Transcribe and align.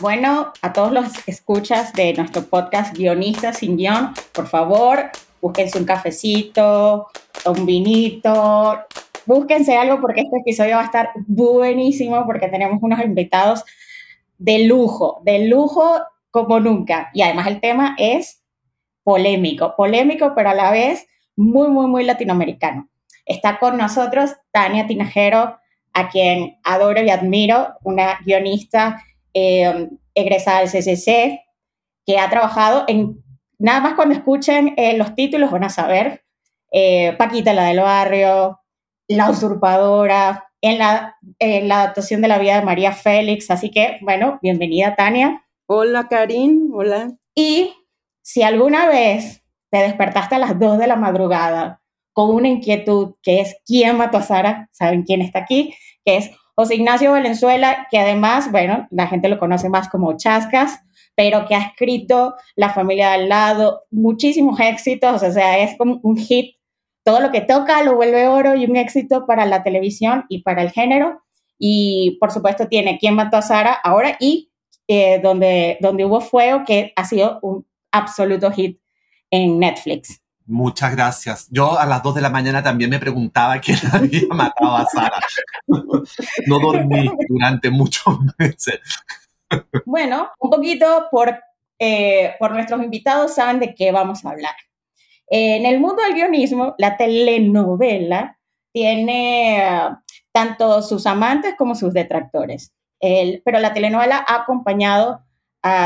Bueno, 0.00 0.54
a 0.62 0.72
todos 0.72 0.92
los 0.92 1.28
escuchas 1.28 1.92
de 1.92 2.14
nuestro 2.14 2.44
podcast 2.44 2.96
Guionistas 2.96 3.58
sin 3.58 3.76
guion, 3.76 4.14
por 4.32 4.46
favor, 4.46 5.10
búsquense 5.42 5.78
un 5.78 5.84
cafecito, 5.84 7.08
un 7.44 7.66
vinito, 7.66 8.80
búsquense 9.26 9.76
algo 9.76 10.00
porque 10.00 10.22
este 10.22 10.38
episodio 10.38 10.76
va 10.76 10.82
a 10.82 10.86
estar 10.86 11.10
buenísimo 11.26 12.24
porque 12.24 12.48
tenemos 12.48 12.78
unos 12.80 12.98
invitados 13.04 13.62
de 14.38 14.64
lujo, 14.64 15.20
de 15.22 15.48
lujo 15.48 16.00
como 16.30 16.60
nunca. 16.60 17.10
Y 17.12 17.20
además 17.20 17.48
el 17.48 17.60
tema 17.60 17.94
es 17.98 18.42
polémico, 19.02 19.74
polémico, 19.76 20.32
pero 20.34 20.48
a 20.48 20.54
la 20.54 20.70
vez 20.70 21.06
muy, 21.36 21.68
muy, 21.68 21.88
muy 21.88 22.04
latinoamericano. 22.04 22.88
Está 23.26 23.58
con 23.58 23.76
nosotros 23.76 24.30
Tania 24.50 24.86
Tinajero, 24.86 25.58
a 25.92 26.08
quien 26.08 26.58
adoro 26.64 27.02
y 27.02 27.10
admiro, 27.10 27.74
una 27.82 28.20
guionista 28.24 29.02
eh, 29.34 29.88
egresada 30.14 30.60
del 30.60 30.68
CCC, 30.68 31.40
que 32.06 32.18
ha 32.18 32.30
trabajado 32.30 32.84
en, 32.88 33.22
nada 33.58 33.80
más 33.80 33.94
cuando 33.94 34.14
escuchen 34.14 34.74
eh, 34.76 34.96
los 34.96 35.14
títulos 35.14 35.50
van 35.50 35.64
a 35.64 35.70
saber, 35.70 36.24
eh, 36.72 37.14
Paquita 37.18 37.52
la 37.52 37.64
del 37.64 37.80
barrio, 37.80 38.60
La 39.08 39.30
usurpadora, 39.30 40.50
en 40.60 40.78
la, 40.78 41.16
en 41.38 41.68
la 41.68 41.82
adaptación 41.82 42.20
de 42.20 42.28
la 42.28 42.38
vida 42.38 42.56
de 42.56 42.64
María 42.64 42.92
Félix, 42.92 43.50
así 43.50 43.70
que, 43.70 43.98
bueno, 44.02 44.38
bienvenida 44.42 44.94
Tania. 44.94 45.44
Hola 45.66 46.06
Karin, 46.08 46.70
hola. 46.72 47.12
Y 47.34 47.72
si 48.22 48.42
alguna 48.42 48.88
vez 48.88 49.42
te 49.70 49.78
despertaste 49.78 50.34
a 50.34 50.38
las 50.38 50.58
2 50.58 50.78
de 50.78 50.86
la 50.86 50.96
madrugada 50.96 51.80
con 52.12 52.34
una 52.34 52.48
inquietud 52.48 53.14
que 53.22 53.40
es 53.40 53.56
quién 53.64 53.96
mató 53.96 54.18
a 54.18 54.22
Sara, 54.22 54.68
saben 54.72 55.04
quién 55.04 55.22
está 55.22 55.38
aquí, 55.38 55.74
que 56.04 56.16
es 56.16 56.30
José 56.60 56.74
Ignacio 56.74 57.12
Valenzuela, 57.12 57.86
que 57.90 57.98
además, 57.98 58.52
bueno, 58.52 58.86
la 58.90 59.06
gente 59.06 59.30
lo 59.30 59.38
conoce 59.38 59.70
más 59.70 59.88
como 59.88 60.18
Chascas, 60.18 60.82
pero 61.14 61.46
que 61.46 61.54
ha 61.54 61.68
escrito 61.68 62.34
La 62.54 62.68
familia 62.68 63.14
al 63.14 63.30
lado, 63.30 63.84
muchísimos 63.90 64.60
éxitos, 64.60 65.22
o 65.22 65.32
sea, 65.32 65.58
es 65.60 65.78
como 65.78 66.00
un 66.02 66.18
hit. 66.18 66.56
Todo 67.02 67.20
lo 67.20 67.30
que 67.30 67.40
toca 67.40 67.82
lo 67.82 67.94
vuelve 67.94 68.28
oro 68.28 68.56
y 68.56 68.66
un 68.66 68.76
éxito 68.76 69.24
para 69.24 69.46
la 69.46 69.62
televisión 69.62 70.26
y 70.28 70.42
para 70.42 70.60
el 70.60 70.70
género. 70.70 71.22
Y 71.58 72.18
por 72.20 72.30
supuesto 72.30 72.68
tiene 72.68 72.98
¿Quién 72.98 73.14
mató 73.14 73.38
a 73.38 73.42
Sara? 73.42 73.72
ahora 73.82 74.18
y 74.20 74.52
eh, 74.86 75.18
donde, 75.22 75.78
donde 75.80 76.04
hubo 76.04 76.20
fuego, 76.20 76.64
que 76.66 76.92
ha 76.94 77.06
sido 77.06 77.38
un 77.40 77.66
absoluto 77.90 78.52
hit 78.52 78.78
en 79.30 79.58
Netflix. 79.58 80.20
Muchas 80.50 80.96
gracias. 80.96 81.48
Yo 81.52 81.78
a 81.78 81.86
las 81.86 82.02
2 82.02 82.16
de 82.16 82.20
la 82.20 82.28
mañana 82.28 82.60
también 82.60 82.90
me 82.90 82.98
preguntaba 82.98 83.60
quién 83.60 83.78
había 83.92 84.26
matado 84.30 84.76
a 84.76 84.86
Sara. 84.86 85.20
No 85.68 86.58
dormí 86.58 87.08
durante 87.28 87.70
muchos 87.70 88.18
meses. 88.36 88.80
Bueno, 89.84 90.28
un 90.40 90.50
poquito 90.50 91.06
por, 91.12 91.40
eh, 91.78 92.34
por 92.40 92.50
nuestros 92.50 92.82
invitados 92.82 93.36
saben 93.36 93.60
de 93.60 93.76
qué 93.76 93.92
vamos 93.92 94.24
a 94.24 94.30
hablar. 94.30 94.54
En 95.28 95.66
el 95.66 95.78
mundo 95.78 96.02
del 96.02 96.14
guionismo, 96.14 96.74
la 96.78 96.96
telenovela 96.96 98.36
tiene 98.72 99.62
uh, 99.62 99.96
tanto 100.32 100.82
sus 100.82 101.06
amantes 101.06 101.54
como 101.56 101.76
sus 101.76 101.92
detractores. 101.94 102.72
El, 102.98 103.40
pero 103.44 103.60
la 103.60 103.72
telenovela 103.72 104.24
ha 104.26 104.42
acompañado, 104.42 105.22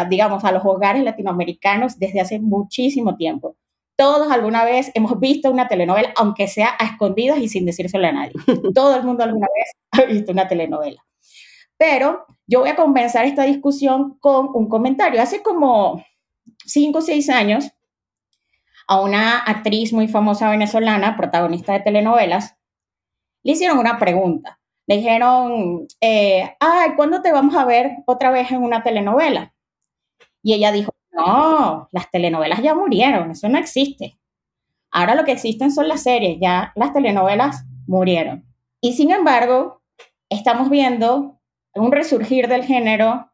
digamos, 0.08 0.42
a 0.44 0.52
los 0.52 0.64
hogares 0.64 1.04
latinoamericanos 1.04 1.98
desde 1.98 2.22
hace 2.22 2.40
muchísimo 2.40 3.16
tiempo 3.16 3.56
todos 3.96 4.30
alguna 4.30 4.64
vez 4.64 4.90
hemos 4.94 5.18
visto 5.20 5.50
una 5.50 5.68
telenovela, 5.68 6.12
aunque 6.16 6.48
sea 6.48 6.70
a 6.78 6.86
escondidas 6.86 7.38
y 7.38 7.48
sin 7.48 7.66
decírselo 7.66 8.06
a 8.06 8.12
nadie. 8.12 8.32
Todo 8.74 8.96
el 8.96 9.04
mundo 9.04 9.24
alguna 9.24 9.46
vez 9.54 9.72
ha 9.92 10.04
visto 10.06 10.32
una 10.32 10.48
telenovela. 10.48 11.04
Pero 11.76 12.26
yo 12.46 12.60
voy 12.60 12.70
a 12.70 12.76
comenzar 12.76 13.24
esta 13.24 13.44
discusión 13.44 14.18
con 14.20 14.48
un 14.54 14.68
comentario. 14.68 15.20
Hace 15.22 15.42
como 15.42 16.04
cinco 16.64 16.98
o 16.98 17.02
seis 17.02 17.28
años, 17.30 17.70
a 18.86 19.00
una 19.00 19.38
actriz 19.38 19.92
muy 19.92 20.08
famosa 20.08 20.50
venezolana, 20.50 21.16
protagonista 21.16 21.72
de 21.72 21.80
telenovelas, 21.80 22.56
le 23.42 23.52
hicieron 23.52 23.78
una 23.78 23.98
pregunta. 23.98 24.58
Le 24.86 24.98
dijeron, 24.98 25.86
eh, 26.00 26.56
ay, 26.60 26.90
¿cuándo 26.96 27.22
te 27.22 27.32
vamos 27.32 27.54
a 27.56 27.64
ver 27.64 27.92
otra 28.06 28.30
vez 28.30 28.50
en 28.50 28.62
una 28.62 28.82
telenovela? 28.82 29.54
Y 30.42 30.52
ella 30.54 30.72
dijo, 30.72 30.93
no, 31.14 31.88
las 31.92 32.10
telenovelas 32.10 32.62
ya 32.62 32.74
murieron, 32.74 33.30
eso 33.30 33.48
no 33.48 33.58
existe. 33.58 34.18
Ahora 34.90 35.14
lo 35.14 35.24
que 35.24 35.32
existen 35.32 35.70
son 35.70 35.88
las 35.88 36.02
series, 36.02 36.38
ya 36.40 36.72
las 36.76 36.92
telenovelas 36.92 37.64
murieron. 37.86 38.44
Y 38.80 38.92
sin 38.92 39.10
embargo, 39.10 39.82
estamos 40.28 40.70
viendo 40.70 41.40
un 41.74 41.92
resurgir 41.92 42.48
del 42.48 42.64
género 42.64 43.30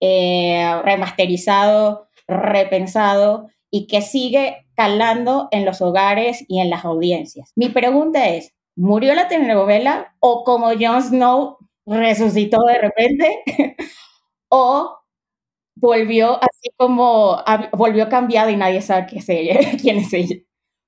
eh, 0.00 0.80
remasterizado, 0.84 2.08
repensado 2.28 3.48
y 3.70 3.86
que 3.86 4.02
sigue 4.02 4.66
calando 4.74 5.48
en 5.50 5.64
los 5.64 5.80
hogares 5.80 6.44
y 6.48 6.60
en 6.60 6.70
las 6.70 6.84
audiencias. 6.84 7.52
Mi 7.56 7.68
pregunta 7.68 8.28
es, 8.28 8.54
¿murió 8.76 9.14
la 9.14 9.28
telenovela 9.28 10.14
o 10.20 10.44
como 10.44 10.68
Jon 10.78 11.02
Snow 11.02 11.58
resucitó 11.86 12.62
de 12.64 12.78
repente? 12.78 13.42
¿O 14.48 15.01
volvió 15.82 16.36
así 16.42 16.70
como, 16.76 17.38
volvió 17.72 18.08
cambiada 18.08 18.50
y 18.50 18.56
nadie 18.56 18.80
sabe 18.80 19.06
qué 19.10 19.18
es 19.18 19.26
quién 19.82 19.98
es 19.98 20.12
ella. 20.14 20.36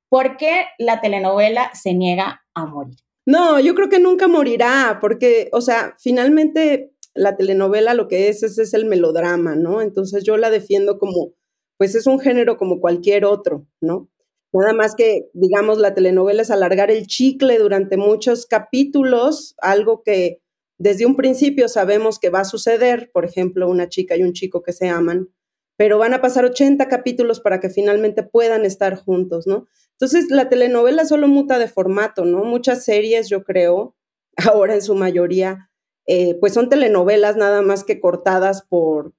¿Por 0.09 0.37
qué 0.37 0.67
la 0.79 1.01
telenovela 1.01 1.71
se 1.75 1.93
niega 1.93 2.43
a 2.55 2.65
morir? 2.65 2.97
No, 3.27 3.59
yo 3.59 3.75
creo 3.75 3.89
que 3.89 3.99
nunca 3.99 4.29
morirá, 4.29 4.99
porque, 5.01 5.49
o 5.53 5.61
sea, 5.61 5.95
finalmente 5.99 6.93
la 7.15 7.37
telenovela 7.37 7.95
lo 7.95 8.07
que 8.07 8.29
es, 8.29 8.43
es 8.43 8.75
el 8.75 8.85
melodrama, 8.85 9.57
¿no? 9.57 9.83
Entonces 9.83 10.25
yo 10.25 10.37
la 10.37 10.51
defiendo 10.51 10.99
como, 10.99 11.33
pues 11.79 11.95
es 11.95 12.07
un 12.07 12.21
género 12.21 12.57
como 12.57 12.81
cualquier 12.81 13.25
otro, 13.25 13.67
¿no? 13.81 14.09
Nada 14.53 14.73
más 14.73 14.95
que, 14.95 15.31
digamos, 15.33 15.79
la 15.79 15.95
telenovela 15.95 16.43
es 16.43 16.51
alargar 16.53 16.93
el 16.93 17.09
chicle 17.09 17.59
durante 17.59 17.97
muchos 17.97 18.47
capítulos, 18.47 19.57
algo 19.59 20.03
que 20.05 20.44
desde 20.79 21.07
un 21.07 21.17
principio 21.17 21.69
sabemos 21.69 22.19
que 22.19 22.31
va 22.31 22.41
a 22.41 22.45
suceder, 22.45 23.11
por 23.13 23.25
ejemplo, 23.25 23.69
una 23.69 23.89
chica 23.89 24.17
y 24.17 24.23
un 24.23 24.33
chico 24.33 24.63
que 24.63 24.73
se 24.73 24.89
aman, 24.89 25.31
pero 25.77 25.99
van 25.99 26.15
a 26.15 26.21
pasar 26.21 26.45
80 26.45 26.89
capítulos 26.89 27.41
para 27.41 27.61
que 27.61 27.71
finalmente 27.71 28.23
puedan 28.23 28.65
estar 28.65 28.97
juntos, 28.97 29.47
¿no? 29.47 29.67
Entonces, 29.93 30.31
la 30.31 30.49
telenovela 30.49 31.05
solo 31.05 31.29
muta 31.29 31.59
de 31.59 31.69
formato, 31.69 32.25
¿no? 32.25 32.45
Muchas 32.45 32.85
series, 32.85 33.29
yo 33.29 33.45
creo, 33.45 33.97
ahora 34.37 34.75
en 34.75 34.83
su 34.83 34.95
mayoría, 34.95 35.71
eh, 36.07 36.37
pues 36.41 36.53
son 36.55 36.69
telenovelas 36.69 37.37
nada 37.37 37.63
más 37.63 37.85
que 37.85 38.01
cortadas 38.01 38.63
por, 38.63 39.15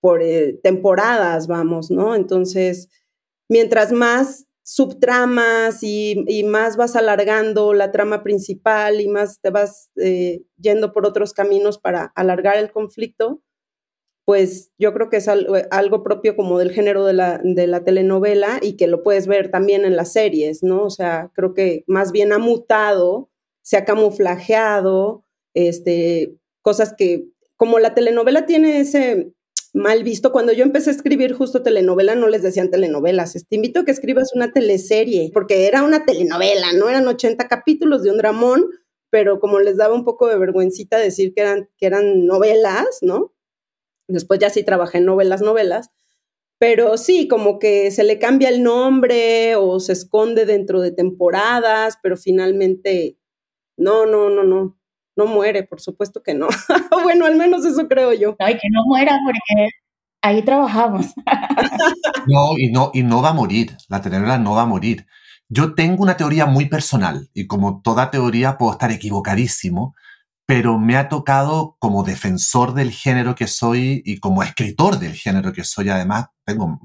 por 0.00 0.22
eh, 0.22 0.58
temporadas, 0.62 1.46
vamos, 1.46 1.90
¿no? 1.90 2.14
Entonces, 2.14 2.88
mientras 3.48 3.92
más 3.92 4.46
subtramas 4.64 5.82
y, 5.82 6.24
y, 6.28 6.44
más 6.44 6.76
vas 6.76 6.94
alargando 6.96 7.74
la 7.74 7.90
trama 7.90 8.22
principal 8.22 9.00
y 9.00 9.08
más 9.08 9.40
te 9.40 9.50
vas 9.50 9.90
eh, 9.96 10.42
yendo 10.56 10.92
por 10.92 11.06
otros 11.06 11.32
caminos 11.32 11.78
para 11.78 12.12
alargar 12.14 12.56
el 12.56 12.70
conflicto, 12.70 13.42
pues 14.24 14.70
yo 14.78 14.92
creo 14.92 15.08
que 15.08 15.16
es 15.16 15.28
algo, 15.28 15.56
algo 15.70 16.02
propio 16.02 16.36
como 16.36 16.58
del 16.58 16.70
género 16.70 17.04
de 17.04 17.12
la, 17.12 17.40
de 17.42 17.66
la, 17.66 17.82
telenovela 17.84 18.60
y 18.62 18.76
que 18.76 18.86
lo 18.86 19.02
puedes 19.02 19.26
ver 19.26 19.50
también 19.50 19.84
en 19.84 19.96
las 19.96 20.12
series, 20.12 20.62
¿no? 20.62 20.84
O 20.84 20.90
sea, 20.90 21.30
creo 21.34 21.54
que 21.54 21.84
más 21.88 22.12
bien 22.12 22.32
ha 22.32 22.38
mutado, 22.38 23.30
se 23.62 23.76
ha 23.76 23.84
camuflajeado, 23.84 25.24
este, 25.54 26.36
cosas 26.62 26.94
que, 26.96 27.26
como 27.56 27.78
la 27.80 27.94
telenovela 27.94 28.46
tiene 28.46 28.80
ese, 28.80 29.32
mal 29.72 30.04
visto. 30.04 30.32
Cuando 30.32 30.52
yo 30.52 30.64
empecé 30.64 30.90
a 30.90 30.92
escribir 30.92 31.32
justo 31.32 31.62
telenovela, 31.62 32.14
no 32.14 32.28
les 32.28 32.42
decían 32.42 32.70
telenovelas. 32.70 33.32
Te 33.32 33.56
invito 33.56 33.80
a 33.80 33.84
que 33.84 33.90
escribas 33.90 34.34
una 34.34 34.52
teleserie, 34.52 35.30
porque 35.32 35.66
era 35.66 35.82
una 35.82 36.04
telenovela, 36.04 36.72
no 36.72 36.88
eran 36.88 37.06
80 37.08 37.48
capítulos 37.48 38.02
de 38.02 38.10
un 38.10 38.18
dramón, 38.18 38.66
pero 39.10 39.40
como 39.40 39.60
les 39.60 39.76
daba 39.76 39.94
un 39.94 40.04
poco 40.04 40.28
de 40.28 40.38
vergüencita 40.38 40.98
decir 40.98 41.34
que 41.34 41.42
eran, 41.42 41.68
que 41.76 41.86
eran 41.86 42.26
novelas, 42.26 42.98
¿no? 43.02 43.34
Después 44.08 44.40
ya 44.40 44.50
sí 44.50 44.64
trabajé 44.64 44.98
en 44.98 45.06
novelas, 45.06 45.42
novelas. 45.42 45.90
Pero 46.58 46.96
sí, 46.96 47.28
como 47.28 47.58
que 47.58 47.90
se 47.90 48.04
le 48.04 48.18
cambia 48.18 48.48
el 48.48 48.62
nombre 48.62 49.56
o 49.56 49.80
se 49.80 49.92
esconde 49.92 50.46
dentro 50.46 50.80
de 50.80 50.92
temporadas, 50.92 51.98
pero 52.02 52.16
finalmente, 52.16 53.18
no, 53.76 54.06
no, 54.06 54.30
no, 54.30 54.44
no 54.44 54.81
no 55.16 55.26
muere, 55.26 55.62
por 55.64 55.80
supuesto 55.80 56.22
que 56.22 56.34
no. 56.34 56.48
bueno, 57.04 57.26
al 57.26 57.36
menos 57.36 57.64
eso 57.64 57.88
creo 57.88 58.12
yo. 58.12 58.36
Ay, 58.38 58.54
que 58.54 58.68
no 58.70 58.84
muera 58.86 59.18
porque 59.24 59.70
ahí 60.22 60.42
trabajamos. 60.42 61.06
No, 62.28 62.56
y 62.56 62.70
no, 62.70 62.92
y 62.94 63.02
no 63.02 63.20
va 63.20 63.30
a 63.30 63.34
morir. 63.34 63.76
La 63.88 64.00
telenovela 64.00 64.38
no 64.38 64.54
va 64.54 64.62
a 64.62 64.66
morir. 64.66 65.06
Yo 65.48 65.74
tengo 65.74 66.04
una 66.04 66.16
teoría 66.16 66.46
muy 66.46 66.66
personal 66.66 67.28
y 67.34 67.48
como 67.48 67.82
toda 67.82 68.12
teoría 68.12 68.56
puedo 68.56 68.72
estar 68.72 68.92
equivocadísimo, 68.92 69.96
pero 70.46 70.78
me 70.78 70.96
ha 70.96 71.08
tocado 71.08 71.76
como 71.80 72.04
defensor 72.04 72.74
del 72.74 72.92
género 72.92 73.34
que 73.34 73.48
soy 73.48 74.02
y 74.04 74.20
como 74.20 74.44
escritor 74.44 75.00
del 75.00 75.14
género 75.14 75.52
que 75.52 75.64
soy, 75.64 75.88
además, 75.88 76.26
tengo 76.44 76.78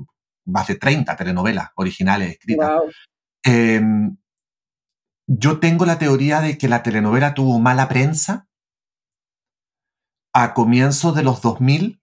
más 0.46 0.68
de 0.68 0.76
30 0.76 1.16
telenovelas 1.16 1.70
originales 1.76 2.32
escritas. 2.32 2.82
Em, 3.44 4.18
yo 5.28 5.60
tengo 5.60 5.86
la 5.86 6.00
teoría 6.00 6.40
de 6.40 6.58
que 6.58 6.70
la 6.70 6.84
telenovela 6.84 7.34
tuvo 7.34 7.60
mala 7.60 7.90
prensa 7.90 8.48
a 10.34 10.54
comienzos 10.54 11.16
de 11.16 11.24
los 11.24 11.42
2000, 11.42 12.02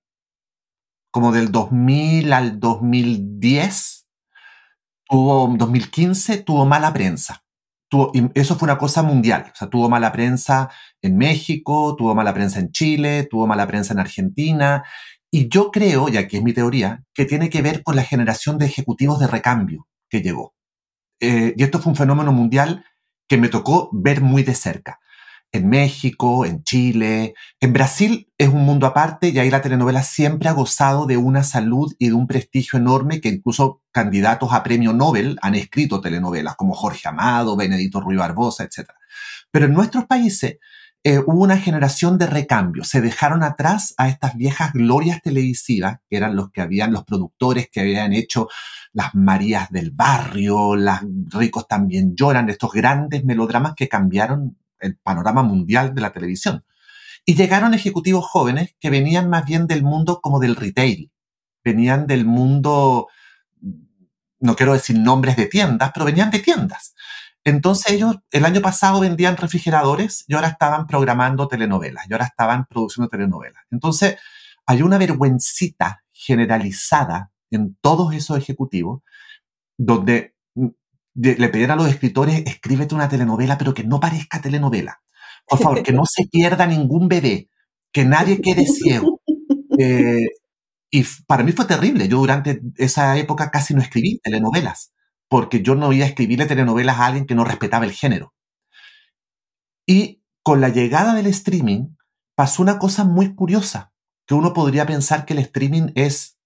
como 1.11 1.33
del 1.33 1.51
2000 1.51 2.33
al 2.33 2.61
2010, 2.61 4.07
tuvo 5.09 5.55
2015 5.57 6.39
tuvo 6.39 6.67
mala 6.67 6.93
prensa. 6.93 7.43
Eso 8.35 8.57
fue 8.57 8.67
una 8.67 8.79
cosa 8.79 9.03
mundial. 9.03 9.53
O 9.53 9.57
sea, 9.57 9.71
tuvo 9.71 9.89
mala 9.89 10.11
prensa 10.11 10.69
en 11.01 11.17
México, 11.17 11.95
tuvo 11.97 12.15
mala 12.15 12.35
prensa 12.35 12.59
en 12.59 12.73
Chile, 12.73 13.29
tuvo 13.31 13.47
mala 13.47 13.69
prensa 13.69 13.95
en 13.95 14.01
Argentina. 14.01 14.83
Y 15.31 15.49
yo 15.49 15.71
creo, 15.71 16.09
y 16.09 16.17
aquí 16.17 16.39
es 16.39 16.43
mi 16.43 16.53
teoría, 16.53 17.05
que 17.15 17.25
tiene 17.25 17.51
que 17.51 17.63
ver 17.63 17.85
con 17.85 17.95
la 17.95 18.03
generación 18.03 18.59
de 18.59 18.67
ejecutivos 18.67 19.21
de 19.21 19.29
recambio 19.29 19.87
que 20.11 20.23
llegó. 20.23 20.55
Eh, 21.21 21.55
y 21.57 21.63
esto 21.63 21.79
fue 21.79 21.91
un 21.91 21.97
fenómeno 21.97 22.33
mundial 22.33 22.85
que 23.29 23.37
me 23.37 23.49
tocó 23.49 23.91
ver 23.93 24.21
muy 24.21 24.43
de 24.43 24.55
cerca. 24.55 25.01
En 25.53 25.69
México, 25.69 26.45
en 26.45 26.65
Chile, 26.65 27.35
en 27.61 27.73
Brasil 27.73 28.29
es 28.39 28.49
un 28.49 28.65
mundo 28.65 28.87
aparte 28.89 29.29
y 29.29 29.39
ahí 29.39 29.51
la 29.51 29.63
telenovela 29.63 30.03
siempre 30.03 30.49
ha 30.49 30.53
gozado 30.53 31.07
de 31.07 31.17
una 31.17 31.45
salud 31.45 31.95
y 31.99 32.09
de 32.09 32.15
un 32.15 32.27
prestigio 32.27 32.79
enorme 32.79 33.21
que 33.21 33.29
incluso 33.29 33.81
candidatos 33.93 34.53
a 34.53 34.65
premio 34.65 34.93
Nobel 34.93 35.39
han 35.43 35.55
escrito 35.55 36.01
telenovelas 36.01 36.57
como 36.57 36.75
Jorge 36.75 37.09
Amado, 37.09 37.57
Benedito 37.57 38.01
Ruiz 38.01 38.19
Barbosa, 38.19 38.65
etc. 38.65 38.91
Pero 39.53 39.67
en 39.67 39.75
nuestros 39.75 40.07
países 40.07 40.57
eh, 41.07 41.19
hubo 41.19 41.43
una 41.43 41.59
generación 41.59 42.17
de 42.17 42.27
recambio. 42.27 42.83
Se 42.83 43.03
dejaron 43.03 43.43
atrás 43.43 43.93
a 43.99 44.09
estas 44.09 44.37
viejas 44.37 44.73
glorias 44.73 45.21
televisivas, 45.21 45.99
que 46.09 46.17
eran 46.17 46.35
los 46.35 46.51
que 46.51 46.63
habían, 46.63 46.95
los 46.95 47.05
productores 47.05 47.69
que 47.71 47.81
habían 47.81 48.15
hecho 48.15 48.49
las 48.95 49.15
Marías 49.15 49.71
del 49.71 49.91
Barrio, 49.91 50.77
las 50.77 51.03
ricos 51.27 51.69
también 51.69 52.17
lloran, 52.17 52.49
estos 52.49 52.73
grandes 52.73 53.23
melodramas 53.23 53.75
que 53.77 53.87
cambiaron 53.87 54.57
el 54.81 54.97
panorama 54.97 55.43
mundial 55.43 55.95
de 55.95 56.01
la 56.01 56.11
televisión. 56.11 56.65
Y 57.27 57.35
llegaron 57.35 57.75
ejecutivos 57.75 58.25
jóvenes 58.25 58.75
que 58.81 58.89
venían 58.89 59.29
más 59.29 59.45
bien 59.45 59.67
del 59.67 59.83
mundo 59.83 60.21
como 60.23 60.41
del 60.41 60.57
retail, 60.57 61.13
venían 61.63 62.07
del 62.07 62.25
mundo, 62.25 63.09
no 64.41 64.57
quiero 64.57 64.73
decir 64.73 64.99
nombres 64.99 65.37
de 65.37 65.47
tiendas, 65.47 65.91
pero 65.93 66.07
venían 66.07 66.31
de 66.31 66.39
tiendas. 66.39 66.94
Entonces 67.45 67.93
ellos 67.93 68.17
el 68.31 68.45
año 68.45 68.61
pasado 68.63 69.01
vendían 69.01 69.37
refrigeradores 69.37 70.25
y 70.27 70.35
ahora 70.35 70.49
estaban 70.49 70.87
programando 70.87 71.47
telenovelas, 71.47 72.07
y 72.09 72.13
ahora 72.13 72.27
estaban 72.27 72.67
produciendo 72.67 73.09
telenovelas. 73.09 73.63
Entonces 73.71 74.17
hay 74.67 74.83
una 74.83 74.99
vergüencita 74.99 76.03
generalizada 76.13 77.31
en 77.51 77.77
todos 77.81 78.15
esos 78.15 78.39
ejecutivos 78.39 79.03
donde 79.77 80.35
mm, 80.55 80.69
le 81.15 81.49
pedían 81.49 81.73
a 81.73 81.77
los 81.77 81.89
escritores, 81.89 82.43
escríbete 82.47 82.95
una 82.95 83.09
telenovela, 83.09 83.59
pero 83.59 83.75
que 83.75 83.85
no 83.85 84.01
parezca 84.01 84.41
telenovela. 84.41 85.01
Por 85.47 85.59
favor, 85.59 85.83
que 85.83 85.93
no 85.93 86.05
se 86.07 86.27
pierda 86.27 86.67
ningún 86.67 87.09
bebé, 87.09 87.51
que 87.93 88.05
nadie 88.05 88.41
quede 88.41 88.67
ciego. 88.67 89.21
Eh, 89.77 90.29
y 90.89 91.05
para 91.27 91.43
mí 91.43 91.51
fue 91.51 91.65
terrible. 91.65 92.07
Yo 92.07 92.19
durante 92.19 92.61
esa 92.77 93.19
época 93.19 93.51
casi 93.51 93.75
no 93.75 93.81
escribí 93.81 94.21
telenovelas, 94.23 94.94
porque 95.29 95.63
yo 95.63 95.75
no 95.75 95.93
iba 95.93 96.05
a 96.05 96.09
escribirle 96.09 96.47
telenovelas 96.47 96.99
a 96.99 97.07
alguien 97.07 97.27
que 97.27 97.35
no 97.35 97.45
respetaba 97.45 97.85
el 97.85 97.93
género. 97.93 98.35
Y 99.87 100.23
con 100.43 100.61
la 100.61 100.69
llegada 100.69 101.15
del 101.15 101.27
streaming 101.27 101.95
pasó 102.35 102.63
una 102.63 102.79
cosa 102.79 103.05
muy 103.05 103.35
curiosa, 103.35 103.93
que 104.27 104.35
uno 104.35 104.53
podría 104.53 104.87
pensar 104.87 105.25
que 105.25 105.35
el 105.35 105.41
streaming 105.41 105.93
es 105.95 106.39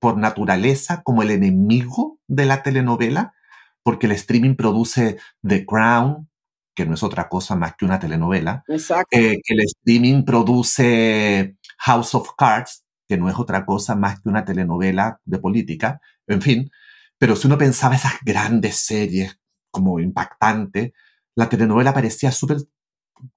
por 0.00 0.16
naturaleza 0.18 1.02
como 1.02 1.22
el 1.22 1.30
enemigo 1.30 2.18
de 2.26 2.46
la 2.46 2.62
telenovela, 2.62 3.34
porque 3.82 4.06
el 4.06 4.12
streaming 4.12 4.54
produce 4.54 5.18
The 5.46 5.64
Crown, 5.66 6.28
que 6.74 6.86
no 6.86 6.94
es 6.94 7.02
otra 7.02 7.28
cosa 7.28 7.54
más 7.56 7.74
que 7.76 7.84
una 7.84 7.98
telenovela. 7.98 8.64
Exacto. 8.68 9.16
Eh, 9.16 9.40
que 9.42 9.54
el 9.54 9.60
streaming 9.60 10.24
produce 10.24 11.56
House 11.78 12.14
of 12.14 12.30
Cards, 12.36 12.84
que 13.08 13.16
no 13.16 13.28
es 13.28 13.38
otra 13.38 13.64
cosa 13.64 13.94
más 13.94 14.20
que 14.20 14.28
una 14.28 14.44
telenovela 14.44 15.20
de 15.24 15.38
política. 15.38 16.00
En 16.26 16.42
fin, 16.42 16.70
pero 17.18 17.36
si 17.36 17.46
uno 17.46 17.58
pensaba 17.58 17.94
esas 17.94 18.14
grandes 18.24 18.76
series 18.76 19.38
como 19.70 20.00
impactante, 20.00 20.94
la 21.36 21.48
telenovela 21.48 21.94
parecía 21.94 22.30
súper 22.30 22.58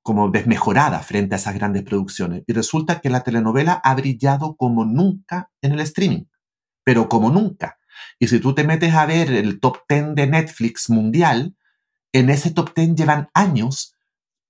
como 0.02 0.30
desmejorada 0.30 1.00
frente 1.00 1.36
a 1.36 1.38
esas 1.38 1.56
grandes 1.56 1.84
producciones. 1.84 2.44
Y 2.48 2.54
resulta 2.54 3.00
que 3.00 3.10
la 3.10 3.24
telenovela 3.24 3.74
ha 3.84 3.96
brillado 3.96 4.56
como 4.56 4.86
nunca 4.86 5.52
en 5.62 5.74
el 5.74 5.80
streaming, 5.82 6.26
pero 6.84 7.10
como 7.10 7.30
nunca. 7.30 7.78
Y 8.20 8.28
si 8.28 8.40
tú 8.40 8.54
te 8.54 8.64
metes 8.64 8.94
a 8.94 9.06
ver 9.06 9.32
el 9.32 9.60
top 9.60 9.80
10 9.90 10.16
de 10.16 10.28
Netflix 10.28 10.90
mundial, 10.90 11.56
en 12.14 12.30
ese 12.30 12.52
top 12.52 12.74
10 12.76 12.96
llevan 12.96 13.30
años 13.34 13.94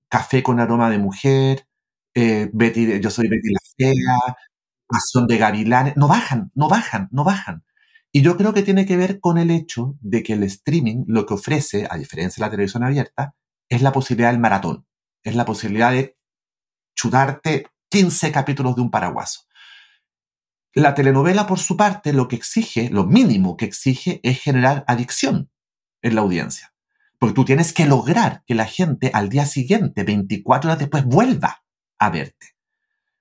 Café 0.10 0.42
con 0.42 0.60
aroma 0.60 0.90
de 0.90 1.00
mujer, 1.00 1.68
eh, 2.16 2.50
Betty, 2.54 3.02
yo 3.02 3.12
soy 3.12 3.28
Betty 3.28 3.50
la 3.52 3.60
Fea, 3.78 4.36
Pasión 4.88 5.28
de 5.28 5.38
Gavilanes, 5.38 5.98
no 5.98 6.08
bajan, 6.08 6.52
no 6.56 6.70
bajan, 6.70 7.10
no 7.12 7.26
bajan. 7.26 7.64
Y 8.12 8.22
yo 8.22 8.38
creo 8.38 8.54
que 8.54 8.64
tiene 8.64 8.86
que 8.86 8.98
ver 8.98 9.20
con 9.20 9.38
el 9.38 9.52
hecho 9.52 9.96
de 10.00 10.24
que 10.24 10.34
el 10.34 10.44
streaming 10.44 11.04
lo 11.08 11.26
que 11.26 11.34
ofrece, 11.34 11.88
a 11.90 11.98
diferencia 11.98 12.42
de 12.42 12.48
la 12.48 12.52
televisión 12.52 12.84
abierta, 12.84 13.36
es 13.70 13.82
la 13.82 13.92
posibilidad 13.92 14.32
del 14.32 14.40
maratón, 14.40 14.88
es 15.24 15.36
la 15.36 15.46
posibilidad 15.46 15.92
de 15.92 16.18
chutarte 16.96 17.68
15 17.90 18.32
capítulos 18.32 18.76
de 18.76 18.82
un 18.82 18.92
paraguaso. 18.92 19.42
La 20.74 20.94
telenovela, 20.94 21.48
por 21.48 21.60
su 21.60 21.76
parte, 21.76 22.14
lo 22.14 22.28
que 22.28 22.36
exige, 22.36 22.90
lo 22.90 23.06
mínimo 23.06 23.58
que 23.58 23.66
exige, 23.66 24.20
es 24.24 24.40
generar 24.40 24.84
adicción 24.88 25.50
en 26.02 26.16
la 26.16 26.22
audiencia. 26.22 26.74
Porque 27.20 27.34
tú 27.34 27.46
tienes 27.46 27.74
que 27.74 27.88
lograr 27.88 28.44
que 28.46 28.54
la 28.56 28.66
gente 28.66 29.10
al 29.14 29.30
día 29.30 29.46
siguiente, 29.46 30.04
24 30.04 30.70
horas 30.70 30.80
después, 30.80 31.04
vuelva 31.04 31.64
a 31.98 32.10
verte. 32.10 32.56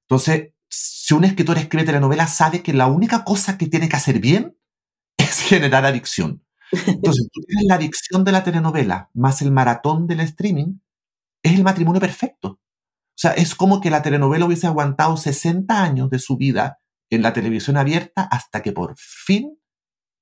Entonces, 0.02 0.52
si 0.68 1.14
un 1.14 1.24
escritor 1.24 1.56
escribe 1.56 1.84
telenovela, 1.84 2.26
sabe 2.26 2.62
que 2.62 2.74
la 2.74 2.88
única 2.88 3.24
cosa 3.24 3.56
que 3.56 3.68
tiene 3.68 3.88
que 3.88 3.96
hacer 3.96 4.20
bien 4.20 4.56
generar 5.46 5.86
adicción. 5.86 6.42
Entonces, 6.72 7.28
tú 7.32 7.40
la 7.66 7.76
adicción 7.76 8.24
de 8.24 8.32
la 8.32 8.42
telenovela 8.42 9.10
más 9.14 9.40
el 9.42 9.52
maratón 9.52 10.06
del 10.06 10.20
streaming, 10.20 10.78
es 11.42 11.54
el 11.54 11.62
matrimonio 11.62 12.00
perfecto. 12.00 12.48
O 12.48 13.18
sea, 13.18 13.32
es 13.32 13.54
como 13.54 13.80
que 13.80 13.90
la 13.90 14.02
telenovela 14.02 14.44
hubiese 14.44 14.66
aguantado 14.66 15.16
60 15.16 15.82
años 15.82 16.10
de 16.10 16.18
su 16.18 16.36
vida 16.36 16.80
en 17.08 17.22
la 17.22 17.32
televisión 17.32 17.76
abierta 17.76 18.28
hasta 18.30 18.62
que 18.62 18.72
por 18.72 18.94
fin 18.98 19.58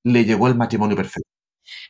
le 0.05 0.25
llegó 0.25 0.49
el 0.49 0.55
matrimonio 0.55 0.97
perfecto. 0.97 1.29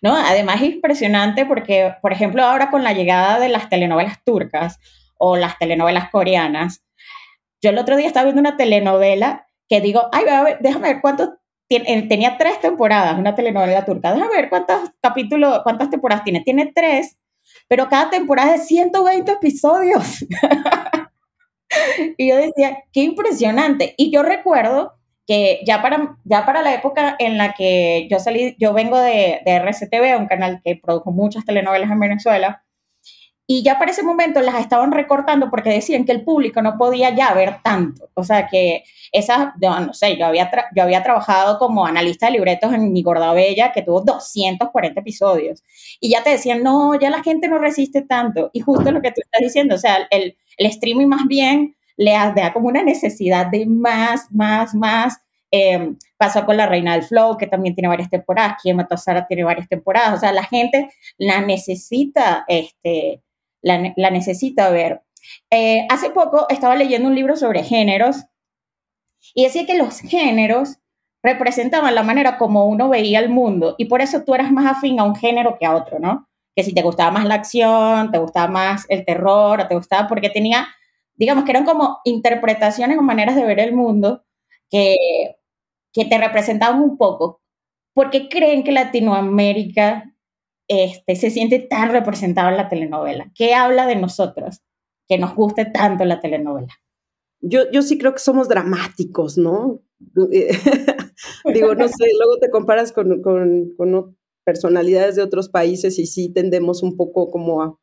No, 0.00 0.14
además 0.16 0.62
es 0.62 0.74
impresionante 0.74 1.46
porque, 1.46 1.94
por 2.00 2.12
ejemplo, 2.12 2.44
ahora 2.44 2.70
con 2.70 2.84
la 2.84 2.92
llegada 2.92 3.40
de 3.40 3.48
las 3.48 3.68
telenovelas 3.68 4.22
turcas 4.24 4.78
o 5.18 5.36
las 5.36 5.58
telenovelas 5.58 6.10
coreanas, 6.10 6.84
yo 7.60 7.70
el 7.70 7.78
otro 7.78 7.96
día 7.96 8.06
estaba 8.06 8.24
viendo 8.24 8.40
una 8.40 8.56
telenovela 8.56 9.46
que 9.68 9.80
digo, 9.80 10.08
ay, 10.12 10.24
a 10.28 10.58
déjame 10.60 10.92
ver 10.92 11.00
cuántos, 11.00 11.30
tenía 11.80 12.36
tres 12.38 12.60
temporadas, 12.60 13.18
una 13.18 13.34
telenovela 13.34 13.84
turca, 13.84 14.12
déjame 14.12 14.36
ver 14.36 14.48
cuántos 14.48 14.90
capítulos, 15.00 15.60
cuántas 15.62 15.90
temporadas 15.90 16.24
tiene. 16.24 16.40
Tiene 16.40 16.72
tres, 16.74 17.16
pero 17.68 17.88
cada 17.88 18.10
temporada 18.10 18.54
es 18.54 18.62
de 18.62 18.66
120 18.66 19.32
episodios. 19.32 20.24
y 22.18 22.28
yo 22.28 22.36
decía, 22.36 22.84
qué 22.92 23.02
impresionante. 23.02 23.94
Y 23.96 24.10
yo 24.12 24.22
recuerdo 24.22 24.94
que 25.26 25.60
ya 25.66 25.80
para, 25.80 26.16
ya 26.24 26.44
para 26.44 26.62
la 26.62 26.74
época 26.74 27.16
en 27.18 27.38
la 27.38 27.54
que 27.54 28.08
yo 28.10 28.18
salí, 28.18 28.56
yo 28.58 28.72
vengo 28.72 28.98
de, 28.98 29.40
de 29.44 29.52
RCTV, 29.52 30.18
un 30.18 30.26
canal 30.26 30.60
que 30.62 30.76
produjo 30.76 31.12
muchas 31.12 31.44
telenovelas 31.44 31.90
en 31.90 32.00
Venezuela, 32.00 32.63
y 33.46 33.62
ya 33.62 33.78
para 33.78 33.90
ese 33.90 34.02
momento 34.02 34.40
las 34.40 34.60
estaban 34.60 34.90
recortando 34.90 35.50
porque 35.50 35.68
decían 35.70 36.04
que 36.04 36.12
el 36.12 36.24
público 36.24 36.62
no 36.62 36.78
podía 36.78 37.14
ya 37.14 37.34
ver 37.34 37.58
tanto. 37.62 38.08
O 38.14 38.24
sea, 38.24 38.48
que 38.48 38.84
esas, 39.12 39.48
no, 39.60 39.92
sé, 39.92 40.16
yo 40.16 40.26
había, 40.26 40.50
yo 40.74 40.82
había 40.82 41.02
trabajado 41.02 41.58
como 41.58 41.86
analista 41.86 42.26
de 42.26 42.32
libretos 42.32 42.72
en 42.72 42.92
Mi 42.92 43.02
Gorda 43.02 43.34
Bella, 43.34 43.70
que 43.72 43.82
tuvo 43.82 44.00
240 44.00 44.98
episodios. 44.98 45.62
Y 46.00 46.10
ya 46.10 46.22
te 46.22 46.30
decían, 46.30 46.62
no, 46.62 46.98
ya 46.98 47.10
la 47.10 47.22
gente 47.22 47.48
no 47.48 47.58
resiste 47.58 48.02
tanto. 48.02 48.50
Y 48.54 48.60
justo 48.60 48.90
lo 48.90 49.02
que 49.02 49.12
tú 49.12 49.20
estás 49.22 49.42
diciendo, 49.42 49.74
o 49.74 49.78
sea, 49.78 50.06
el, 50.10 50.36
el 50.56 50.66
streaming 50.66 51.06
más 51.06 51.26
bien 51.26 51.76
le 51.96 52.12
da 52.12 52.52
como 52.52 52.68
una 52.68 52.82
necesidad 52.82 53.46
de 53.46 53.66
más, 53.66 54.26
más, 54.30 54.74
más. 54.74 55.18
Eh, 55.50 55.92
pasó 56.16 56.44
con 56.44 56.56
La 56.56 56.66
Reina 56.66 56.94
del 56.94 57.04
Flow, 57.04 57.36
que 57.36 57.46
también 57.46 57.74
tiene 57.74 57.88
varias 57.88 58.10
temporadas. 58.10 58.56
Quien 58.60 58.76
mató 58.76 58.94
a 58.94 58.98
Sara 58.98 59.26
tiene 59.26 59.44
varias 59.44 59.68
temporadas. 59.68 60.14
O 60.14 60.20
sea, 60.20 60.32
la 60.32 60.44
gente 60.44 60.88
la 61.18 61.42
necesita 61.42 62.44
este, 62.48 63.22
la, 63.64 64.10
necesita 64.10 64.70
ver. 64.70 65.02
Eh, 65.50 65.86
hace 65.90 66.10
poco 66.10 66.46
estaba 66.48 66.76
leyendo 66.76 67.08
un 67.08 67.14
libro 67.14 67.36
sobre 67.36 67.64
géneros 67.64 68.24
y 69.34 69.44
decía 69.44 69.66
que 69.66 69.78
los 69.78 70.00
géneros 70.00 70.78
representaban 71.22 71.94
la 71.94 72.02
manera 72.02 72.36
como 72.36 72.66
uno 72.66 72.90
veía 72.90 73.18
el 73.20 73.30
mundo 73.30 73.74
y 73.78 73.86
por 73.86 74.02
eso 74.02 74.22
tú 74.24 74.34
eras 74.34 74.52
más 74.52 74.66
afín 74.66 75.00
a 75.00 75.04
un 75.04 75.16
género 75.16 75.56
que 75.58 75.64
a 75.66 75.74
otro, 75.74 75.98
¿no? 75.98 76.28
Que 76.54 76.62
si 76.62 76.74
te 76.74 76.82
gustaba 76.82 77.10
más 77.10 77.24
la 77.24 77.36
acción, 77.36 78.12
te 78.12 78.18
gustaba 78.18 78.48
más 78.48 78.84
el 78.90 79.04
terror, 79.04 79.60
o 79.60 79.66
te 79.66 79.74
gustaba 79.74 80.06
porque 80.06 80.28
tenía, 80.28 80.68
digamos 81.14 81.44
que 81.44 81.52
eran 81.52 81.64
como 81.64 82.00
interpretaciones 82.04 82.98
o 82.98 83.02
maneras 83.02 83.36
de 83.36 83.44
ver 83.46 83.58
el 83.60 83.74
mundo 83.74 84.24
que, 84.70 84.96
que 85.92 86.04
te 86.04 86.18
representaban 86.18 86.80
un 86.82 86.98
poco. 86.98 87.40
¿Por 87.94 88.10
qué 88.10 88.28
creen 88.28 88.62
que 88.62 88.72
Latinoamérica 88.72 90.13
este, 90.68 91.16
se 91.16 91.30
siente 91.30 91.58
tan 91.58 91.90
representado 91.90 92.50
en 92.50 92.56
la 92.56 92.68
telenovela? 92.68 93.30
¿Qué 93.34 93.54
habla 93.54 93.86
de 93.86 93.96
nosotros 93.96 94.62
que 95.08 95.18
nos 95.18 95.34
guste 95.34 95.66
tanto 95.66 96.04
la 96.04 96.20
telenovela? 96.20 96.72
Yo, 97.40 97.70
yo 97.70 97.82
sí 97.82 97.98
creo 97.98 98.12
que 98.12 98.20
somos 98.20 98.48
dramáticos, 98.48 99.36
¿no? 99.36 99.82
Digo, 99.98 101.74
no 101.74 101.88
sé, 101.88 102.06
luego 102.18 102.38
te 102.40 102.50
comparas 102.50 102.92
con, 102.92 103.22
con, 103.22 104.16
personalidades 104.44 105.16
de 105.16 105.22
otros 105.22 105.48
países 105.48 105.98
y 105.98 106.06
sí 106.06 106.30
tendemos 106.30 106.82
un 106.82 106.98
poco 106.98 107.30
como 107.30 107.62
a 107.62 107.78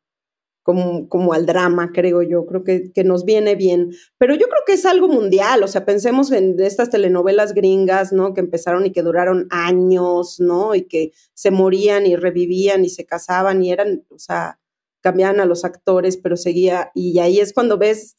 como, 0.62 1.08
como 1.08 1.32
al 1.32 1.46
drama, 1.46 1.90
creo 1.92 2.22
yo, 2.22 2.46
creo 2.46 2.64
que, 2.64 2.92
que, 2.92 3.04
nos 3.04 3.24
viene 3.24 3.56
bien. 3.56 3.90
Pero 4.18 4.34
yo 4.34 4.46
creo 4.48 4.62
que 4.66 4.74
es 4.74 4.86
algo 4.86 5.08
mundial, 5.08 5.62
o 5.62 5.68
sea, 5.68 5.84
pensemos 5.84 6.30
en 6.32 6.58
estas 6.60 6.90
telenovelas 6.90 7.54
gringas, 7.54 8.12
¿no? 8.12 8.34
Que 8.34 8.40
empezaron 8.40 8.86
y 8.86 8.92
que 8.92 9.02
duraron 9.02 9.48
años, 9.50 10.38
¿no? 10.38 10.74
Y 10.74 10.82
que 10.82 11.12
se 11.34 11.50
morían 11.50 12.06
y 12.06 12.16
revivían 12.16 12.84
y 12.84 12.90
se 12.90 13.04
casaban 13.06 13.62
y 13.62 13.72
eran, 13.72 14.04
o 14.10 14.18
sea, 14.18 14.60
cambiaban 15.00 15.40
a 15.40 15.46
los 15.46 15.64
actores, 15.64 16.16
pero 16.16 16.36
seguía, 16.36 16.92
y 16.94 17.18
ahí 17.18 17.40
es 17.40 17.52
cuando 17.52 17.76
ves 17.76 18.16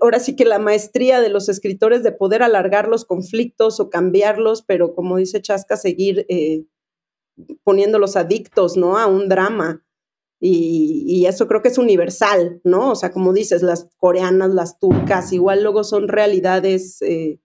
ahora 0.00 0.20
sí 0.20 0.36
que 0.36 0.44
la 0.44 0.58
maestría 0.58 1.20
de 1.20 1.28
los 1.28 1.48
escritores 1.48 2.02
de 2.02 2.12
poder 2.12 2.42
alargar 2.42 2.88
los 2.88 3.04
conflictos 3.04 3.80
o 3.80 3.90
cambiarlos, 3.90 4.62
pero 4.62 4.94
como 4.94 5.16
dice 5.16 5.42
Chasca, 5.42 5.76
seguir 5.76 6.26
eh, 6.28 6.64
poniéndolos 7.62 8.16
adictos, 8.16 8.76
¿no? 8.76 8.98
A 8.98 9.06
un 9.06 9.28
drama. 9.28 9.85
Y, 10.38 11.24
eso 11.26 11.48
creo 11.48 11.62
que 11.62 11.68
es 11.68 11.78
universal, 11.78 12.60
¿no? 12.62 12.90
O 12.90 12.94
sea, 12.94 13.10
como 13.10 13.32
dices, 13.32 13.62
las 13.62 13.88
coreanas, 13.96 14.52
las 14.52 14.78
turcas, 14.78 15.32
igual 15.32 15.62
luego 15.62 15.82
son 15.82 16.08
realidades 16.08 17.00
eh, 17.02 17.40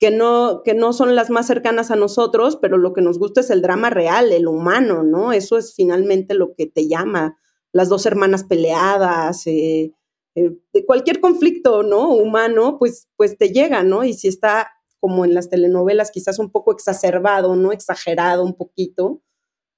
que, 0.00 0.10
no, 0.10 0.62
que 0.64 0.74
no 0.74 0.92
son 0.92 1.14
las 1.14 1.30
más 1.30 1.46
cercanas 1.46 1.90
a 1.90 1.96
nosotros, 1.96 2.58
pero 2.60 2.78
lo 2.78 2.92
que 2.92 3.00
nos 3.00 3.18
gusta 3.18 3.40
es 3.40 3.50
el 3.50 3.62
drama 3.62 3.90
real, 3.90 4.32
el 4.32 4.48
humano, 4.48 5.02
¿no? 5.04 5.32
Eso 5.32 5.56
es 5.56 5.74
finalmente 5.74 6.34
lo 6.34 6.54
que 6.54 6.66
te 6.66 6.88
llama. 6.88 7.38
Las 7.72 7.88
dos 7.88 8.06
hermanas 8.06 8.44
peleadas, 8.44 9.46
eh, 9.46 9.92
eh, 10.34 10.50
cualquier 10.86 11.20
conflicto, 11.20 11.84
¿no? 11.84 12.10
Humano, 12.10 12.76
pues, 12.78 13.08
pues 13.16 13.38
te 13.38 13.50
llega, 13.50 13.84
¿no? 13.84 14.04
Y 14.04 14.14
si 14.14 14.28
está 14.28 14.68
como 14.98 15.24
en 15.24 15.34
las 15.34 15.48
telenovelas, 15.48 16.10
quizás 16.10 16.38
un 16.38 16.50
poco 16.50 16.72
exacerbado, 16.72 17.56
¿no? 17.56 17.72
Exagerado 17.72 18.44
un 18.44 18.54
poquito, 18.56 19.22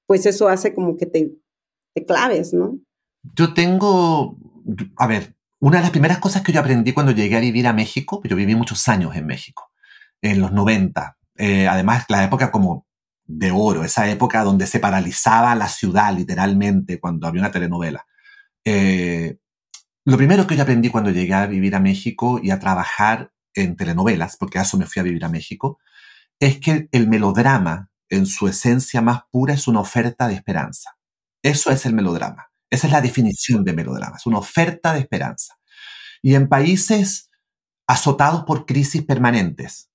pues 0.07 0.25
eso 0.25 0.49
hace 0.49 0.75
como 0.75 0.97
que 0.97 1.07
te, 1.07 1.37
claves, 2.05 2.53
¿no? 2.53 2.79
Yo 3.23 3.55
tengo, 3.55 4.37
a 4.97 5.07
ver, 5.07 5.35
una 5.59 5.79
de 5.79 5.83
las 5.83 5.91
primeras 5.91 6.19
cosas 6.19 6.43
que 6.43 6.53
yo 6.53 6.61
aprendí 6.61 6.93
cuando 6.93 7.12
llegué 7.12 7.37
a 7.37 7.41
vivir 7.41 7.67
a 7.67 7.73
México, 7.73 8.21
yo 8.25 8.37
viví 8.37 8.55
muchos 8.55 8.87
años 8.88 9.17
en 9.17 9.26
México, 9.26 9.71
en 10.21 10.41
los 10.41 10.53
90, 10.53 11.17
eh, 11.37 11.67
además 11.67 12.05
la 12.09 12.25
época 12.25 12.50
como 12.50 12.87
de 13.25 13.50
oro, 13.50 13.85
esa 13.85 14.09
época 14.09 14.45
donde 14.45 14.67
se 14.67 14.79
paralizaba 14.79 15.55
la 15.55 15.69
ciudad 15.69 16.15
literalmente 16.17 17.00
cuando 17.00 17.26
había 17.26 17.41
una 17.41 17.50
telenovela. 17.50 18.07
Eh, 18.65 19.38
lo 20.05 20.17
primero 20.17 20.47
que 20.47 20.57
yo 20.57 20.62
aprendí 20.62 20.88
cuando 20.88 21.11
llegué 21.11 21.35
a 21.35 21.47
vivir 21.47 21.75
a 21.75 21.81
México 21.81 22.38
y 22.43 22.50
a 22.50 22.61
trabajar 22.61 23.33
en 23.55 23.76
telenovelas, 23.76 24.37
porque 24.37 24.59
a 24.59 24.62
eso 24.62 24.79
me 24.79 24.87
fui 24.87 25.00
a 25.00 25.03
vivir 25.03 25.25
a 25.25 25.29
México, 25.29 25.79
es 26.38 26.59
que 26.61 26.88
el 26.93 27.09
melodrama, 27.09 27.91
en 28.09 28.26
su 28.26 28.47
esencia 28.47 29.00
más 29.03 29.23
pura, 29.33 29.55
es 29.55 29.67
una 29.67 29.81
oferta 29.81 30.29
de 30.29 30.35
esperanza. 30.35 30.96
Eso 31.47 31.71
es 31.71 31.87
el 31.87 31.95
melodrama. 31.95 32.50
Esa 32.69 32.88
es 32.88 32.93
la 32.93 33.00
definición 33.00 33.62
de 33.62 33.73
melodrama. 33.73 34.17
Es 34.17 34.26
una 34.26 34.38
oferta 34.38 34.93
de 34.93 34.99
esperanza. 34.99 35.55
Y 36.21 36.35
en 36.35 36.49
países 36.49 37.31
azotados 37.87 38.43
por 38.43 38.67
crisis 38.67 39.05
permanentes, 39.05 39.88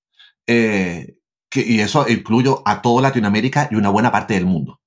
eh, 0.46 1.18
y 1.54 1.80
eso 1.80 2.08
incluyo 2.08 2.62
a 2.64 2.80
toda 2.80 3.02
Latinoamérica 3.02 3.68
y 3.70 3.74
una 3.74 3.90
buena 3.90 4.10
parte 4.10 4.32
del 4.32 4.46
mundo, 4.46 4.80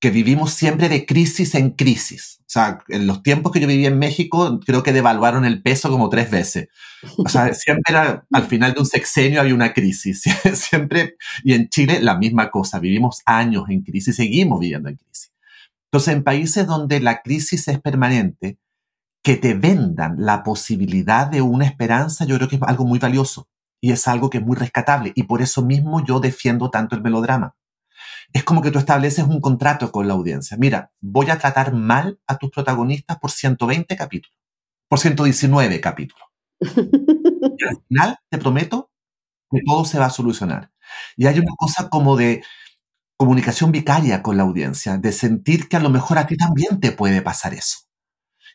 que 0.00 0.10
vivimos 0.10 0.52
siempre 0.52 0.88
de 0.88 1.06
crisis 1.06 1.56
en 1.56 1.70
crisis. 1.70 2.38
O 2.42 2.48
sea, 2.48 2.78
en 2.86 3.08
los 3.08 3.24
tiempos 3.24 3.50
que 3.50 3.58
yo 3.58 3.66
viví 3.66 3.86
en 3.86 3.98
México, 3.98 4.60
creo 4.64 4.84
que 4.84 4.92
devaluaron 4.92 5.44
el 5.44 5.60
peso 5.60 5.90
como 5.90 6.08
tres 6.08 6.30
veces. 6.30 6.68
O 7.16 7.28
sea, 7.28 7.52
siempre 7.54 7.92
era, 7.92 8.24
al 8.30 8.44
final 8.44 8.74
de 8.74 8.80
un 8.80 8.86
sexenio 8.86 9.40
había 9.40 9.54
una 9.54 9.72
crisis. 9.72 10.22
Siempre, 10.54 11.16
y 11.42 11.54
en 11.54 11.68
Chile 11.68 11.98
la 12.00 12.16
misma 12.16 12.52
cosa. 12.52 12.78
Vivimos 12.78 13.22
años 13.26 13.64
en 13.68 13.82
crisis, 13.82 14.14
seguimos 14.14 14.60
viviendo 14.60 14.88
en 14.88 14.94
crisis. 14.94 15.05
Entonces, 15.86 16.14
en 16.14 16.24
países 16.24 16.66
donde 16.66 17.00
la 17.00 17.22
crisis 17.22 17.68
es 17.68 17.80
permanente, 17.80 18.58
que 19.22 19.36
te 19.36 19.54
vendan 19.54 20.16
la 20.18 20.42
posibilidad 20.42 21.26
de 21.26 21.42
una 21.42 21.66
esperanza, 21.66 22.24
yo 22.24 22.36
creo 22.36 22.48
que 22.48 22.56
es 22.56 22.62
algo 22.62 22.84
muy 22.84 22.98
valioso 22.98 23.48
y 23.80 23.92
es 23.92 24.06
algo 24.08 24.30
que 24.30 24.38
es 24.38 24.44
muy 24.44 24.56
rescatable. 24.56 25.12
Y 25.14 25.24
por 25.24 25.42
eso 25.42 25.64
mismo 25.64 26.04
yo 26.04 26.20
defiendo 26.20 26.70
tanto 26.70 26.94
el 26.96 27.02
melodrama 27.02 27.56
es 28.32 28.44
como 28.44 28.62
que 28.62 28.70
tú 28.70 28.78
estableces 28.78 29.24
un 29.24 29.40
contrato 29.40 29.90
con 29.90 30.08
la 30.08 30.14
audiencia. 30.14 30.56
Mira, 30.56 30.92
voy 31.00 31.30
a 31.30 31.38
tratar 31.38 31.72
mal 31.72 32.18
a 32.26 32.36
tus 32.36 32.50
protagonistas 32.50 33.18
por 33.18 33.30
120 33.30 33.96
capítulos, 33.96 34.36
por 34.88 34.98
119 34.98 35.80
capítulos. 35.80 36.28
y 36.60 37.64
al 37.64 37.82
final 37.88 38.18
te 38.30 38.38
prometo 38.38 38.90
que 39.50 39.60
todo 39.64 39.84
se 39.84 39.98
va 39.98 40.06
a 40.06 40.10
solucionar. 40.10 40.70
Y 41.16 41.26
hay 41.26 41.38
una 41.38 41.52
cosa 41.56 41.88
como 41.88 42.16
de 42.16 42.42
comunicación 43.16 43.72
vicaria 43.72 44.22
con 44.22 44.36
la 44.36 44.42
audiencia, 44.42 44.98
de 44.98 45.12
sentir 45.12 45.68
que 45.68 45.76
a 45.76 45.80
lo 45.80 45.90
mejor 45.90 46.18
a 46.18 46.26
ti 46.26 46.36
también 46.36 46.80
te 46.80 46.92
puede 46.92 47.22
pasar 47.22 47.54
eso. 47.54 47.78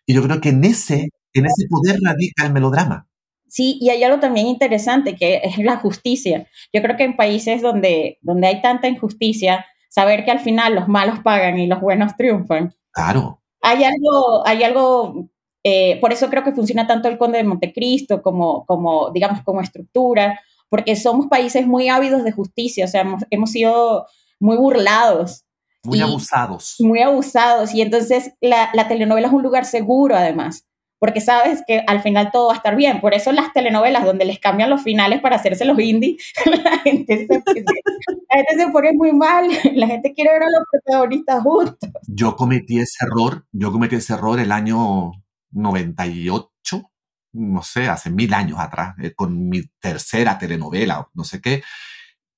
Y 0.05 0.13
yo 0.13 0.23
creo 0.23 0.41
que 0.41 0.49
en 0.49 0.63
ese, 0.63 1.09
en 1.33 1.45
ese 1.45 1.67
poder 1.69 1.99
radica 2.03 2.45
el 2.45 2.53
melodrama. 2.53 3.07
Sí, 3.47 3.77
y 3.81 3.89
hay 3.89 4.03
algo 4.03 4.19
también 4.19 4.47
interesante 4.47 5.15
que 5.15 5.41
es 5.43 5.57
la 5.57 5.77
justicia. 5.77 6.47
Yo 6.71 6.81
creo 6.81 6.95
que 6.95 7.03
en 7.03 7.17
países 7.17 7.61
donde, 7.61 8.17
donde 8.21 8.47
hay 8.47 8.61
tanta 8.61 8.87
injusticia, 8.87 9.65
saber 9.89 10.23
que 10.23 10.31
al 10.31 10.39
final 10.39 10.73
los 10.73 10.87
malos 10.87 11.19
pagan 11.19 11.59
y 11.59 11.67
los 11.67 11.81
buenos 11.81 12.15
triunfan. 12.15 12.73
Claro. 12.91 13.41
Hay 13.61 13.83
algo, 13.83 14.47
hay 14.47 14.63
algo, 14.63 15.29
eh, 15.63 15.99
por 15.99 16.13
eso 16.13 16.29
creo 16.29 16.43
que 16.43 16.53
funciona 16.53 16.87
tanto 16.87 17.09
el 17.09 17.17
Conde 17.17 17.39
de 17.39 17.43
Montecristo 17.43 18.21
como, 18.21 18.65
como, 18.65 19.11
digamos, 19.11 19.41
como 19.43 19.59
estructura, 19.59 20.39
porque 20.69 20.95
somos 20.95 21.27
países 21.27 21.67
muy 21.67 21.89
ávidos 21.89 22.23
de 22.23 22.31
justicia, 22.31 22.85
o 22.85 22.87
sea, 22.87 23.05
hemos, 23.29 23.51
sido 23.51 24.07
muy 24.41 24.57
burlados. 24.57 25.45
Muy 25.83 26.01
abusados. 26.01 26.75
Muy 26.79 27.01
abusados, 27.01 27.73
y 27.73 27.81
entonces 27.81 28.33
la, 28.41 28.69
la 28.73 28.87
telenovela 28.87 29.27
es 29.27 29.33
un 29.33 29.43
lugar 29.43 29.65
seguro 29.65 30.15
además 30.15 30.67
porque 31.01 31.19
sabes 31.19 31.63
que 31.65 31.83
al 31.87 32.03
final 32.03 32.29
todo 32.31 32.49
va 32.49 32.53
a 32.53 32.57
estar 32.57 32.75
bien. 32.75 33.01
Por 33.01 33.15
eso 33.15 33.31
las 33.31 33.51
telenovelas 33.53 34.05
donde 34.05 34.23
les 34.23 34.37
cambian 34.37 34.69
los 34.69 34.83
finales 34.83 35.19
para 35.19 35.37
hacerse 35.37 35.65
los 35.65 35.79
indies, 35.79 36.31
la 36.63 36.77
gente 36.77 37.25
se, 37.25 37.33
la 37.33 38.37
gente 38.37 38.55
se 38.55 38.67
pone 38.71 38.93
muy 38.93 39.11
mal, 39.11 39.49
la 39.73 39.87
gente 39.87 40.13
quiere 40.13 40.31
ver 40.31 40.43
a 40.43 40.45
los 40.45 40.63
protagonistas 40.71 41.41
juntos. 41.41 41.89
Yo 42.07 42.35
cometí 42.35 42.79
ese 42.79 43.03
error, 43.03 43.47
yo 43.51 43.71
cometí 43.71 43.95
ese 43.95 44.13
error 44.13 44.39
el 44.39 44.51
año 44.51 45.11
98, 45.49 46.47
no 47.33 47.63
sé, 47.63 47.87
hace 47.87 48.11
mil 48.11 48.31
años 48.35 48.59
atrás, 48.59 48.93
eh, 49.01 49.15
con 49.15 49.49
mi 49.49 49.63
tercera 49.79 50.37
telenovela, 50.37 51.09
no 51.15 51.23
sé 51.23 51.41
qué, 51.41 51.63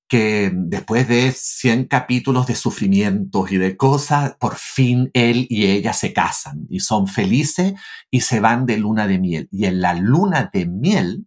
que 0.08 0.50
después 0.52 1.08
de 1.08 1.32
100 1.32 1.86
capítulos 1.86 2.46
de 2.46 2.54
sufrimientos 2.54 3.50
y 3.50 3.56
de 3.56 3.76
cosas, 3.76 4.36
por 4.38 4.56
fin 4.56 5.10
él 5.14 5.46
y 5.48 5.66
ella 5.66 5.92
se 5.92 6.12
casan 6.12 6.66
y 6.68 6.80
son 6.80 7.06
felices 7.06 7.74
y 8.10 8.20
se 8.20 8.40
van 8.40 8.66
de 8.66 8.76
luna 8.78 9.06
de 9.06 9.18
miel. 9.18 9.48
Y 9.50 9.66
en 9.66 9.80
la 9.80 9.94
luna 9.94 10.50
de 10.52 10.66
miel 10.66 11.26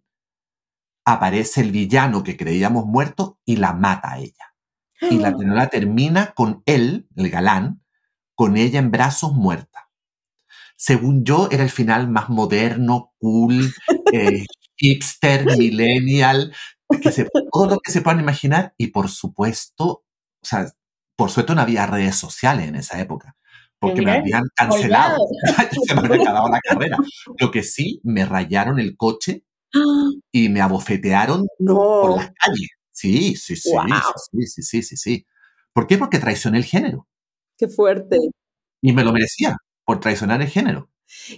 aparece 1.04 1.62
el 1.62 1.72
villano 1.72 2.22
que 2.22 2.36
creíamos 2.36 2.86
muerto 2.86 3.38
y 3.44 3.56
la 3.56 3.72
mata 3.72 4.12
a 4.12 4.18
ella. 4.18 4.54
Y 5.00 5.18
la 5.18 5.68
termina 5.70 6.32
con 6.32 6.62
él, 6.66 7.08
el 7.16 7.30
galán, 7.30 7.82
con 8.34 8.56
ella 8.56 8.78
en 8.78 8.90
brazos 8.90 9.32
muerta. 9.32 9.90
Según 10.76 11.24
yo, 11.24 11.48
era 11.50 11.64
el 11.64 11.70
final 11.70 12.08
más 12.08 12.28
moderno, 12.28 13.12
cool, 13.18 13.74
eh, 14.12 14.44
hipster, 14.76 15.44
millennial, 15.56 16.54
que 16.96 17.12
se, 17.12 17.28
todo 17.52 17.66
lo 17.66 17.78
que 17.78 17.92
se 17.92 18.00
puedan 18.00 18.20
imaginar 18.20 18.74
y 18.76 18.88
por 18.88 19.08
supuesto, 19.08 19.84
o 19.84 20.04
sea, 20.42 20.72
por 21.16 21.30
suerte 21.30 21.54
no 21.54 21.60
había 21.60 21.86
redes 21.86 22.16
sociales 22.16 22.68
en 22.68 22.76
esa 22.76 23.00
época, 23.00 23.36
porque 23.78 24.02
me 24.02 24.12
habían 24.12 24.44
cancelado, 24.54 25.18
se 25.86 25.94
me 25.94 26.00
había 26.00 26.22
acabado 26.22 26.48
la 26.48 26.60
carrera. 26.60 26.96
Lo 27.38 27.50
que 27.50 27.62
sí, 27.62 28.00
me 28.02 28.24
rayaron 28.24 28.80
el 28.80 28.96
coche 28.96 29.44
y 30.32 30.48
me 30.48 30.60
abofetearon 30.60 31.46
por 31.66 32.16
las 32.16 32.32
calles. 32.32 32.68
Sí, 32.90 33.36
sí, 33.36 33.54
sí, 33.54 33.70
sí, 34.32 34.46
sí, 34.46 34.62
sí, 34.62 34.82
sí, 34.82 34.96
sí. 34.96 35.26
¿Por 35.72 35.86
qué? 35.86 35.98
Porque 35.98 36.18
traicioné 36.18 36.58
el 36.58 36.64
género. 36.64 37.06
Qué 37.56 37.68
fuerte. 37.68 38.18
Y 38.82 38.92
me 38.92 39.04
lo 39.04 39.12
merecía 39.12 39.56
por 39.84 40.00
traicionar 40.00 40.42
el 40.42 40.48
género. 40.48 40.90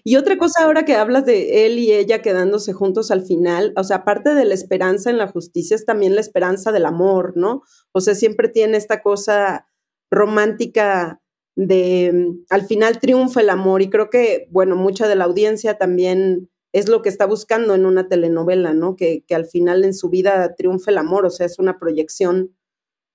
Y 0.04 0.16
otra 0.16 0.38
cosa 0.38 0.64
ahora 0.64 0.84
que 0.84 0.94
hablas 0.94 1.24
de 1.26 1.66
él 1.66 1.78
y 1.78 1.92
ella 1.92 2.22
quedándose 2.22 2.72
juntos 2.72 3.10
al 3.10 3.22
final, 3.22 3.72
o 3.76 3.84
sea, 3.84 3.98
aparte 3.98 4.34
de 4.34 4.44
la 4.44 4.54
esperanza 4.54 5.10
en 5.10 5.18
la 5.18 5.28
justicia 5.28 5.74
es 5.74 5.84
también 5.84 6.14
la 6.14 6.20
esperanza 6.20 6.72
del 6.72 6.86
amor, 6.86 7.32
¿no? 7.36 7.62
O 7.92 8.00
sea, 8.00 8.14
siempre 8.14 8.48
tiene 8.48 8.76
esta 8.76 9.02
cosa 9.02 9.66
romántica 10.10 11.20
de 11.56 12.12
mm, 12.12 12.44
al 12.50 12.66
final 12.66 13.00
triunfa 13.00 13.40
el 13.40 13.50
amor 13.50 13.82
y 13.82 13.90
creo 13.90 14.10
que, 14.10 14.48
bueno, 14.50 14.76
mucha 14.76 15.08
de 15.08 15.16
la 15.16 15.24
audiencia 15.24 15.78
también 15.78 16.50
es 16.72 16.88
lo 16.88 17.02
que 17.02 17.08
está 17.08 17.26
buscando 17.26 17.74
en 17.74 17.84
una 17.86 18.08
telenovela, 18.08 18.74
¿no? 18.74 18.96
Que, 18.96 19.24
que 19.26 19.34
al 19.34 19.46
final 19.46 19.84
en 19.84 19.94
su 19.94 20.08
vida 20.08 20.54
triunfa 20.54 20.90
el 20.90 20.98
amor, 20.98 21.26
o 21.26 21.30
sea, 21.30 21.46
es 21.46 21.58
una 21.58 21.78
proyección 21.78 22.56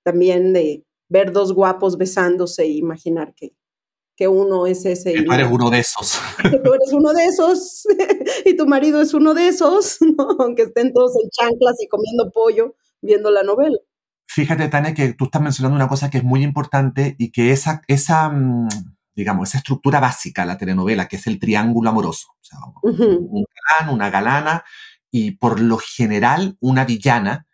también 0.04 0.52
de 0.52 0.84
ver 1.08 1.32
dos 1.32 1.52
guapos 1.52 1.98
besándose 1.98 2.64
e 2.64 2.68
imaginar 2.68 3.34
que, 3.34 3.54
que 4.16 4.28
uno 4.28 4.66
es 4.66 4.84
ese. 4.86 5.12
Que 5.12 5.22
tú 5.22 5.32
eres 5.32 5.48
uno 5.50 5.70
de 5.70 5.78
esos. 5.78 6.18
Que 6.42 6.58
tú 6.58 6.74
eres 6.74 6.92
uno 6.92 7.12
de 7.12 7.24
esos 7.24 7.86
y 8.44 8.56
tu 8.56 8.66
marido 8.66 9.00
es 9.00 9.14
uno 9.14 9.34
de 9.34 9.48
esos, 9.48 9.98
¿no? 10.18 10.36
aunque 10.38 10.62
estén 10.62 10.92
todos 10.92 11.12
en 11.22 11.30
chanclas 11.30 11.76
y 11.80 11.88
comiendo 11.88 12.30
pollo 12.32 12.74
viendo 13.02 13.30
la 13.30 13.42
novela. 13.42 13.76
Fíjate, 14.28 14.68
Tania, 14.68 14.94
que 14.94 15.12
tú 15.12 15.26
estás 15.26 15.40
mencionando 15.40 15.76
una 15.76 15.88
cosa 15.88 16.10
que 16.10 16.18
es 16.18 16.24
muy 16.24 16.42
importante 16.42 17.14
y 17.18 17.30
que 17.30 17.52
esa, 17.52 17.82
esa 17.86 18.28
mm, 18.28 18.68
digamos, 19.14 19.48
esa 19.48 19.58
estructura 19.58 19.98
básica 19.98 20.42
de 20.42 20.48
la 20.48 20.58
telenovela, 20.58 21.08
que 21.08 21.16
es 21.16 21.26
el 21.26 21.38
triángulo 21.38 21.90
amoroso. 21.90 22.28
O 22.40 22.44
sea, 22.44 22.58
Un 22.82 23.44
galán, 23.78 23.94
una 23.94 24.10
galana 24.10 24.64
y 25.10 25.32
por 25.32 25.60
lo 25.60 25.78
general 25.78 26.56
una 26.60 26.84
villana 26.84 27.46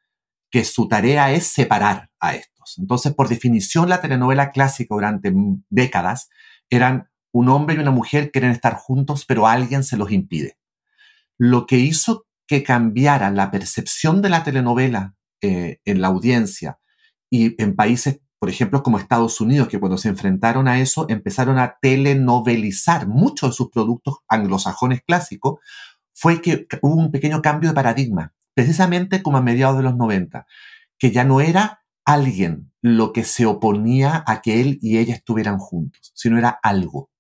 que 0.51 0.65
su 0.65 0.89
tarea 0.89 1.33
es 1.33 1.47
separar 1.47 2.11
a 2.21 2.35
estos. 2.35 2.79
Entonces, 2.79 3.15
por 3.15 3.29
definición, 3.29 3.89
la 3.89 4.01
telenovela 4.01 4.51
clásica 4.51 4.95
durante 4.95 5.33
décadas 5.71 6.29
eran 6.73 7.11
un 7.33 7.51
hombre 7.51 7.77
y 7.77 7.79
una 7.79 7.91
mujer 7.91 8.31
quieren 8.31 8.51
estar 8.51 8.75
juntos, 8.75 9.25
pero 9.27 9.47
alguien 9.47 9.85
se 9.85 9.99
los 9.99 10.11
impide. 10.11 10.57
Lo 11.39 11.67
que 11.67 11.79
hizo 11.79 12.27
que 12.47 12.63
cambiara 12.63 13.31
la 13.31 13.51
percepción 13.51 14.23
de 14.23 14.31
la 14.31 14.43
telenovela 14.43 15.15
eh, 15.43 15.81
en 15.85 16.01
la 16.01 16.09
audiencia 16.09 16.79
y 17.31 17.61
en 17.63 17.77
países, 17.77 18.21
por 18.39 18.49
ejemplo, 18.49 18.83
como 18.83 18.99
Estados 18.99 19.41
Unidos, 19.41 19.69
que 19.69 19.79
cuando 19.79 19.99
se 19.99 20.09
enfrentaron 20.09 20.67
a 20.67 20.81
eso 20.81 21.07
empezaron 21.11 21.59
a 21.59 21.77
telenovelizar 21.81 23.07
muchos 23.07 23.51
de 23.51 23.57
sus 23.57 23.71
productos 23.71 24.17
anglosajones 24.29 25.03
clásicos, 25.07 25.61
fue 26.15 26.41
que 26.41 26.67
hubo 26.81 26.95
un 26.95 27.11
pequeño 27.11 27.43
cambio 27.43 27.71
de 27.71 27.75
paradigma, 27.75 28.33
precisamente 28.55 29.23
como 29.23 29.37
a 29.37 29.43
mediados 29.43 29.77
de 29.77 29.83
los 29.83 29.97
90, 29.97 30.47
que 30.99 31.11
ya 31.11 31.25
no 31.25 31.41
era 31.43 31.82
alguien 32.05 32.73
lo 32.81 33.13
que 33.13 33.25
se 33.25 33.47
oponía 33.47 34.25
a 34.27 34.43
que 34.43 34.61
él 34.61 34.79
y 34.83 34.99
ella 34.99 35.15
estuvieran 35.15 35.59
juntos, 35.59 36.13
sino 36.15 36.39
era 36.39 36.51
algo. 36.63 37.11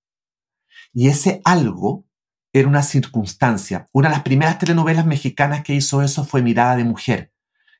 Y 0.93 1.09
ese 1.09 1.41
algo 1.45 2.07
era 2.53 2.69
una 2.69 2.83
circunstancia. 2.83 3.89
Una 3.93 4.09
de 4.09 4.15
las 4.15 4.25
primeras 4.25 4.59
telenovelas 4.59 5.07
mexicanas 5.07 5.63
que 5.63 5.75
hizo 5.75 6.03
eso 6.03 6.25
fue 6.25 6.43
Mirada 6.43 6.77
de 6.77 6.85
Mujer, 6.85 7.33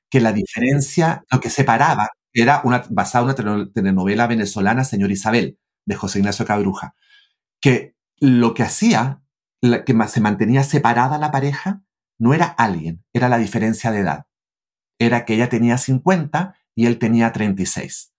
que 0.09 0.21
la 0.21 0.33
diferencia, 0.33 1.25
lo 1.31 1.41
que 1.41 1.51
separaba, 1.51 2.09
era 2.33 2.63
una, 2.65 2.85
basada 2.89 3.35
en 3.37 3.49
una 3.49 3.71
telenovela 3.73 4.27
venezolana, 4.27 4.85
Señor 4.85 5.11
Isabel, 5.11 5.59
de 5.85 5.97
José 5.97 6.21
Ignacio 6.21 6.47
Cabruja, 6.47 6.95
que 7.61 7.95
lo 8.19 8.55
que 8.55 8.63
hacía, 8.63 9.23
que 9.61 10.09
se 10.09 10.21
mantenía 10.21 10.65
separada 10.65 11.19
la 11.19 11.31
pareja, 11.31 11.83
no 12.19 12.35
era 12.35 12.47
alguien, 12.47 13.05
era 13.13 13.29
la 13.29 13.39
diferencia 13.39 13.91
de 13.91 14.01
edad. 14.01 14.27
Era 14.99 15.25
que 15.25 15.35
ella 15.35 15.49
tenía 15.49 15.77
50 15.79 16.55
y 16.75 16.87
él 16.87 16.99
tenía 16.99 17.33
36. 17.33 18.13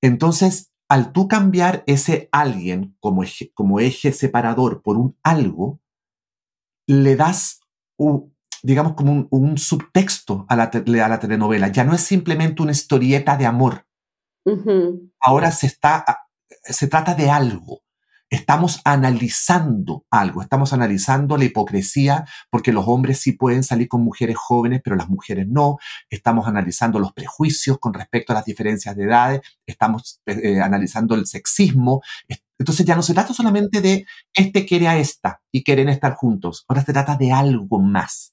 Entonces, 0.00 0.72
al 0.88 1.12
tú 1.12 1.28
cambiar 1.28 1.82
ese 1.86 2.28
alguien 2.32 2.96
como 3.00 3.22
eje, 3.22 3.50
como 3.54 3.80
eje 3.80 4.12
separador 4.12 4.82
por 4.82 4.96
un 4.96 5.16
algo, 5.22 5.80
le 6.86 7.16
das, 7.16 7.60
un, 7.96 8.34
digamos, 8.62 8.94
como 8.94 9.26
un, 9.30 9.58
subtexto 9.58 10.46
a 10.48 10.56
la, 10.56 10.64
a 10.64 11.08
la, 11.08 11.18
telenovela. 11.18 11.68
Ya 11.68 11.84
no 11.84 11.94
es 11.94 12.02
simplemente 12.02 12.62
una 12.62 12.72
historieta 12.72 13.36
de 13.36 13.46
amor. 13.46 13.86
Ahora 15.20 15.50
se, 15.50 15.66
está, 15.66 16.04
se 16.62 16.86
trata 16.86 17.14
de 17.14 17.30
algo 17.30 17.82
estamos 18.30 18.80
analizando 18.84 20.04
algo, 20.10 20.42
estamos 20.42 20.72
analizando 20.72 21.36
la 21.36 21.44
hipocresía, 21.44 22.26
porque 22.50 22.72
los 22.72 22.86
hombres 22.88 23.20
sí 23.20 23.32
pueden 23.32 23.62
salir 23.62 23.88
con 23.88 24.02
mujeres 24.02 24.36
jóvenes, 24.36 24.80
pero 24.82 24.96
las 24.96 25.08
mujeres 25.08 25.46
no, 25.48 25.78
estamos 26.10 26.46
analizando 26.46 26.98
los 26.98 27.12
prejuicios 27.12 27.78
con 27.78 27.94
respecto 27.94 28.32
a 28.32 28.36
las 28.36 28.44
diferencias 28.44 28.96
de 28.96 29.04
edades, 29.04 29.40
estamos 29.66 30.20
eh, 30.26 30.40
eh, 30.42 30.60
analizando 30.60 31.14
el 31.14 31.26
sexismo. 31.26 32.02
Entonces 32.58 32.86
ya 32.86 32.96
no 32.96 33.02
se 33.02 33.14
trata 33.14 33.34
solamente 33.34 33.80
de 33.80 34.06
este 34.34 34.64
quiere 34.66 34.88
a 34.88 34.96
esta 34.96 35.42
y 35.52 35.62
quieren 35.62 35.88
estar 35.88 36.14
juntos, 36.14 36.64
ahora 36.68 36.84
se 36.84 36.92
trata 36.92 37.16
de 37.16 37.32
algo 37.32 37.80
más. 37.80 38.32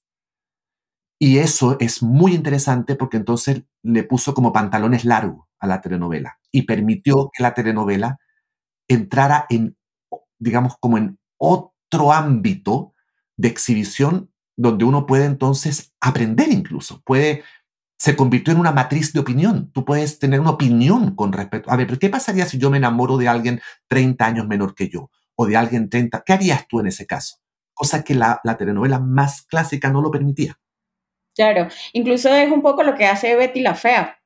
Y 1.19 1.37
eso 1.37 1.77
es 1.79 2.03
muy 2.03 2.33
interesante 2.33 2.95
porque 2.95 3.17
entonces 3.17 3.63
le 3.83 4.03
puso 4.03 4.33
como 4.33 4.51
pantalones 4.51 5.05
largos 5.05 5.47
a 5.59 5.67
la 5.67 5.79
telenovela 5.79 6.39
y 6.51 6.63
permitió 6.63 7.29
que 7.31 7.43
la 7.43 7.53
telenovela 7.53 8.17
entrara 8.89 9.45
en 9.49 9.77
digamos, 10.43 10.75
como 10.79 10.97
en 10.97 11.17
otro 11.37 12.11
ámbito 12.11 12.93
de 13.37 13.47
exhibición 13.47 14.31
donde 14.55 14.85
uno 14.85 15.05
puede 15.05 15.25
entonces 15.25 15.93
aprender 15.99 16.49
incluso, 16.51 17.01
puede, 17.03 17.43
se 17.97 18.15
convirtió 18.15 18.53
en 18.53 18.59
una 18.59 18.71
matriz 18.71 19.13
de 19.13 19.19
opinión, 19.19 19.71
tú 19.71 19.83
puedes 19.85 20.19
tener 20.19 20.39
una 20.39 20.51
opinión 20.51 21.15
con 21.15 21.33
respecto, 21.33 21.71
a 21.71 21.75
ver, 21.75 21.87
pero 21.87 21.99
¿qué 21.99 22.09
pasaría 22.09 22.45
si 22.45 22.57
yo 22.57 22.69
me 22.69 22.77
enamoro 22.77 23.17
de 23.17 23.27
alguien 23.27 23.61
30 23.87 24.25
años 24.25 24.47
menor 24.47 24.75
que 24.75 24.89
yo? 24.89 25.09
O 25.35 25.47
de 25.47 25.57
alguien 25.57 25.89
30, 25.89 26.23
¿qué 26.25 26.33
harías 26.33 26.67
tú 26.67 26.79
en 26.79 26.87
ese 26.87 27.07
caso? 27.07 27.37
Cosa 27.73 28.03
que 28.03 28.13
la, 28.13 28.39
telenovela 28.57 28.99
más 28.99 29.41
clásica 29.41 29.89
no 29.89 30.01
lo 30.01 30.11
permitía. 30.11 30.59
Claro, 31.35 31.67
incluso 31.93 32.29
es 32.29 32.51
un 32.51 32.61
poco 32.61 32.83
lo 32.83 32.93
que 32.93 33.07
hace 33.07 33.35
Betty 33.35 33.61
la 33.61 33.73
Fea. 33.73 34.19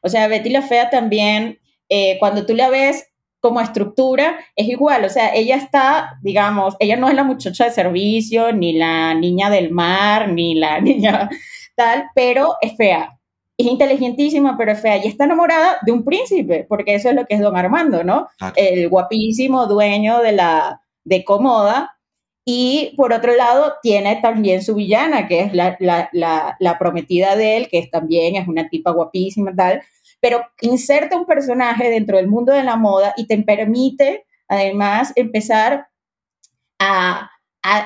O 0.00 0.08
sea, 0.08 0.28
Betty 0.28 0.50
la 0.50 0.62
Fea 0.62 0.90
también, 0.90 1.58
eh, 1.88 2.16
cuando 2.20 2.46
tú 2.46 2.54
la 2.54 2.68
ves, 2.68 3.11
como 3.42 3.60
estructura 3.60 4.38
es 4.54 4.68
igual, 4.68 5.04
o 5.04 5.08
sea, 5.08 5.34
ella 5.34 5.56
está, 5.56 6.16
digamos, 6.22 6.76
ella 6.78 6.96
no 6.96 7.08
es 7.08 7.14
la 7.14 7.24
muchacha 7.24 7.64
de 7.64 7.72
servicio, 7.72 8.52
ni 8.52 8.74
la 8.74 9.14
niña 9.14 9.50
del 9.50 9.72
mar, 9.72 10.28
ni 10.28 10.54
la 10.54 10.80
niña 10.80 11.28
tal, 11.74 12.04
pero 12.14 12.54
es 12.60 12.76
fea. 12.76 13.18
Es 13.58 13.66
inteligentísima, 13.66 14.56
pero 14.56 14.72
es 14.72 14.80
fea. 14.80 14.98
Y 14.98 15.08
está 15.08 15.24
enamorada 15.24 15.78
de 15.84 15.90
un 15.90 16.04
príncipe, 16.04 16.66
porque 16.68 16.94
eso 16.94 17.10
es 17.10 17.16
lo 17.16 17.26
que 17.26 17.34
es 17.34 17.40
don 17.40 17.56
Armando, 17.56 18.04
¿no? 18.04 18.28
El 18.54 18.88
guapísimo 18.88 19.66
dueño 19.66 20.20
de 20.20 20.32
la 20.32 20.80
de 21.04 21.24
Comoda. 21.24 21.98
Y 22.44 22.94
por 22.96 23.12
otro 23.12 23.34
lado, 23.34 23.74
tiene 23.82 24.20
también 24.22 24.62
su 24.62 24.76
villana, 24.76 25.26
que 25.26 25.40
es 25.40 25.52
la, 25.52 25.76
la, 25.80 26.08
la, 26.12 26.56
la 26.60 26.78
prometida 26.78 27.34
de 27.36 27.56
él, 27.56 27.68
que 27.68 27.78
es, 27.78 27.90
también 27.90 28.36
es 28.36 28.46
una 28.46 28.68
tipa 28.68 28.92
guapísima, 28.92 29.52
tal 29.54 29.82
pero 30.22 30.46
inserta 30.60 31.16
un 31.16 31.26
personaje 31.26 31.90
dentro 31.90 32.16
del 32.16 32.28
mundo 32.28 32.52
de 32.52 32.62
la 32.62 32.76
moda 32.76 33.12
y 33.16 33.26
te 33.26 33.36
permite 33.42 34.24
además 34.46 35.12
empezar 35.16 35.88
a, 36.78 37.28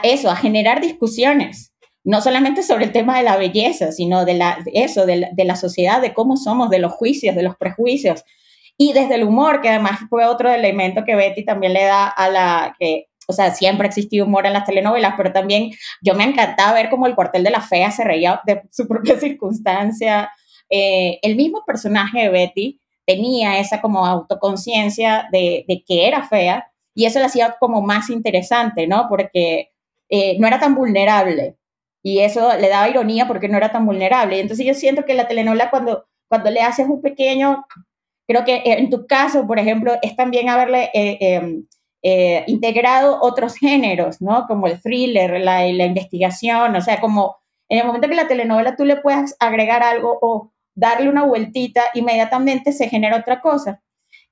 eso, 0.03 0.31
a 0.31 0.37
generar 0.37 0.83
discusiones, 0.83 1.73
no 2.05 2.21
solamente 2.21 2.63
sobre 2.63 2.85
el 2.85 2.93
tema 2.93 3.17
de 3.17 3.25
la 3.25 3.39
belleza, 3.39 3.91
sino 3.91 4.27
de 4.27 4.35
la, 4.35 4.59
eso, 4.75 5.07
de 5.07 5.33
la, 5.35 5.57
sociedad, 5.57 6.03
de 6.03 6.13
cómo 6.13 6.37
somos, 6.37 6.69
de 6.69 6.79
los 6.79 6.93
juicios, 6.93 7.35
de 7.35 7.43
los 7.43 7.57
prejuicios. 7.57 8.23
Y 8.77 8.93
desde 8.93 9.15
el 9.15 9.25
humor, 9.25 9.63
que 9.63 9.71
además 9.71 10.01
fue 10.11 10.27
otro 10.27 10.51
elemento 10.51 11.05
que 11.07 11.17
Betty 11.17 11.43
también 11.43 11.73
le 11.73 11.85
da 11.85 12.07
a 12.07 12.29
la 12.29 12.77
que, 12.79 13.07
o 13.27 13.33
sea, 13.33 13.55
siempre 13.55 13.87
ha 13.87 13.89
existido 13.89 14.27
humor 14.27 14.45
en 14.45 14.53
las 14.53 14.67
telenovelas, 14.67 15.15
pero 15.17 15.33
también 15.33 15.71
yo 16.03 16.15
me 16.15 16.25
encantaba 16.25 16.75
ver 16.75 16.91
cómo 16.91 17.07
el 17.07 17.15
cuartel 17.15 17.45
de 17.45 17.51
la 17.51 17.63
fea 17.63 17.91
se 17.91 18.05
reía 18.05 18.43
de 18.45 18.63
su 18.71 18.87
propia 18.87 19.19
circunstancia, 19.21 20.31
eh, 20.71 21.19
el 21.23 21.37
mismo 21.37 21.65
personaje 21.65 22.23
de 22.23 22.29
Betty 22.29 22.81
tenía 23.07 23.59
esa 23.59 23.81
como 23.81 24.05
autoconciencia 24.05 25.29
de, 25.31 25.65
que 25.87 26.07
era 26.09 26.25
fea 26.25 26.71
y 26.95 27.05
eso 27.05 27.19
le 27.19 27.27
hacía 27.27 27.57
como 27.61 27.83
más 27.83 28.11
interesante, 28.11 28.87
¿no? 28.87 29.07
Porque 29.09 29.71
eh, 30.09 30.39
no 30.39 30.47
era 30.47 30.59
tan 30.59 30.75
vulnerable 30.75 31.57
y 32.03 32.21
eso 32.21 32.57
le 32.57 32.69
daba 32.69 32.89
ironía 32.89 33.27
porque 33.27 33.49
no 33.49 33.57
era 33.57 33.71
tan 33.71 33.87
vulnerable. 33.87 34.41
Entonces 34.41 34.67
yo 34.67 34.75
siento 34.75 35.05
que 35.05 35.15
la 35.15 35.29
telenovela 35.29 35.71
cuando, 35.71 36.07
cuando 36.29 36.51
le 36.51 36.63
haces 36.63 36.89
un 36.89 37.03
pequeño, 37.03 37.65
creo 38.27 38.45
que 38.45 38.63
en 38.65 38.91
tu 38.91 39.07
caso, 39.07 39.47
por 39.47 39.59
ejemplo, 39.59 39.95
es 40.03 40.17
también 40.17 40.49
haberle 40.49 40.91
eh, 40.95 41.19
em, 41.21 41.67
integrado 42.47 43.19
otros 43.21 43.57
géneros, 43.57 44.21
¿no? 44.21 44.47
Como 44.47 44.67
el 44.67 44.81
thriller, 44.81 45.41
la, 45.41 45.67
la 45.67 45.85
investigación, 45.85 46.77
o 46.77 46.81
sea, 46.81 47.01
como 47.01 47.37
en 47.69 47.81
el 47.81 47.87
momento 47.87 48.09
que 48.09 48.15
la 48.15 48.29
telenovela 48.29 48.77
tú 48.77 48.85
le 48.85 48.97
puedas 48.97 49.37
agregar 49.41 49.83
algo 49.83 50.19
o 50.21 50.53
darle 50.77 51.09
una 51.09 51.25
vueltita, 51.25 51.83
inmediatamente 51.95 52.73
se 52.73 52.89
genera 52.89 53.17
otra 53.17 53.41
cosa. 53.41 53.83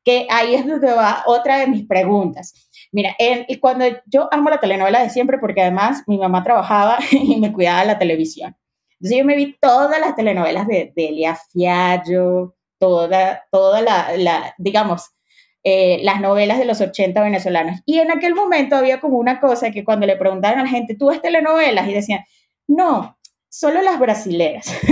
Que 0.04 0.26
ahí 0.30 0.54
es 0.54 0.66
donde 0.66 0.92
va 0.92 1.24
otra 1.26 1.58
de 1.58 1.66
mis 1.66 1.86
preguntas. 1.86 2.68
Mira, 2.92 3.16
y 3.18 3.58
cuando 3.58 3.86
yo 4.06 4.28
amo 4.30 4.50
la 4.50 4.60
telenovela 4.60 5.02
de 5.02 5.10
siempre, 5.10 5.38
porque 5.38 5.62
además 5.62 6.04
mi 6.06 6.18
mamá 6.18 6.44
trabajaba 6.44 6.98
y 7.10 7.40
me 7.40 7.52
cuidaba 7.52 7.84
la 7.84 7.98
televisión. 7.98 8.54
Entonces 9.00 9.18
yo 9.18 9.24
me 9.24 9.34
vi 9.34 9.56
todas 9.60 9.98
las 9.98 10.14
telenovelas 10.14 10.68
de, 10.68 10.92
de 10.94 11.08
Elia 11.08 11.36
Fiallo, 11.52 12.54
toda, 12.78 13.44
toda 13.50 13.80
la, 13.80 14.16
la, 14.16 14.54
digamos, 14.58 15.10
eh, 15.66 16.00
las 16.02 16.20
novelas 16.20 16.58
de 16.58 16.66
los 16.66 16.80
80 16.82 17.22
venezolanos. 17.22 17.80
Y 17.86 17.98
en 17.98 18.10
aquel 18.10 18.34
momento 18.34 18.76
había 18.76 19.00
como 19.00 19.18
una 19.18 19.40
cosa 19.40 19.70
que 19.70 19.82
cuando 19.82 20.06
le 20.06 20.16
preguntaban 20.16 20.58
a 20.58 20.64
la 20.64 20.68
gente, 20.68 20.94
¿tú 20.94 21.06
ves 21.06 21.22
telenovelas? 21.22 21.88
Y 21.88 21.94
decían, 21.94 22.20
no, 22.66 23.16
solo 23.54 23.82
las 23.82 24.00
brasileras. 24.00 24.66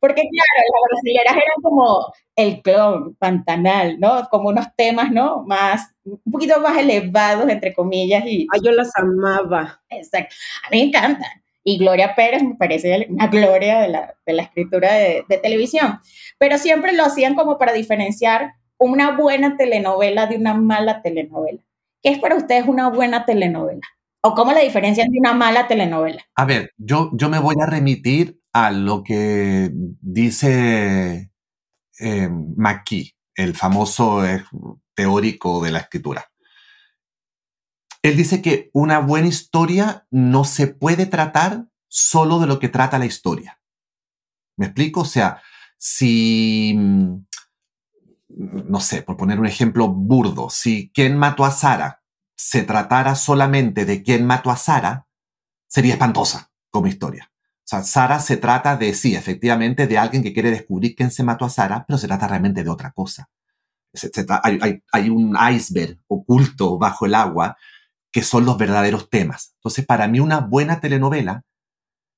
Porque 0.00 0.22
claro, 0.22 0.60
las 0.72 0.82
brasileras 0.90 1.32
eran 1.34 1.62
como 1.62 2.12
el 2.36 2.62
clon, 2.62 3.14
Pantanal, 3.16 4.00
¿no? 4.00 4.26
Como 4.30 4.48
unos 4.48 4.66
temas, 4.76 5.10
¿no? 5.12 5.44
Más, 5.44 5.94
un 6.04 6.32
poquito 6.32 6.58
más 6.60 6.78
elevados, 6.78 7.48
entre 7.50 7.74
comillas. 7.74 8.24
Y, 8.26 8.46
Ay, 8.50 8.60
yo 8.64 8.72
las 8.72 8.90
amaba. 8.96 9.82
Exacto. 9.90 10.34
A 10.66 10.70
mí 10.70 10.78
me 10.78 10.88
encantan. 10.88 11.30
Y 11.62 11.78
Gloria 11.78 12.14
Pérez 12.14 12.42
me 12.42 12.54
parece 12.54 13.06
una 13.10 13.26
gloria 13.26 13.80
de 13.80 13.88
la, 13.88 14.14
de 14.24 14.32
la 14.32 14.42
escritura 14.42 14.94
de, 14.94 15.24
de 15.28 15.38
televisión. 15.38 16.00
Pero 16.38 16.56
siempre 16.56 16.92
lo 16.94 17.04
hacían 17.04 17.34
como 17.34 17.58
para 17.58 17.74
diferenciar 17.74 18.54
una 18.78 19.16
buena 19.16 19.56
telenovela 19.58 20.26
de 20.26 20.36
una 20.36 20.54
mala 20.54 21.02
telenovela. 21.02 21.60
¿Qué 22.02 22.10
es 22.10 22.18
para 22.18 22.36
ustedes 22.36 22.66
una 22.66 22.88
buena 22.88 23.26
telenovela? 23.26 23.86
¿O 24.26 24.34
cómo 24.34 24.52
la 24.52 24.60
diferencian 24.60 25.10
de 25.10 25.18
una 25.18 25.34
mala 25.34 25.68
telenovela? 25.68 26.24
A 26.34 26.46
ver, 26.46 26.72
yo, 26.78 27.10
yo 27.12 27.28
me 27.28 27.38
voy 27.38 27.56
a 27.60 27.66
remitir 27.66 28.40
a 28.54 28.70
lo 28.70 29.04
que 29.04 29.70
dice 30.00 31.30
eh, 32.00 32.30
el 33.34 33.54
famoso 33.54 34.24
eh, 34.24 34.42
teórico 34.94 35.62
de 35.62 35.72
la 35.72 35.80
escritura. 35.80 36.24
Él 38.00 38.16
dice 38.16 38.40
que 38.40 38.70
una 38.72 39.00
buena 39.00 39.28
historia 39.28 40.06
no 40.10 40.44
se 40.44 40.68
puede 40.68 41.04
tratar 41.04 41.66
solo 41.86 42.38
de 42.38 42.46
lo 42.46 42.58
que 42.58 42.70
trata 42.70 42.98
la 42.98 43.06
historia. 43.06 43.60
¿Me 44.56 44.66
explico? 44.66 45.02
O 45.02 45.04
sea, 45.04 45.42
si, 45.76 46.72
mm, 46.74 47.26
no 48.70 48.80
sé, 48.80 49.02
por 49.02 49.18
poner 49.18 49.38
un 49.38 49.46
ejemplo 49.46 49.86
burdo, 49.88 50.48
si 50.48 50.90
¿Quién 50.94 51.18
mató 51.18 51.44
a 51.44 51.50
Sara? 51.50 52.03
Se 52.36 52.62
tratara 52.62 53.14
solamente 53.14 53.84
de 53.84 54.02
quién 54.02 54.26
mató 54.26 54.50
a 54.50 54.56
Sara, 54.56 55.06
sería 55.68 55.94
espantosa 55.94 56.50
como 56.70 56.86
historia. 56.86 57.30
O 57.32 57.66
sea, 57.66 57.82
Sara 57.82 58.20
se 58.20 58.36
trata 58.36 58.76
de, 58.76 58.92
sí, 58.94 59.14
efectivamente, 59.14 59.86
de 59.86 59.98
alguien 59.98 60.22
que 60.22 60.32
quiere 60.32 60.50
descubrir 60.50 60.94
quién 60.94 61.10
se 61.10 61.22
mató 61.22 61.44
a 61.44 61.50
Sara, 61.50 61.84
pero 61.86 61.98
se 61.98 62.06
trata 62.06 62.28
realmente 62.28 62.62
de 62.62 62.70
otra 62.70 62.92
cosa. 62.92 63.30
hay, 64.42 64.82
hay, 64.92 65.10
un 65.10 65.36
iceberg 65.52 65.98
oculto 66.08 66.78
bajo 66.78 67.06
el 67.06 67.14
agua 67.14 67.56
que 68.10 68.22
son 68.22 68.44
los 68.44 68.58
verdaderos 68.58 69.08
temas. 69.08 69.54
Entonces, 69.56 69.86
para 69.86 70.08
mí 70.08 70.20
una 70.20 70.40
buena 70.40 70.80
telenovela 70.80 71.42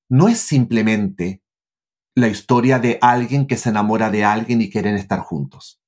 no 0.09 0.27
es 0.27 0.39
simplemente 0.39 1.41
la 2.15 2.27
historia 2.27 2.79
de 2.79 2.97
alguien 3.01 3.47
que 3.47 3.57
se 3.57 3.69
enamora 3.69 4.09
de 4.09 4.25
alguien 4.25 4.61
y 4.61 4.69
quieren 4.69 4.95
estar 4.95 5.19
juntos 5.19 5.79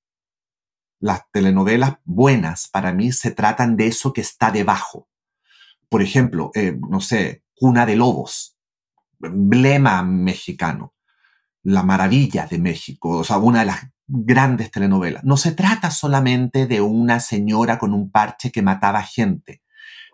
las 1.00 1.24
telenovelas 1.32 1.96
buenas 2.04 2.68
para 2.68 2.94
mí 2.94 3.12
se 3.12 3.32
tratan 3.32 3.78
de 3.78 3.88
eso 3.88 4.14
que 4.14 4.22
está 4.22 4.52
debajo. 4.52 5.08
Por 5.88 6.02
ejemplo, 6.02 6.52
eh, 6.54 6.78
no 6.90 7.02
sé, 7.02 7.44
Cuna 7.56 7.86
de 7.86 7.96
Lobos, 7.96 8.58
emblema 9.22 10.04
mexicano, 10.04 10.94
La 11.64 11.84
Maravilla 11.84 12.46
de 12.48 12.60
México, 12.60 13.20
o 13.20 13.24
sea, 13.24 13.38
una 13.38 13.60
de 13.60 13.66
las 13.66 13.88
grandes 14.08 14.72
telenovelas. 14.72 15.24
No 15.24 15.38
se 15.38 15.52
trata 15.52 15.92
solamente 15.92 16.68
de 16.68 16.82
una 16.82 17.20
señora 17.20 17.80
con 17.80 17.94
un 17.94 18.12
parche 18.12 18.52
que 18.52 18.62
mataba 18.62 19.02
gente. 19.04 19.62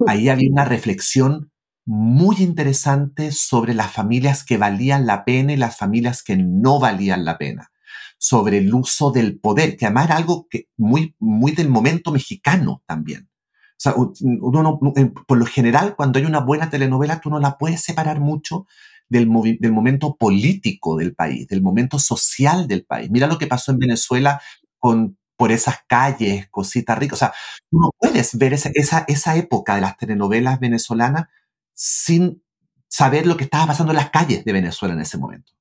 Ahí 0.07 0.29
había 0.29 0.51
una 0.51 0.65
reflexión 0.65 1.51
muy 1.85 2.37
interesante 2.37 3.31
sobre 3.31 3.73
las 3.73 3.91
familias 3.91 4.43
que 4.43 4.57
valían 4.57 5.05
la 5.05 5.23
pena 5.23 5.53
y 5.53 5.57
las 5.57 5.77
familias 5.77 6.23
que 6.23 6.35
no 6.35 6.79
valían 6.79 7.25
la 7.25 7.37
pena 7.37 7.71
sobre 8.17 8.57
el 8.59 8.73
uso 8.73 9.11
del 9.11 9.39
poder, 9.39 9.77
que 9.77 9.85
además 9.85 10.05
era 10.05 10.17
algo 10.17 10.47
que 10.49 10.67
muy, 10.77 11.15
muy 11.19 11.51
del 11.51 11.69
momento 11.69 12.11
mexicano 12.11 12.83
también. 12.85 13.29
O 13.77 13.77
sea, 13.77 13.93
uno 13.97 14.79
por 15.27 15.37
lo 15.37 15.45
general, 15.45 15.95
cuando 15.95 16.19
hay 16.19 16.25
una 16.25 16.39
buena 16.39 16.69
telenovela, 16.69 17.19
tú 17.19 17.29
no 17.29 17.39
la 17.39 17.57
puedes 17.57 17.81
separar 17.81 18.19
mucho 18.19 18.65
del, 19.09 19.29
del 19.59 19.71
momento 19.71 20.15
político 20.15 20.97
del 20.97 21.13
país, 21.13 21.47
del 21.47 21.61
momento 21.61 21.99
social 21.99 22.67
del 22.67 22.85
país. 22.85 23.09
Mira 23.11 23.27
lo 23.27 23.37
que 23.37 23.47
pasó 23.47 23.71
en 23.71 23.79
Venezuela 23.79 24.41
con 24.79 25.17
por 25.37 25.51
esas 25.51 25.79
calles, 25.87 26.47
cositas 26.49 26.97
ricas. 26.97 27.17
O 27.17 27.19
sea, 27.19 27.33
no 27.71 27.91
puedes 27.99 28.37
ver 28.37 28.53
esa, 28.53 28.69
esa, 28.73 29.05
esa 29.07 29.35
época 29.35 29.75
de 29.75 29.81
las 29.81 29.97
telenovelas 29.97 30.59
venezolanas 30.59 31.25
sin 31.73 32.41
saber 32.87 33.27
lo 33.27 33.35
que 33.35 33.43
estaba 33.43 33.67
pasando 33.67 33.91
en 33.91 33.97
las 33.97 34.09
calles 34.09 34.45
de 34.45 34.53
Venezuela 34.53 34.93
en 34.93 35.01
ese 35.01 35.17
momento. 35.17 35.51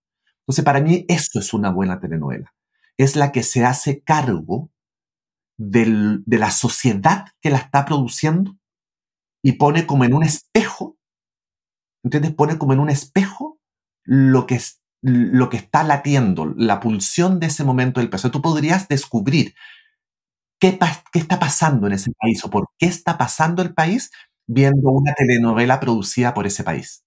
Entonces, 0.45 0.65
para 0.65 0.81
mí 0.81 1.05
eso 1.09 1.39
es 1.39 1.55
una 1.55 1.71
buena 1.71 2.01
telenovela. 2.01 2.55
Es 2.99 3.17
la 3.17 3.33
que 3.33 3.43
se 3.43 3.65
hace 3.65 4.03
cargo 4.03 4.71
de 5.57 6.23
la 6.27 6.51
sociedad 6.51 7.27
que 7.41 7.51
la 7.51 7.59
está 7.59 7.85
produciendo 7.85 8.57
y 9.43 9.53
pone 9.53 9.87
como 9.87 10.05
en 10.05 10.15
un 10.15 10.23
espejo, 10.23 10.97
¿entiendes? 12.03 12.35
Pone 12.35 12.59
como 12.59 12.73
en 12.73 12.81
un 12.81 12.91
espejo 12.91 13.61
lo 14.05 14.47
que, 14.47 14.57
está 15.53 15.83
latiendo, 15.83 16.53
la 16.57 16.81
pulsión 16.81 17.41
de 17.41 17.47
ese 17.47 17.65
momento 17.65 18.01
del 18.01 18.11
país. 18.11 18.23
Tú 18.31 18.43
podrías 18.43 18.89
descubrir 18.89 19.55
qué, 20.59 20.79
qué 21.13 21.19
está 21.19 21.39
pasando 21.39 21.87
en 21.87 21.95
ese 21.95 22.11
país 22.19 22.45
o 22.45 22.51
por 22.51 22.69
qué 22.79 22.87
está 22.87 23.17
pasando 23.17 23.63
el 23.63 23.75
país 23.75 24.11
viendo 24.47 24.91
una 24.91 25.15
telenovela 25.15 25.81
producida 25.81 26.35
por 26.35 26.47
ese 26.47 26.65
país. 26.65 27.05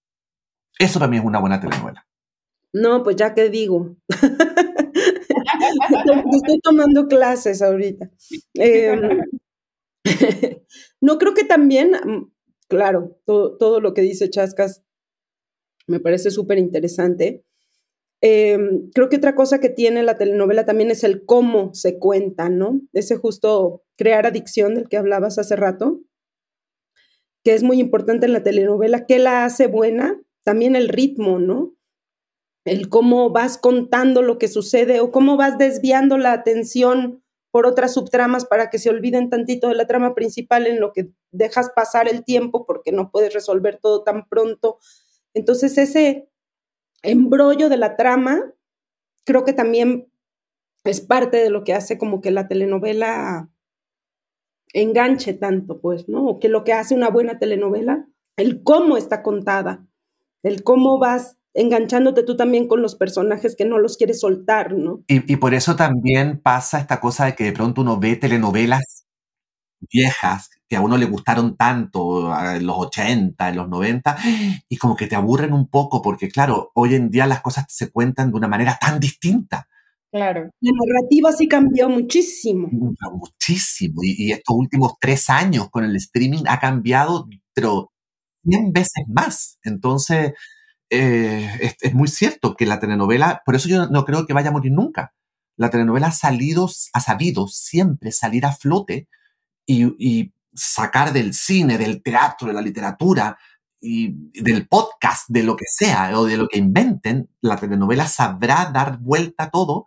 Eso 0.78 0.98
para 0.98 1.10
mí 1.10 1.18
es 1.18 1.24
una 1.24 1.40
buena 1.40 1.60
telenovela. 1.60 2.07
No, 2.78 3.02
pues 3.02 3.16
ya 3.16 3.34
que 3.34 3.50
digo. 3.50 3.96
estoy, 6.32 6.60
tomando 6.62 7.08
clases 7.08 7.62
ahorita. 7.62 8.10
Em, 8.54 9.20
no 11.00 11.18
creo 11.18 11.34
que 11.34 11.44
también, 11.44 11.92
mm, 11.92 12.30
claro, 12.68 13.18
todo, 13.24 13.80
lo 13.80 13.94
que 13.94 14.02
dice 14.02 14.30
Chascas 14.30 14.82
me 15.86 16.00
parece 16.00 16.30
súper 16.30 16.58
interesante. 16.58 17.44
Em, 18.20 18.90
creo 18.90 19.08
que 19.08 19.16
otra 19.16 19.34
cosa 19.34 19.60
que 19.60 19.68
tiene 19.68 20.02
la 20.02 20.18
telenovela 20.18 20.64
también 20.64 20.90
es 20.90 21.04
el 21.04 21.24
cómo 21.24 21.72
se 21.74 21.98
cuenta, 21.98 22.48
¿no? 22.48 22.80
Ese 22.92 23.16
justo 23.16 23.84
crear 23.96 24.26
adicción 24.26 24.74
del 24.74 24.88
que 24.88 24.96
hablabas 24.96 25.38
hace 25.38 25.56
rato, 25.56 26.00
que 27.44 27.54
es 27.54 27.62
muy 27.62 27.80
importante 27.80 28.26
en 28.26 28.32
la 28.32 28.42
telenovela. 28.42 29.06
¿Qué 29.06 29.18
la 29.18 29.44
hace 29.44 29.68
buena? 29.68 30.20
También 30.42 30.76
el 30.76 30.88
ritmo, 30.88 31.38
¿no? 31.38 31.77
El 32.68 32.88
cómo 32.90 33.30
vas 33.30 33.56
contando 33.56 34.20
lo 34.20 34.38
que 34.38 34.48
sucede 34.48 35.00
o 35.00 35.10
cómo 35.10 35.36
vas 35.36 35.56
desviando 35.56 36.18
la 36.18 36.32
atención 36.32 37.22
por 37.50 37.66
otras 37.66 37.94
subtramas 37.94 38.44
para 38.44 38.68
que 38.68 38.78
se 38.78 38.90
olviden 38.90 39.30
tantito 39.30 39.68
de 39.68 39.74
la 39.74 39.86
trama 39.86 40.14
principal 40.14 40.66
en 40.66 40.78
lo 40.78 40.92
que 40.92 41.10
dejas 41.30 41.70
pasar 41.74 42.08
el 42.08 42.24
tiempo 42.24 42.66
porque 42.66 42.92
no 42.92 43.10
puedes 43.10 43.32
resolver 43.32 43.78
todo 43.82 44.02
tan 44.02 44.28
pronto. 44.28 44.78
Entonces 45.32 45.78
ese 45.78 46.28
embrollo 47.02 47.70
de 47.70 47.78
la 47.78 47.96
trama 47.96 48.52
creo 49.24 49.44
que 49.44 49.54
también 49.54 50.12
es 50.84 51.00
parte 51.00 51.38
de 51.38 51.50
lo 51.50 51.64
que 51.64 51.72
hace 51.72 51.96
como 51.96 52.20
que 52.20 52.30
la 52.30 52.48
telenovela 52.48 53.50
enganche 54.74 55.32
tanto, 55.32 55.80
pues, 55.80 56.06
¿no? 56.06 56.26
O 56.26 56.38
que 56.38 56.50
lo 56.50 56.64
que 56.64 56.74
hace 56.74 56.94
una 56.94 57.08
buena 57.08 57.38
telenovela, 57.38 58.06
el 58.36 58.62
cómo 58.62 58.98
está 58.98 59.22
contada, 59.22 59.86
el 60.42 60.62
cómo 60.62 60.98
vas 60.98 61.37
enganchándote 61.54 62.22
tú 62.22 62.36
también 62.36 62.68
con 62.68 62.82
los 62.82 62.94
personajes 62.94 63.56
que 63.56 63.64
no 63.64 63.78
los 63.78 63.96
quieres 63.96 64.20
soltar, 64.20 64.72
¿no? 64.72 65.02
Y, 65.08 65.36
por 65.36 65.54
eso 65.54 65.76
también 65.76 66.40
pasa 66.40 66.78
esta 66.78 67.00
cosa 67.00 67.26
de 67.26 67.34
que 67.34 67.44
de 67.44 67.52
pronto 67.52 67.82
uno 67.82 67.98
ve 67.98 68.16
telenovelas 68.16 69.06
viejas 69.80 70.50
que 70.68 70.76
a 70.76 70.80
uno 70.80 70.98
le 70.98 71.06
gustaron 71.06 71.56
tanto 71.56 72.32
en 72.54 72.66
los 72.66 72.76
80, 72.78 73.48
en 73.48 73.56
los 73.56 73.68
90, 73.68 74.18
y 74.68 74.76
como 74.76 74.94
que 74.94 75.06
te 75.06 75.16
aburren 75.16 75.54
un 75.54 75.68
poco 75.68 76.02
porque, 76.02 76.28
claro, 76.28 76.72
hoy 76.74 76.94
en 76.94 77.10
día 77.10 77.26
las 77.26 77.40
cosas 77.40 77.64
se 77.68 77.90
cuentan 77.90 78.30
de 78.30 78.36
una 78.36 78.48
manera 78.48 78.76
tan 78.78 79.00
distinta. 79.00 79.66
Claro. 80.10 80.50
La 80.60 80.72
narrativa 80.72 81.32
sí 81.32 81.48
cambió 81.48 81.88
muchísimo. 81.88 82.68
Muchísimo. 82.70 84.02
Y, 84.02 84.26
y 84.28 84.32
estos 84.32 84.56
últimos 84.56 84.94
tres 85.00 85.30
años 85.30 85.70
con 85.70 85.84
el 85.84 85.96
streaming 85.96 86.44
ha 86.48 86.58
cambiado, 86.58 87.26
pero 87.54 87.90
100 88.44 88.72
veces 88.72 89.04
más. 89.08 89.58
Entonces, 89.62 90.32
eh, 90.90 91.74
es, 91.80 91.94
muy 91.94 92.08
cierto 92.08 92.54
que 92.54 92.66
la 92.66 92.80
telenovela, 92.80 93.42
por 93.44 93.54
eso 93.54 93.68
yo 93.68 93.86
no 93.86 94.04
creo 94.04 94.26
que 94.26 94.32
vaya 94.32 94.48
a 94.48 94.52
morir 94.52 94.72
nunca. 94.72 95.12
La 95.56 95.70
telenovela 95.70 96.08
ha, 96.08 96.12
salido, 96.12 96.68
ha 96.92 97.00
sabido 97.00 97.48
siempre 97.48 98.12
salir 98.12 98.46
a 98.46 98.52
flote 98.52 99.08
y, 99.66 100.32
sacar 100.54 101.12
del 101.12 101.34
cine, 101.34 101.78
del 101.78 102.02
teatro, 102.02 102.48
de 102.48 102.54
la 102.54 102.62
literatura 102.62 103.38
y 103.80 104.30
del 104.42 104.66
podcast, 104.66 105.28
de 105.28 105.44
lo 105.44 105.54
que 105.54 105.66
sea 105.68 106.18
o 106.18 106.24
de 106.24 106.36
lo 106.36 106.48
que 106.48 106.58
inventen, 106.58 107.28
la 107.40 107.56
telenovela 107.56 108.06
sabrá 108.06 108.68
dar 108.72 108.98
vuelta 108.98 109.44
a 109.44 109.50
todo 109.50 109.86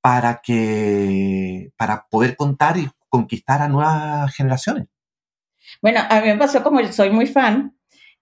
para 0.00 0.40
que 0.42 1.70
para 1.76 2.08
poder 2.08 2.34
contar 2.34 2.78
y 2.78 2.90
conquistar 3.08 3.62
a 3.62 3.68
nuevas 3.68 4.34
generaciones. 4.34 4.88
Bueno, 5.80 6.00
a 6.08 6.20
mí 6.20 6.26
me 6.26 6.36
pasó 6.36 6.64
como 6.64 6.84
soy 6.90 7.10
muy 7.10 7.26
fan, 7.26 7.77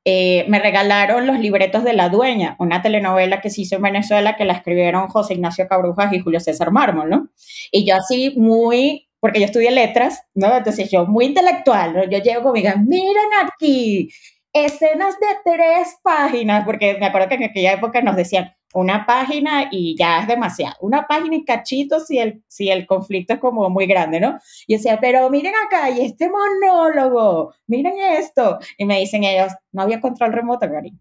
eh, 0.09 0.45
me 0.47 0.61
regalaron 0.61 1.27
los 1.27 1.41
libretos 1.41 1.83
de 1.83 1.93
La 1.93 2.09
Dueña, 2.09 2.55
una 2.61 2.81
telenovela 2.81 3.41
que 3.41 3.51
se 3.51 3.63
hizo 3.63 3.75
en 3.75 3.83
Venezuela 3.83 4.37
que 4.37 4.45
la 4.45 4.53
escribieron 4.53 5.09
José 5.09 5.35
Ignacio 5.35 5.67
Cabrujas 5.67 6.13
y 6.13 6.21
Julio 6.21 6.39
César 6.39 6.71
Mármol, 6.71 7.11
¿no? 7.11 7.29
Y 7.73 7.85
yo 7.85 7.97
así 7.97 8.33
muy 8.37 9.09
porque 9.19 9.41
yo 9.41 9.47
estudié 9.47 9.73
letras, 9.73 10.23
¿no? 10.33 10.57
Entonces 10.57 10.89
yo 10.93 11.07
muy 11.07 11.25
intelectual, 11.25 11.93
¿no? 11.93 12.05
Yo 12.05 12.19
llego 12.19 12.45
conmigo, 12.45 12.71
miren 12.87 13.31
aquí, 13.43 14.09
escenas 14.53 15.17
de 15.19 15.27
tres 15.45 15.97
páginas, 16.05 16.65
porque 16.65 16.97
me 17.01 17.07
acuerdo 17.07 17.29
que 17.29 17.35
en 17.35 17.45
aquella 17.45 17.73
época 17.73 18.01
nos 18.01 18.15
decían 18.15 18.55
una 18.75 19.07
página 19.07 19.69
y 19.71 19.97
ya 19.97 20.21
es 20.21 20.29
demasiado, 20.29 20.77
una 20.81 21.07
página 21.07 21.37
y 21.37 21.45
cachito 21.45 22.01
si 22.01 22.19
el, 22.19 22.43
si 22.49 22.71
el 22.71 22.87
conflicto 22.87 23.35
es 23.35 23.41
como 23.41 23.71
muy 23.71 23.87
grande, 23.87 24.21
¿no? 24.21 24.39
Y 24.67 24.75
decía, 24.77 24.99
pero 25.01 25.31
miren 25.31 25.55
acá, 25.67 25.91
y 25.91 26.05
este 26.05 26.29
monólogo, 26.29 27.55
miren 27.67 27.95
esto. 27.99 28.59
Y 28.77 28.85
me 28.85 28.99
dicen 29.01 29.25
ellos, 29.25 29.53
no 29.73 29.83
había 29.83 30.01
control 30.01 30.33
remoto, 30.33 30.69
Gary, 30.69 30.93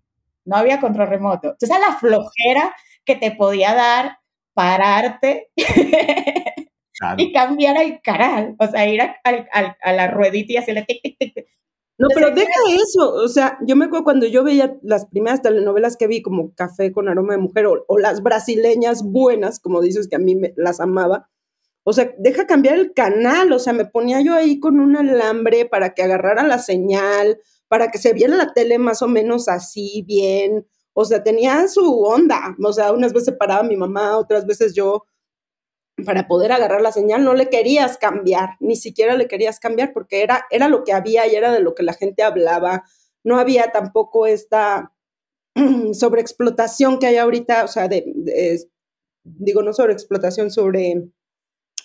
no 0.46 0.56
había 0.56 0.80
control 0.80 1.10
remoto. 1.10 1.50
Entonces, 1.52 1.78
la 1.80 1.96
flojera 1.98 2.76
que 3.04 3.16
te 3.16 3.32
podía 3.32 3.74
dar 3.74 4.20
pararte 4.54 5.50
y 7.18 7.32
cambiar 7.34 7.78
el 7.82 8.02
canal, 8.02 8.56
o 8.58 8.68
sea, 8.68 8.88
ir 8.88 9.02
a, 9.02 9.16
a 9.24 9.92
la 9.94 10.08
ruedita 10.08 10.54
y 10.54 10.58
hacerle 10.58 10.84
tic, 10.84 11.02
tic, 11.02 11.18
tic, 11.20 11.46
no, 11.98 12.08
pero 12.14 12.32
deja 12.32 12.52
eso, 12.76 13.14
o 13.14 13.28
sea, 13.30 13.58
yo 13.66 13.76
me 13.78 13.86
acuerdo 13.86 14.04
cuando 14.04 14.26
yo 14.26 14.44
veía 14.44 14.78
las 14.82 15.06
primeras 15.06 15.42
telenovelas 15.42 15.96
que 15.96 16.08
vi, 16.08 16.22
como 16.22 16.54
Café 16.54 16.92
con 16.92 17.08
aroma 17.08 17.34
de 17.34 17.40
mujer, 17.40 17.68
o, 17.68 17.98
las 17.98 18.22
brasileñas 18.22 19.04
buenas, 19.04 19.60
como 19.62 19.82
dices 19.82 20.10
que 20.10 20.18
a 20.18 20.20
mí 20.20 20.36
me, 20.36 20.54
las 20.58 20.82
amaba, 20.82 21.30
o 21.84 21.94
sea, 21.94 22.14
deja 22.18 22.48
cambiar 22.48 22.76
el 22.76 22.94
canal, 22.94 23.54
o 23.54 23.60
sea, 23.60 23.72
me 23.72 23.86
ponía 23.86 24.20
yo 24.22 24.34
ahí 24.34 24.60
con 24.60 24.80
un 24.80 24.98
alambre 24.98 25.66
para 25.66 25.94
que 25.94 26.04
agarrara 26.04 26.44
la 26.44 26.60
señal, 26.60 27.40
para 27.70 27.92
que 27.92 27.98
se 27.98 28.12
viera 28.12 28.36
la 28.36 28.54
tele 28.54 28.78
más 28.78 29.02
o 29.02 29.08
menos 29.08 29.48
así, 29.48 30.04
bien, 30.06 30.66
o 30.94 31.06
sea, 31.06 31.24
tenía 31.24 31.68
su 31.70 32.02
onda, 32.02 32.56
o 32.62 32.74
sea, 32.74 32.92
unas 32.92 33.14
veces 33.14 33.36
paraba 33.40 33.64
mi 33.64 33.78
mamá, 33.78 34.18
otras 34.18 34.46
veces 34.46 34.74
yo, 34.76 35.06
para 36.04 36.28
poder 36.28 36.52
agarrar 36.52 36.82
la 36.82 36.92
señal, 36.92 37.24
no 37.24 37.34
le 37.34 37.50
querías 37.50 37.98
cambiar, 37.98 38.58
ni 38.60 38.76
siquiera 38.76 39.16
le 39.16 39.28
querías 39.28 39.60
cambiar 39.60 39.94
porque 39.94 40.24
era, 40.24 40.46
era 40.50 40.68
lo 40.68 40.84
que 40.84 40.92
había 40.92 41.26
y 41.28 41.36
era 41.36 41.52
de 41.54 41.62
lo 41.62 41.74
que 41.74 41.84
la 41.84 41.94
gente 41.94 42.24
hablaba. 42.24 42.84
No 43.24 43.40
había 43.40 43.72
tampoco 43.72 44.28
esta 44.28 44.94
sobreexplotación 45.94 47.00
que 47.00 47.08
hay 47.08 47.18
ahorita, 47.18 47.64
o 47.64 47.68
sea, 47.68 47.88
de, 47.88 48.04
digo, 49.24 49.62
no 49.62 49.74
sobreexplotación, 49.74 50.52
sobre, 50.52 51.10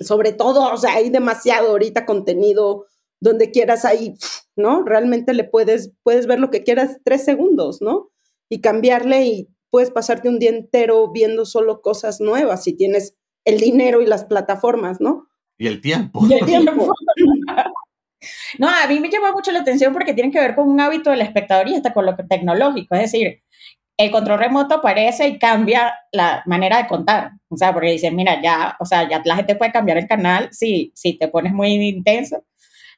sobre 0.01 0.33
todo, 0.33 0.73
o 0.73 0.77
sea, 0.77 0.95
hay 0.95 1.11
demasiado 1.11 1.71
ahorita 1.71 2.05
contenido 2.05 2.87
donde 3.21 3.51
quieras 3.51 3.85
ahí, 3.85 4.15
¿no? 4.57 4.83
Realmente 4.83 5.35
le 5.35 5.45
puedes, 5.45 5.93
puedes 6.03 6.27
ver 6.27 6.41
lo 6.41 6.51
que 6.51 6.65
quieras 6.65 6.99
tres 7.05 7.25
segundos, 7.25 7.81
¿no? 7.81 8.11
Y 8.49 8.61
cambiarle 8.61 9.27
y 9.27 9.49
puedes 9.71 9.91
pasarte 9.91 10.29
un 10.29 10.39
día 10.39 10.51
entero 10.51 11.13
viendo 11.13 11.45
solo 11.45 11.81
cosas 11.81 12.21
nuevas 12.21 12.65
si 12.65 12.73
tienes 12.73 13.15
el 13.45 13.59
dinero 13.59 14.01
y 14.01 14.07
las 14.07 14.25
plataformas, 14.25 15.01
¿no? 15.01 15.29
Y 15.59 15.67
el 15.67 15.81
tiempo. 15.81 16.27
Y 16.29 16.35
el 16.35 16.47
tiempo. 16.47 16.95
no, 18.59 18.69
a 18.69 18.87
mí 18.87 19.01
me 19.01 19.11
llama 19.11 19.33
mucho 19.33 19.53
la 19.53 19.61
atención 19.61 19.93
porque 19.93 20.15
tiene 20.15 20.31
que 20.31 20.41
ver 20.41 20.55
con 20.55 20.69
un 20.69 20.81
hábito 20.81 21.11
del 21.11 21.21
espectador 21.21 21.69
y 21.69 21.75
hasta 21.75 21.93
con 21.93 22.07
lo 22.07 22.17
tecnológico. 22.17 22.95
Es 22.95 23.13
decir, 23.13 23.43
el 23.97 24.11
control 24.11 24.39
remoto 24.39 24.77
aparece 24.77 25.29
y 25.29 25.39
cambia 25.39 25.95
la 26.13 26.43
manera 26.47 26.79
de 26.79 26.89
contar. 26.89 27.33
O 27.49 27.57
sea, 27.57 27.73
porque 27.73 27.91
dicen, 27.91 28.17
mira, 28.17 28.41
ya, 28.43 28.77
o 28.81 28.87
sea, 28.87 29.09
ya 29.09 29.21
la 29.25 29.37
gente 29.37 29.57
puede 29.57 29.73
cambiar 29.73 29.99
el 29.99 30.09
canal 30.09 30.49
si, 30.53 30.93
si 30.95 31.19
te 31.19 31.29
pones 31.29 31.53
muy 31.53 31.73
intenso. 31.75 32.45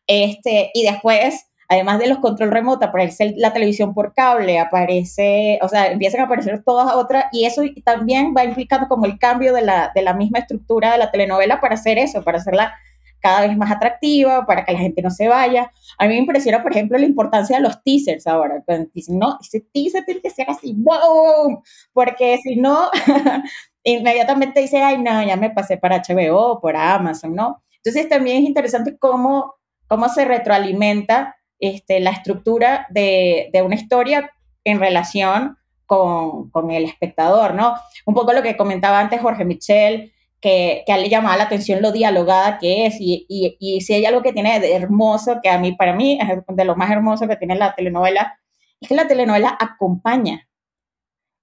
Este, 0.06 0.70
y 0.74 0.84
después 0.84 1.46
además 1.72 1.98
de 1.98 2.06
los 2.06 2.18
control 2.18 2.50
remoto, 2.50 2.84
aparece 2.84 3.34
la 3.36 3.52
televisión 3.52 3.94
por 3.94 4.12
cable, 4.12 4.58
aparece, 4.58 5.58
o 5.62 5.68
sea, 5.68 5.86
empiezan 5.86 6.20
a 6.20 6.24
aparecer 6.24 6.62
todas 6.62 6.94
otras, 6.94 7.24
y 7.32 7.46
eso 7.46 7.62
también 7.82 8.34
va 8.36 8.44
implicando 8.44 8.88
como 8.88 9.06
el 9.06 9.18
cambio 9.18 9.54
de 9.54 9.62
la, 9.62 9.90
de 9.94 10.02
la 10.02 10.12
misma 10.12 10.40
estructura 10.40 10.92
de 10.92 10.98
la 10.98 11.10
telenovela 11.10 11.60
para 11.60 11.74
hacer 11.74 11.96
eso, 11.96 12.22
para 12.22 12.38
hacerla 12.38 12.74
cada 13.20 13.46
vez 13.46 13.56
más 13.56 13.70
atractiva, 13.70 14.44
para 14.44 14.64
que 14.64 14.72
la 14.72 14.80
gente 14.80 15.00
no 15.00 15.10
se 15.10 15.28
vaya. 15.28 15.72
A 15.96 16.04
mí 16.06 16.10
me 16.10 16.18
impresiona, 16.18 16.62
por 16.62 16.72
ejemplo, 16.72 16.98
la 16.98 17.06
importancia 17.06 17.56
de 17.56 17.62
los 17.62 17.82
teasers 17.82 18.26
ahora. 18.26 18.62
Cuando 18.66 18.90
dicen, 18.92 19.18
no, 19.18 19.38
ese 19.40 19.60
teaser 19.60 20.04
tiene 20.04 20.20
que 20.20 20.30
ser 20.30 20.50
así, 20.50 20.74
¡wow! 20.76 21.62
Porque 21.92 22.38
si 22.42 22.56
no, 22.56 22.90
inmediatamente 23.84 24.60
dice, 24.60 24.82
ay, 24.82 24.98
no, 24.98 25.22
ya 25.22 25.36
me 25.36 25.50
pasé 25.50 25.78
para 25.78 26.02
HBO, 26.02 26.60
por 26.60 26.76
Amazon, 26.76 27.34
¿no? 27.34 27.62
Entonces 27.76 28.08
también 28.08 28.38
es 28.38 28.48
interesante 28.48 28.98
cómo, 28.98 29.54
cómo 29.86 30.08
se 30.08 30.24
retroalimenta 30.24 31.36
este, 31.62 32.00
la 32.00 32.10
estructura 32.10 32.88
de, 32.90 33.52
una 33.64 33.76
historia 33.76 34.32
en 34.64 34.80
relación 34.80 35.56
con, 35.86 36.70
el 36.70 36.84
espectador, 36.84 37.54
¿no? 37.54 37.74
Un 38.04 38.14
poco 38.14 38.32
lo 38.32 38.42
que 38.42 38.56
comentaba 38.56 38.98
antes 38.98 39.20
Jorge 39.20 39.44
Michel, 39.44 40.12
que, 40.40 40.82
a 40.88 40.96
él 40.96 41.02
le 41.02 41.08
llamaba 41.08 41.36
la 41.36 41.44
atención 41.44 41.80
lo 41.80 41.92
dialogada 41.92 42.58
que 42.58 42.86
es, 42.86 42.96
y, 42.98 43.26
y, 43.28 43.80
si 43.80 43.94
hay 43.94 44.04
algo 44.06 44.22
que 44.22 44.32
tiene 44.32 44.58
de 44.58 44.74
hermoso, 44.74 45.38
que 45.40 45.50
a 45.50 45.58
mí, 45.58 45.72
para 45.72 45.94
mí, 45.94 46.18
es 46.20 46.28
de 46.48 46.64
lo 46.64 46.74
más 46.74 46.90
hermoso 46.90 47.28
que 47.28 47.36
tiene 47.36 47.54
la 47.54 47.76
telenovela, 47.76 48.40
es 48.80 48.88
que 48.88 48.96
la 48.96 49.06
telenovela 49.06 49.56
acompaña. 49.60 50.48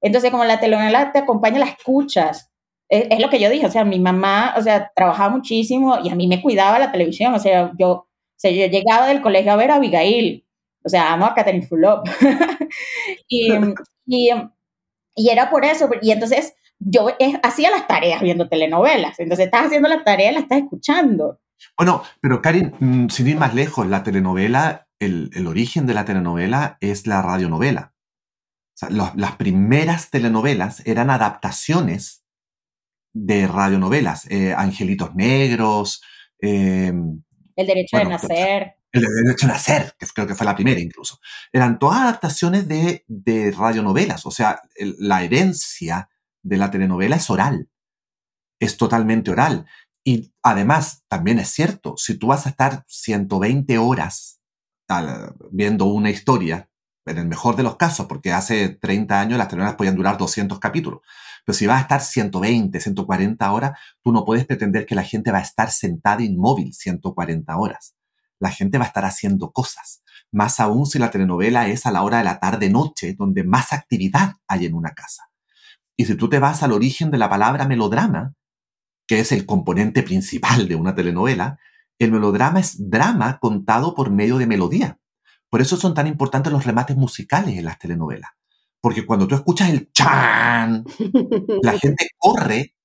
Entonces, 0.01 0.31
como 0.31 0.43
la 0.43 0.59
telenovela 0.59 1.13
te 1.13 1.19
acompaña, 1.19 1.59
la 1.59 1.65
escuchas. 1.65 2.51
Es, 2.89 3.05
es, 3.09 3.21
lo 3.21 3.29
que 3.29 3.39
yo 3.39 3.49
dije, 3.49 3.67
o 3.67 3.71
sea, 3.71 3.85
mi 3.85 3.99
mamá, 3.99 4.53
o 4.57 4.61
sea, 4.61 4.91
trabajaba 4.93 5.29
muchísimo 5.29 5.97
y 6.03 6.09
a 6.09 6.15
mí 6.15 6.27
me 6.27 6.41
cuidaba 6.41 6.77
la 6.77 6.91
televisión, 6.91 7.33
o 7.33 7.39
sea, 7.39 7.71
yo 7.77 8.08
sea, 8.39 8.51
yo 8.51 8.65
llegaba 8.67 9.07
del 9.07 9.21
colegio 9.21 9.51
a 9.51 9.57
ver 9.57 9.71
a 9.71 9.75
Abigail, 9.75 10.45
o 10.83 10.89
sea, 10.89 11.13
amo 11.13 11.25
a 11.25 11.33
Catherine 11.35 11.65
Fulop. 11.65 12.07
y, 13.27 13.51
y, 14.05 15.29
era 15.29 15.49
por 15.49 15.65
eso, 15.65 15.89
y 16.01 16.11
entonces 16.11 16.53
yo 16.79 17.07
hacía 17.43 17.69
las 17.71 17.87
tareas 17.87 18.21
viendo 18.21 18.47
telenovelas, 18.47 19.19
entonces 19.19 19.47
estás 19.47 19.67
haciendo 19.67 19.89
la 19.89 20.03
tarea 20.03 20.31
y 20.31 20.33
la 20.35 20.39
estás 20.41 20.59
escuchando. 20.59 21.39
Bueno, 21.77 22.03
pero 22.21 22.41
Karin, 22.41 22.73
mm, 22.79 23.09
sin 23.09 23.27
ir 23.27 23.37
más 23.37 23.53
lejos, 23.53 23.87
la 23.87 24.03
telenovela, 24.03 24.87
el, 24.99 25.29
el 25.33 25.47
origen 25.47 25.85
de 25.85 25.93
la 25.93 26.05
telenovela 26.05 26.77
es 26.79 27.05
la 27.07 27.21
radionovela. 27.21 27.93
O 28.73 28.77
sea, 28.79 28.89
las 28.89 29.35
primeras 29.35 30.09
telenovelas 30.09 30.85
eran 30.85 31.09
adaptaciones 31.09 32.23
de 33.13 33.47
radionovelas, 33.47 34.25
eh, 34.29 34.53
Angelitos 34.55 35.15
Negros, 35.15 36.01
eh, 36.41 36.93
el 37.59 37.67
derecho 37.67 37.97
de 37.97 38.05
nacer. 38.05 38.75
El 38.91 39.01
derecho 39.01 39.45
de 39.45 39.53
nacer, 39.53 39.95
que 39.99 40.07
creo 40.07 40.25
que 40.25 40.35
fue 40.35 40.45
la 40.45 40.55
primera 40.55 40.79
incluso. 40.79 41.19
Eran 41.51 41.77
todas 41.77 41.99
adaptaciones 41.99 42.67
de, 42.67 43.03
de 43.07 43.51
radionovelas, 43.51 44.25
o 44.25 44.31
sea, 44.31 44.61
la 44.77 45.23
herencia 45.23 46.09
de 46.41 46.57
la 46.57 46.71
telenovela 46.71 47.17
es 47.17 47.29
oral, 47.29 47.69
es 48.59 48.77
totalmente 48.77 49.31
oral. 49.31 49.65
Y 50.03 50.31
además, 50.41 51.03
también 51.07 51.39
es 51.39 51.49
cierto, 51.49 51.95
si 51.97 52.17
tú 52.17 52.27
vas 52.27 52.45
a 52.45 52.49
estar 52.49 52.85
120 52.87 53.77
horas 53.77 54.39
viendo 55.51 55.85
una 55.85 56.09
historia, 56.09 56.69
en 57.05 57.17
el 57.17 57.27
mejor 57.27 57.55
de 57.55 57.63
los 57.63 57.75
casos, 57.75 58.05
porque 58.07 58.31
hace 58.31 58.69
30 58.69 59.19
años 59.19 59.37
las 59.37 59.47
telenovelas 59.47 59.75
podían 59.75 59.95
durar 59.95 60.17
200 60.17 60.59
capítulos, 60.59 61.01
pero 61.49 61.57
si 61.57 61.65
vas 61.65 61.79
a 61.79 61.81
estar 61.81 62.01
120, 62.01 62.79
140 62.79 63.51
horas, 63.51 63.79
tú 64.03 64.11
no 64.11 64.23
puedes 64.23 64.45
pretender 64.45 64.85
que 64.85 64.93
la 64.93 65.01
gente 65.01 65.31
va 65.31 65.39
a 65.39 65.41
estar 65.41 65.71
sentada 65.71 66.21
inmóvil 66.21 66.75
140 66.75 67.57
horas. 67.57 67.95
La 68.39 68.51
gente 68.51 68.77
va 68.77 68.83
a 68.83 68.87
estar 68.89 69.03
haciendo 69.03 69.51
cosas. 69.51 70.03
Más 70.31 70.59
aún 70.59 70.85
si 70.85 70.99
la 70.99 71.09
telenovela 71.09 71.67
es 71.67 71.87
a 71.87 71.91
la 71.91 72.03
hora 72.03 72.19
de 72.19 72.23
la 72.23 72.39
tarde-noche, 72.39 73.15
donde 73.17 73.43
más 73.43 73.73
actividad 73.73 74.33
hay 74.47 74.67
en 74.67 74.75
una 74.75 74.93
casa. 74.93 75.31
Y 75.97 76.05
si 76.05 76.13
tú 76.13 76.29
te 76.29 76.37
vas 76.37 76.61
al 76.61 76.71
origen 76.71 77.09
de 77.09 77.17
la 77.17 77.31
palabra 77.31 77.65
melodrama, 77.67 78.35
que 79.07 79.19
es 79.19 79.31
el 79.31 79.47
componente 79.47 80.03
principal 80.03 80.67
de 80.67 80.75
una 80.75 80.93
telenovela, 80.93 81.57
el 81.97 82.11
melodrama 82.11 82.59
es 82.59 82.91
drama 82.91 83.39
contado 83.39 83.95
por 83.95 84.11
medio 84.11 84.37
de 84.37 84.45
melodía. 84.45 84.99
Por 85.49 85.61
eso 85.61 85.77
son 85.77 85.95
tan 85.95 86.05
importantes 86.05 86.53
los 86.53 86.63
remates 86.63 86.95
musicales 86.95 87.57
en 87.57 87.65
las 87.65 87.79
telenovelas. 87.79 88.29
Porque 88.81 89.05
cuando 89.05 89.27
tú 89.27 89.35
escuchas 89.35 89.69
el 89.69 89.91
chan, 89.91 90.85
la 91.61 91.77
gente 91.79 92.07
corre 92.17 92.75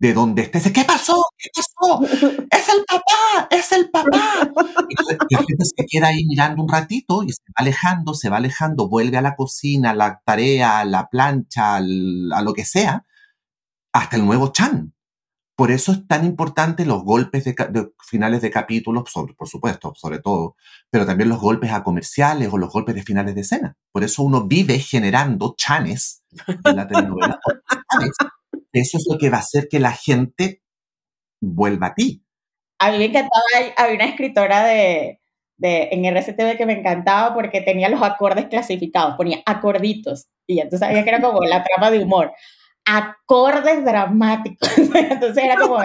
de 0.00 0.14
donde 0.14 0.42
estés. 0.42 0.72
¿Qué 0.72 0.84
pasó? 0.84 1.22
¿Qué 1.38 1.50
pasó? 1.54 2.02
¡Es 2.50 2.68
el 2.68 2.84
papá! 2.86 3.48
¡Es 3.50 3.72
el 3.72 3.90
papá! 3.90 4.50
la 5.30 5.38
gente 5.38 5.64
se 5.64 5.86
queda 5.86 6.08
ahí 6.08 6.24
mirando 6.24 6.62
un 6.62 6.68
ratito 6.68 7.22
y 7.22 7.28
se 7.30 7.42
va 7.48 7.56
alejando, 7.56 8.14
se 8.14 8.30
va 8.30 8.38
alejando, 8.38 8.88
vuelve 8.88 9.18
a 9.18 9.22
la 9.22 9.36
cocina, 9.36 9.90
a 9.90 9.94
la 9.94 10.20
tarea, 10.24 10.80
a 10.80 10.84
la 10.84 11.08
plancha, 11.08 11.76
a 11.76 11.80
lo 11.80 12.54
que 12.54 12.64
sea, 12.64 13.04
hasta 13.92 14.16
el 14.16 14.24
nuevo 14.24 14.48
chan. 14.52 14.94
Por 15.60 15.70
eso 15.70 15.92
es 15.92 16.08
tan 16.08 16.24
importante 16.24 16.86
los 16.86 17.04
golpes 17.04 17.44
de, 17.44 17.54
finales 18.02 18.40
de 18.40 18.50
capítulos, 18.50 19.04
por 19.36 19.46
supuesto, 19.46 19.92
sobre 19.94 20.18
todo, 20.18 20.56
pero 20.88 21.04
también 21.04 21.28
los 21.28 21.38
golpes 21.38 21.70
a 21.70 21.82
comerciales 21.82 22.48
o 22.50 22.56
los 22.56 22.72
golpes 22.72 22.94
de 22.94 23.02
finales 23.02 23.34
de 23.34 23.42
escena. 23.42 23.76
Por 23.92 24.02
eso 24.02 24.22
uno 24.22 24.46
vive 24.46 24.78
generando 24.78 25.54
chanes 25.58 26.22
en 26.64 26.76
la 26.76 26.88
telenovela. 26.88 27.38
eso 28.72 28.96
es 28.96 29.06
lo 29.06 29.18
que 29.18 29.28
va 29.28 29.36
a 29.36 29.40
hacer 29.40 29.68
que 29.68 29.80
la 29.80 29.92
gente 29.92 30.62
vuelva 31.42 31.88
a 31.88 31.94
ti. 31.94 32.24
A 32.78 32.92
mí 32.92 32.96
me 32.96 33.04
encantaba, 33.04 33.42
había 33.76 33.96
una 33.96 34.06
escritora 34.06 34.64
de, 34.64 35.20
de, 35.58 35.90
en 35.92 36.06
RCTV 36.06 36.56
que 36.56 36.64
me 36.64 36.78
encantaba 36.78 37.34
porque 37.34 37.60
tenía 37.60 37.90
los 37.90 38.00
acordes 38.00 38.46
clasificados, 38.46 39.14
ponía 39.18 39.42
acorditos, 39.44 40.30
y 40.46 40.56
ya 40.56 40.70
tú 40.70 40.78
sabías 40.78 41.04
que 41.04 41.10
era 41.10 41.20
como 41.20 41.42
la 41.42 41.62
trama 41.62 41.90
de 41.90 41.98
humor 41.98 42.32
acordes 42.84 43.84
dramáticos. 43.84 44.68
Entonces 44.78 45.44
era 45.44 45.56
como, 45.56 45.78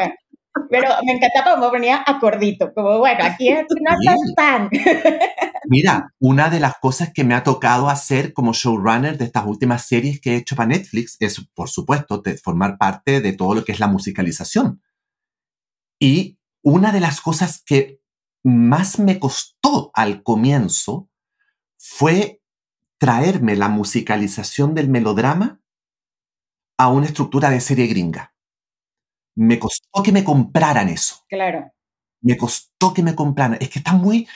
Pero 0.70 0.90
me 1.06 1.14
encanta 1.14 1.44
cómo 1.44 1.70
ponía 1.70 2.04
acordito, 2.06 2.74
como 2.74 3.00
bueno, 3.00 3.24
aquí 3.24 3.52
no 3.52 4.16
tan. 4.36 4.70
Mira, 5.68 6.14
una 6.20 6.50
de 6.50 6.60
las 6.60 6.76
cosas 6.80 7.12
que 7.14 7.24
me 7.24 7.34
ha 7.34 7.44
tocado 7.44 7.90
hacer 7.90 8.34
como 8.34 8.54
showrunner 8.54 9.18
de 9.18 9.26
estas 9.26 9.46
últimas 9.46 9.86
series 9.86 10.22
que 10.22 10.34
he 10.34 10.38
hecho 10.38 10.56
para 10.56 10.70
Netflix 10.70 11.18
es, 11.20 11.46
por 11.54 11.70
supuesto, 11.70 12.22
formar 12.44 12.78
parte 12.78 13.22
de 13.22 13.34
todo 13.34 13.56
lo 13.56 13.66
que 13.66 13.72
es 13.72 13.80
la 13.80 13.88
musicalización. 13.88 14.82
Y 16.00 16.38
una 16.62 16.92
de 16.92 17.00
las 17.00 17.22
cosas 17.22 17.64
que 17.66 18.00
más 18.44 19.00
me 19.00 19.20
costó 19.20 19.92
al 19.94 20.22
comienzo 20.22 21.10
fue 21.78 22.42
traerme 22.98 23.56
la 23.56 23.70
musicalización 23.70 24.74
del 24.76 24.90
melodrama 24.90 25.60
a 26.78 26.90
una 26.90 27.08
estructura 27.08 27.50
de 27.50 27.62
serie 27.62 27.88
gringa. 27.88 28.34
Me 29.36 29.60
costó 29.60 30.02
que 30.04 30.12
me 30.12 30.24
compraran 30.24 30.90
eso. 30.90 31.24
Claro. 31.28 31.72
Me 32.22 32.38
costó 32.38 32.94
que 32.94 33.04
me 33.04 33.14
compraran. 33.14 33.58
Es 33.62 33.70
que 33.70 33.80
está 33.80 33.94
muy. 33.94 34.28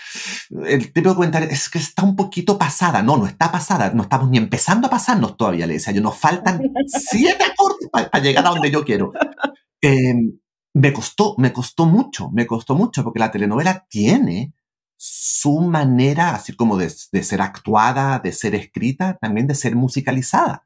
El 0.51 0.91
de 0.93 1.03
comentario 1.03 1.49
es 1.49 1.69
que 1.69 1.79
está 1.79 2.03
un 2.03 2.15
poquito 2.15 2.57
pasada. 2.57 3.01
No, 3.01 3.17
no 3.17 3.25
está 3.25 3.51
pasada. 3.51 3.91
No 3.93 4.03
estamos 4.03 4.29
ni 4.29 4.37
empezando 4.37 4.87
a 4.87 4.91
pasarnos 4.91 5.37
todavía, 5.37 5.65
le 5.65 5.73
decía 5.73 5.93
yo. 5.93 6.01
Nos 6.01 6.17
faltan 6.17 6.61
siete 6.87 7.43
acordes 7.43 7.89
para 7.89 8.23
llegar 8.23 8.45
a 8.45 8.49
donde 8.49 8.69
yo 8.69 8.83
quiero. 8.83 9.13
Em, 9.81 10.39
me 10.73 10.93
costó, 10.93 11.35
me 11.37 11.51
costó 11.53 11.85
mucho, 11.85 12.29
me 12.31 12.45
costó 12.45 12.75
mucho, 12.75 13.03
porque 13.03 13.19
la 13.19 13.31
telenovela 13.31 13.87
tiene 13.89 14.53
su 14.97 15.61
manera, 15.61 16.35
así 16.35 16.53
como 16.53 16.77
de, 16.77 16.91
de, 17.11 17.23
ser 17.23 17.41
actuada, 17.41 18.19
de 18.19 18.33
ser 18.33 18.53
escrita, 18.53 19.17
también 19.19 19.47
de 19.47 19.55
ser 19.55 19.75
musicalizada. 19.75 20.65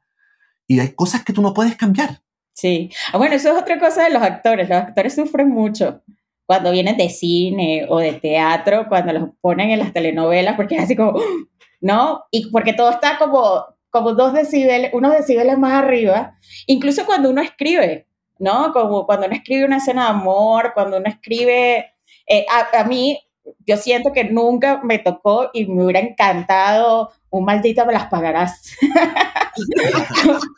Y 0.66 0.80
hay 0.80 0.94
cosas 0.94 1.24
que 1.24 1.32
tú 1.32 1.42
no 1.42 1.54
puedes 1.54 1.76
cambiar. 1.76 2.20
Sí. 2.54 2.90
Ah, 3.12 3.18
bueno, 3.18 3.34
eso 3.34 3.50
es 3.50 3.60
otra 3.60 3.78
cosa 3.78 4.04
de 4.04 4.10
los 4.10 4.22
actores. 4.22 4.68
Los 4.68 4.78
actores 4.78 5.14
sufren 5.14 5.50
mucho 5.50 6.02
cuando 6.46 6.70
vienen 6.70 6.96
de 6.96 7.08
cine 7.08 7.86
o 7.88 7.98
de 7.98 8.12
teatro, 8.14 8.86
cuando 8.88 9.12
los 9.12 9.30
ponen 9.40 9.70
en 9.70 9.78
las 9.78 9.92
telenovelas, 9.92 10.56
porque 10.56 10.76
es 10.76 10.82
así 10.82 10.96
como, 10.96 11.18
¿no? 11.80 12.24
Y 12.30 12.50
porque 12.50 12.72
todo 12.72 12.90
está 12.90 13.18
como, 13.18 13.64
como 13.90 14.12
dos 14.14 14.32
decibeles, 14.32 14.92
unos 14.92 15.12
decibeles 15.12 15.58
más 15.58 15.72
arriba. 15.72 16.38
Incluso 16.66 17.04
cuando 17.06 17.30
uno 17.30 17.42
escribe, 17.42 18.06
¿no? 18.38 18.72
Como 18.72 19.06
cuando 19.06 19.26
uno 19.26 19.34
escribe 19.34 19.64
una 19.64 19.78
escena 19.78 20.04
de 20.04 20.10
amor, 20.10 20.72
cuando 20.74 20.98
uno 20.98 21.08
escribe... 21.08 21.90
Eh, 22.26 22.46
a, 22.48 22.80
a 22.80 22.84
mí 22.84 23.20
yo 23.66 23.76
siento 23.76 24.12
que 24.12 24.24
nunca 24.24 24.82
me 24.82 24.98
tocó 24.98 25.50
y 25.52 25.66
me 25.66 25.84
hubiera 25.84 26.00
encantado 26.00 27.10
un 27.34 27.44
maldito 27.44 27.84
me 27.84 27.92
las 27.92 28.06
pagarás. 28.06 28.62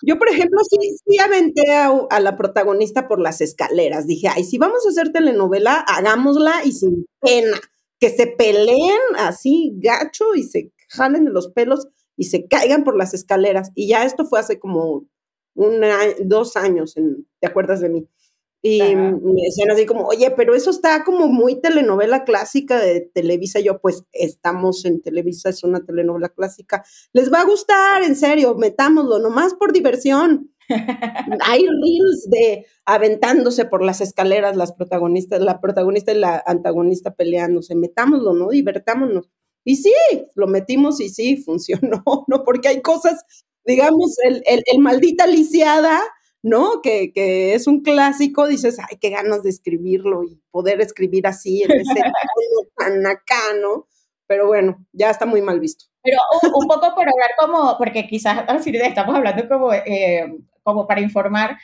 Yo, 0.02 0.18
por 0.18 0.28
ejemplo, 0.28 0.58
sí, 0.68 0.96
sí 1.06 1.18
aventé 1.18 1.72
a, 1.72 2.20
la 2.20 2.36
protagonista 2.36 3.08
por 3.08 3.18
las 3.18 3.40
escaleras. 3.40 4.06
Dije, 4.06 4.28
ay, 4.28 4.44
si 4.44 4.58
vamos 4.58 4.84
a 4.84 4.90
hacer 4.90 5.10
telenovela, 5.10 5.80
hagámosla 5.80 6.64
y 6.64 6.72
sin 6.72 7.06
pena. 7.20 7.58
Que 7.98 8.10
se 8.10 8.26
peleen 8.26 9.00
así 9.18 9.72
gacho 9.76 10.34
y 10.34 10.42
se 10.42 10.70
jalen 10.88 11.24
de 11.24 11.30
los 11.30 11.48
pelos 11.48 11.88
y 12.16 12.24
se 12.24 12.46
caigan 12.46 12.84
por 12.84 12.96
las 12.96 13.14
escaleras. 13.14 13.70
Y 13.74 13.88
ya 13.88 14.04
esto 14.04 14.26
fue 14.26 14.40
hace 14.40 14.58
como 14.58 15.06
dos 16.24 16.56
años, 16.56 16.94
¿te 17.40 17.46
acuerdas 17.46 17.80
de 17.80 17.88
mí? 17.88 18.08
Y 18.62 18.80
me 18.96 19.42
decían 19.44 19.70
así 19.70 19.86
como, 19.86 20.06
oye, 20.06 20.30
pero 20.32 20.54
eso 20.54 20.70
está 20.70 21.04
como 21.04 21.28
muy 21.28 21.60
telenovela 21.60 22.24
clásica 22.24 22.80
de 22.80 23.00
Televisa. 23.00 23.60
Yo, 23.60 23.80
pues, 23.80 24.04
estamos 24.12 24.84
en 24.84 25.00
Televisa, 25.02 25.50
es 25.50 25.62
una 25.62 25.84
telenovela 25.84 26.30
clásica. 26.30 26.84
Les 27.12 27.32
va 27.32 27.42
a 27.42 27.44
gustar, 27.44 28.02
en 28.02 28.16
serio, 28.16 28.56
metámoslo, 28.56 29.18
nomás 29.20 29.54
por 29.54 29.72
diversión. 29.72 30.50
Hay 31.46 31.64
reels 31.66 32.28
de 32.28 32.66
aventándose 32.84 33.66
por 33.66 33.84
las 33.84 34.00
escaleras 34.00 34.56
las 34.56 34.72
protagonistas, 34.72 35.40
la 35.40 35.60
protagonista 35.60 36.12
y 36.12 36.18
la 36.18 36.42
antagonista 36.44 37.14
peleándose. 37.14 37.76
Metámoslo, 37.76 38.34
¿no? 38.34 38.48
Divertámonos. 38.48 39.30
Y 39.64 39.76
sí, 39.76 39.92
lo 40.34 40.46
metimos 40.48 41.00
y 41.00 41.08
sí, 41.08 41.36
funcionó, 41.44 42.02
¿no? 42.26 42.42
Porque 42.44 42.68
hay 42.68 42.82
cosas, 42.82 43.24
digamos, 43.64 44.16
el, 44.24 44.42
el, 44.46 44.62
el 44.66 44.80
maldita 44.80 45.26
lisiada 45.26 46.00
¿no? 46.42 46.80
Que, 46.82 47.12
que, 47.12 47.54
es 47.54 47.66
un 47.66 47.82
clásico, 47.82 48.46
dices, 48.46 48.78
ay, 48.78 48.98
qué 49.00 49.10
ganas 49.10 49.42
de 49.42 49.50
escribirlo 49.50 50.24
y 50.24 50.40
poder 50.50 50.80
escribir 50.80 51.26
así 51.26 51.62
en 51.62 51.72
ese 51.72 51.94
tan 52.76 53.06
acá, 53.06 53.54
¿no? 53.60 53.86
Pero 54.26 54.46
bueno, 54.46 54.84
ya 54.92 55.10
está 55.10 55.26
muy 55.26 55.42
mal 55.42 55.60
visto. 55.60 55.86
Pero 56.02 56.18
un, 56.54 56.66
poco 56.66 56.94
por 56.94 57.08
hablar 57.08 57.30
como, 57.38 57.76
porque 57.78 58.06
quizás 58.06 58.44
estamos 58.64 59.16
hablando 59.16 59.48
como, 59.48 59.72
eh, 59.72 60.32
como 60.62 60.86
para 60.86 61.00
informar, 61.00 61.58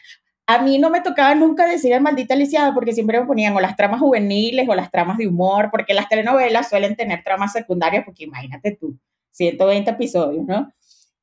a 0.46 0.60
mí 0.60 0.78
no 0.78 0.90
me 0.90 1.00
tocaba 1.00 1.34
nunca 1.34 1.66
decir 1.66 1.92
el 1.92 2.00
maldita 2.00 2.34
lisiada 2.34 2.74
porque 2.74 2.92
siempre 2.92 3.20
me 3.20 3.26
ponían 3.26 3.56
o 3.56 3.60
las 3.60 3.76
tramas 3.76 4.00
juveniles 4.00 4.68
o 4.68 4.74
las 4.74 4.90
tramas 4.90 5.18
de 5.18 5.28
humor, 5.28 5.68
porque 5.70 5.94
las 5.94 6.08
telenovelas 6.08 6.68
suelen 6.68 6.96
tener 6.96 7.22
tramas 7.22 7.52
secundarias, 7.52 8.04
porque 8.04 8.24
imagínate 8.24 8.76
tú, 8.78 8.98
120 9.30 9.90
episodios, 9.90 10.44
¿no? 10.44 10.72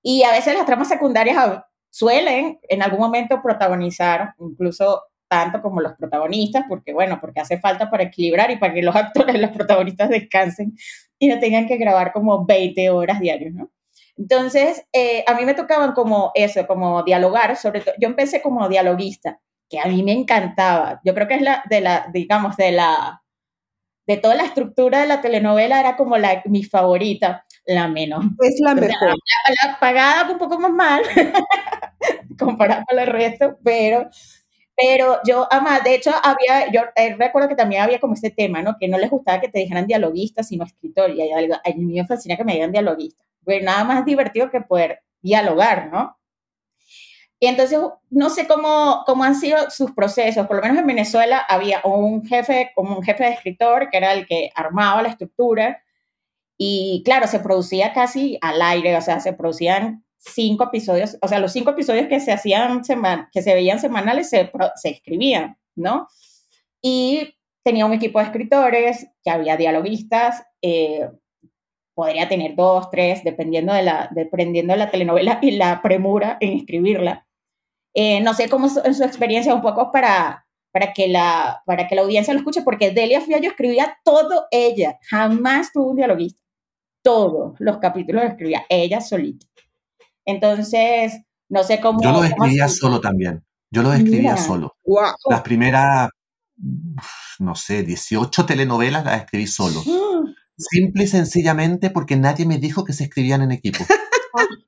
Y 0.01 0.23
a 0.23 0.31
veces 0.31 0.53
las 0.53 0.65
tramas 0.65 0.87
secundarias 0.87 1.37
suelen 1.89 2.59
en 2.67 2.81
algún 2.81 2.99
momento 2.99 3.41
protagonizar, 3.41 4.33
incluso 4.39 5.03
tanto 5.27 5.61
como 5.61 5.79
los 5.79 5.93
protagonistas, 5.93 6.65
porque 6.67 6.93
bueno, 6.93 7.19
porque 7.21 7.39
hace 7.39 7.59
falta 7.59 7.89
para 7.89 8.03
equilibrar 8.03 8.51
y 8.51 8.57
para 8.57 8.73
que 8.73 8.81
los 8.81 8.95
actores, 8.95 9.39
los 9.39 9.51
protagonistas 9.51 10.09
descansen 10.09 10.75
y 11.19 11.27
no 11.27 11.39
tengan 11.39 11.67
que 11.67 11.77
grabar 11.77 12.11
como 12.11 12.45
20 12.45 12.89
horas 12.89 13.19
diarios, 13.19 13.53
¿no? 13.53 13.69
Entonces, 14.17 14.85
eh, 14.91 15.23
a 15.27 15.33
mí 15.33 15.45
me 15.45 15.53
tocaban 15.53 15.93
como 15.93 16.31
eso, 16.35 16.67
como 16.67 17.03
dialogar, 17.03 17.55
sobre 17.55 17.79
todo, 17.79 17.95
yo 17.99 18.09
empecé 18.09 18.41
como 18.41 18.67
dialoguista, 18.67 19.39
que 19.69 19.79
a 19.79 19.85
mí 19.85 20.03
me 20.03 20.11
encantaba. 20.11 20.99
Yo 21.05 21.13
creo 21.13 21.27
que 21.27 21.35
es 21.35 21.41
la, 21.41 21.63
de 21.69 21.79
la, 21.79 22.09
digamos, 22.11 22.57
de 22.57 22.73
la, 22.73 23.23
de 24.09 24.17
toda 24.17 24.33
la 24.33 24.45
estructura 24.45 25.01
de 25.01 25.07
la 25.07 25.21
telenovela, 25.21 25.79
era 25.79 25.95
como 25.95 26.17
la, 26.17 26.41
mi 26.45 26.63
favorita, 26.63 27.45
la 27.67 27.87
menos. 27.87 28.25
Es 28.41 28.59
la 28.59 28.73
mejor. 28.73 29.09
La, 29.09 29.67
la 29.67 29.79
pagada 29.79 30.31
un 30.31 30.39
poco 30.39 30.59
más 30.59 30.71
mal, 30.71 31.03
comparado 32.39 32.85
con 32.89 32.97
el 32.97 33.05
resto, 33.05 33.59
pero, 33.63 34.09
pero 34.75 35.19
yo, 35.27 35.47
ama, 35.51 35.81
de 35.81 35.93
hecho, 35.93 36.09
había, 36.23 36.71
yo 36.71 36.81
eh, 36.95 37.17
recuerdo 37.19 37.49
que 37.49 37.55
también 37.55 37.83
había 37.83 37.99
como 37.99 38.15
este 38.15 38.31
tema, 38.31 38.63
¿no? 38.63 38.77
Que 38.79 38.87
no 38.87 38.97
les 38.97 39.11
gustaba 39.11 39.39
que 39.39 39.49
te 39.49 39.59
dijeran 39.59 39.85
dialoguista, 39.85 40.41
sino 40.41 40.65
escritor, 40.65 41.11
y 41.11 41.21
hay 41.21 41.31
algo, 41.31 41.53
a 41.53 41.69
mí 41.75 41.93
me 41.93 42.07
fascina 42.07 42.35
que 42.35 42.43
me 42.43 42.53
digan 42.53 42.71
dialoguista, 42.71 43.23
pues 43.43 43.61
nada 43.61 43.83
más 43.83 44.05
divertido 44.05 44.49
que 44.49 44.61
poder 44.61 45.03
dialogar, 45.21 45.91
¿no? 45.91 46.17
Y 47.39 47.47
entonces, 47.47 47.79
no 48.09 48.29
sé 48.29 48.47
cómo, 48.47 49.03
cómo 49.05 49.23
han 49.23 49.35
sido 49.35 49.69
sus 49.69 49.91
procesos, 49.91 50.45
por 50.45 50.57
lo 50.57 50.61
menos 50.61 50.77
en 50.77 50.87
Venezuela 50.87 51.45
había 51.47 51.81
un 51.85 52.25
jefe, 52.25 52.71
como 52.75 52.97
un 52.97 53.03
jefe 53.03 53.23
de 53.23 53.31
escritor, 53.31 53.89
que 53.89 53.97
era 53.97 54.13
el 54.13 54.27
que 54.27 54.51
armaba 54.55 55.01
la 55.01 55.09
estructura, 55.09 55.81
y 56.57 57.01
claro, 57.05 57.27
se 57.27 57.39
producía 57.39 57.93
casi 57.93 58.37
al 58.41 58.61
aire, 58.61 58.97
o 58.97 59.01
sea, 59.01 59.21
se 59.21 59.31
producían 59.31 60.03
cinco 60.17 60.65
episodios, 60.65 61.17
o 61.21 61.27
sea, 61.29 61.39
los 61.39 61.53
cinco 61.53 61.71
episodios 61.71 62.07
que 62.07 62.19
se 62.19 62.33
hacían, 62.33 62.81
que 63.31 63.41
se 63.41 63.53
veían 63.53 63.79
semanales, 63.79 64.29
se, 64.29 64.51
se 64.75 64.89
escribían, 64.89 65.57
¿no? 65.75 66.09
Y 66.81 67.35
tenía 67.63 67.85
un 67.85 67.93
equipo 67.93 68.19
de 68.19 68.25
escritores, 68.25 69.07
que 69.23 69.31
había 69.31 69.55
dialoguistas, 69.55 70.43
eh, 70.61 71.09
podría 71.93 72.27
tener 72.27 72.55
dos, 72.55 72.89
tres, 72.89 73.23
dependiendo 73.23 73.73
de 73.73 73.83
la, 73.83 74.09
dependiendo 74.11 74.73
de 74.73 74.79
la 74.79 74.91
telenovela 74.91 75.39
y 75.41 75.51
la 75.51 75.81
premura 75.81 76.37
en 76.41 76.57
escribirla. 76.57 77.27
Eh, 77.93 78.21
no 78.21 78.33
sé 78.33 78.49
cómo 78.49 78.67
es 78.67 78.97
su 78.97 79.03
experiencia 79.03 79.53
un 79.53 79.61
poco 79.61 79.91
para, 79.91 80.45
para, 80.71 80.93
que 80.93 81.07
la, 81.07 81.61
para 81.65 81.87
que 81.87 81.95
la 81.95 82.01
audiencia 82.01 82.33
lo 82.33 82.39
escuche, 82.39 82.61
porque 82.61 82.91
Delia 82.91 83.21
Fiallo 83.21 83.49
escribía 83.49 83.97
todo 84.03 84.47
ella, 84.51 84.99
jamás 85.09 85.71
tuvo 85.71 85.91
un 85.91 85.97
dialoguista. 85.97 86.41
Todos 87.01 87.55
los 87.59 87.77
capítulos 87.77 88.23
los 88.23 88.31
escribía 88.31 88.65
ella 88.69 89.01
solita. 89.01 89.47
Entonces, 90.25 91.13
no 91.47 91.63
sé 91.63 91.79
cómo... 91.79 92.01
Yo 92.03 92.11
lo 92.11 92.23
escribía 92.23 92.67
solo 92.67 92.99
también. 92.99 93.43
Yo 93.71 93.83
lo 93.83 93.93
escribía 93.93 94.37
solo. 94.37 94.75
Wow. 94.85 95.13
Las 95.29 95.41
primeras, 95.41 96.09
no 97.39 97.55
sé, 97.55 97.83
18 97.83 98.45
telenovelas 98.45 99.05
las 99.05 99.21
escribí 99.21 99.47
solo. 99.47 99.81
Simple 100.57 101.05
y 101.05 101.07
sencillamente 101.07 101.89
porque 101.89 102.17
nadie 102.17 102.45
me 102.45 102.57
dijo 102.57 102.83
que 102.83 102.93
se 102.93 103.05
escribían 103.05 103.41
en 103.41 103.51
equipo. 103.51 103.79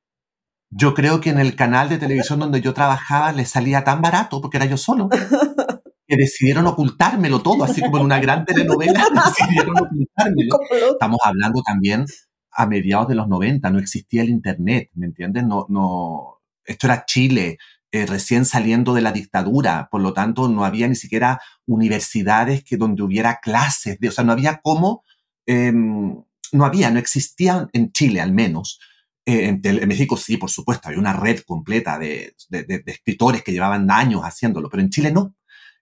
Yo 0.72 0.94
creo 0.94 1.20
que 1.20 1.30
en 1.30 1.40
el 1.40 1.56
canal 1.56 1.90
de 1.90 1.98
televisión 1.98 2.40
donde 2.40 2.62
yo 2.62 2.74
trabajaba 2.74 3.34
le 3.34 3.46
salía 3.46 3.84
tan 3.84 4.02
barato 4.02 4.40
porque 4.40 4.56
era 4.56 4.66
yo 4.66 4.78
solo 4.78 5.10
que 6.08 6.16
decidieron 6.18 6.66
ocultármelo 6.66 7.42
todo, 7.42 7.66
así 7.66 7.82
como 7.82 7.98
en 7.98 8.06
una 8.06 8.20
gran 8.20 8.46
telenovela 8.46 9.06
decidieron 9.26 9.78
ocultármelo. 9.78 10.60
Estamos 10.94 11.20
hablando 11.24 11.62
también 11.62 12.06
a 12.52 12.66
mediados 12.66 13.08
de 13.10 13.16
los 13.16 13.28
90, 13.28 13.70
no 13.70 13.80
existía 13.80 14.22
el 14.22 14.30
Internet, 14.30 14.90
¿me 14.94 15.08
entiendes? 15.08 15.46
No, 15.46 15.66
no, 15.70 16.42
esto 16.66 16.88
era 16.88 17.06
Chile, 17.06 17.58
eh, 17.92 18.06
recién 18.06 18.46
saliendo 18.46 18.94
de 18.94 19.02
la 19.02 19.12
dictadura, 19.12 19.90
por 19.92 20.02
lo 20.02 20.14
tanto 20.14 20.48
no 20.48 20.64
había 20.64 20.88
ni 20.88 20.96
siquiera 20.96 21.42
universidades 21.66 22.64
que 22.64 22.78
donde 22.78 23.04
hubiera 23.04 23.40
clases, 23.42 24.00
de, 24.00 24.10
o 24.10 24.12
sea, 24.12 24.24
no 24.24 24.32
había 24.32 24.62
cómo, 24.62 25.04
eh, 25.46 25.72
no 25.74 26.66
había, 26.66 26.92
no 26.92 27.00
existía 27.00 27.68
en 27.74 27.92
Chile 27.92 28.22
al 28.22 28.34
menos. 28.34 28.80
Eh, 29.26 29.48
en, 29.50 29.62
en, 29.64 29.88
México 29.88 30.18
sí, 30.18 30.38
por 30.38 30.50
supuesto, 30.50 30.88
había 30.88 31.00
una 31.00 31.14
red 31.14 31.42
completa 31.42 32.00
de, 32.00 32.36
de, 32.50 32.64
de, 32.64 32.84
escritores 32.88 33.44
que 33.44 33.52
llevaban 33.52 33.90
años 33.92 34.22
haciéndolo, 34.24 34.70
pero 34.70 34.82
en 34.82 34.90
Chile 34.90 35.12
no. 35.12 35.36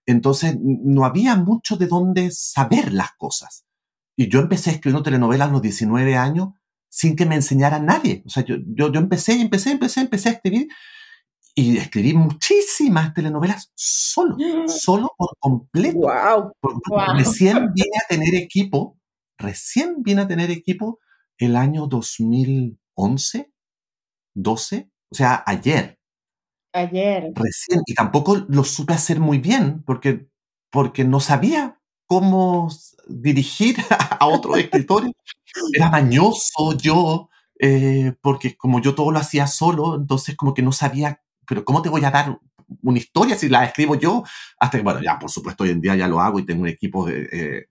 Entonces 0.06 0.58
no 0.60 1.06
había 1.06 1.36
mucho 1.36 1.78
de 1.78 1.88
dónde 1.88 2.32
saber 2.32 2.92
las 2.94 3.12
cosas. 3.18 3.66
Y 4.16 4.28
yo 4.28 4.40
empecé 4.40 4.72
escribiendo 4.72 5.04
telenovelas 5.04 5.50
a 5.50 5.52
los 5.52 5.62
19 5.62 6.18
años 6.18 6.50
sin 6.90 7.16
que 7.16 7.26
me 7.26 7.36
enseñara 7.36 7.80
nadie. 7.80 8.24
O 8.26 8.30
sea, 8.30 8.44
yo, 8.44 8.56
yo, 8.66 8.92
yo 8.92 9.00
empecé 9.00 9.36
y 9.36 9.42
empecé, 9.42 9.72
empecé, 9.72 10.02
empecé 10.02 10.30
a 10.30 10.32
escribir 10.34 10.68
y 11.56 11.78
escribí 11.78 12.14
muchísimas 12.14 13.14
telenovelas 13.14 13.72
solo, 13.76 14.38
solo 14.68 15.14
por 15.18 15.30
completo. 15.40 16.00
Wow. 16.00 16.54
Recién 17.16 17.74
vine 17.74 17.98
a 18.04 18.08
tener 18.08 18.36
equipo, 18.36 18.98
recién 19.38 20.02
vine 20.02 20.22
a 20.22 20.28
tener 20.28 20.52
equipo 20.52 21.00
el 21.38 21.56
año 21.56 21.88
2011, 23.00 23.52
12, 24.36 24.90
o 25.12 25.16
sea, 25.16 25.44
ayer. 25.46 26.00
Ayer. 26.74 27.32
Recién, 27.36 27.82
y 27.86 27.94
tampoco 27.94 28.46
lo 28.48 28.64
supe 28.64 28.94
hacer 28.94 29.20
muy 29.20 29.40
bien 29.40 29.84
porque, 29.84 30.28
porque 30.70 31.04
no 31.04 31.20
sabía 31.20 31.80
cómo 32.06 32.70
dirigir 33.08 33.78
a 34.20 34.28
otros 34.28 34.58
escritores. 34.58 35.12
Era 35.74 35.90
mañoso 35.90 36.74
yo, 36.78 37.30
eh, 37.60 38.14
porque 38.22 38.56
como 38.56 38.82
yo 38.82 38.96
todo 38.96 39.12
lo 39.12 39.20
hacía 39.20 39.48
solo, 39.48 39.96
entonces 39.96 40.36
como 40.36 40.54
que 40.54 40.62
no 40.62 40.72
sabía, 40.72 41.22
pero 41.48 41.66
¿cómo 41.66 41.82
te 41.82 41.90
voy 41.90 42.06
a 42.06 42.12
dar 42.12 42.40
una 42.84 43.00
historia 43.00 43.36
si 43.36 43.50
la 43.50 43.66
escribo 43.66 43.96
yo? 43.96 44.24
Hasta 44.60 44.78
que, 44.78 44.84
bueno, 44.84 45.02
ya 45.02 45.18
por 45.18 45.32
supuesto 45.32 45.64
hoy 45.64 45.72
en 45.72 45.82
día 45.82 45.96
ya 45.96 46.08
lo 46.08 46.20
hago 46.20 46.40
y 46.40 46.46
tengo 46.46 46.62
un 46.62 46.68
equipo 46.68 47.08
de, 47.08 47.28
eh, 47.32 47.66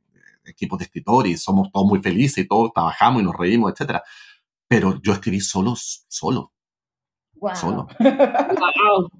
equipos 0.44 0.78
de 0.78 0.86
escritores 0.86 1.32
y 1.32 1.36
somos 1.36 1.70
todos 1.72 1.86
muy 1.86 2.00
felices 2.00 2.38
y 2.38 2.48
todos 2.48 2.72
trabajamos 2.72 3.22
y 3.22 3.24
nos 3.24 3.36
reímos, 3.36 3.72
etc. 3.72 4.00
Pero 4.68 5.00
yo 5.02 5.12
escribí 5.12 5.40
solo, 5.40 5.74
solo. 5.76 6.52
Solo. 7.54 7.86
wow. 8.00 9.10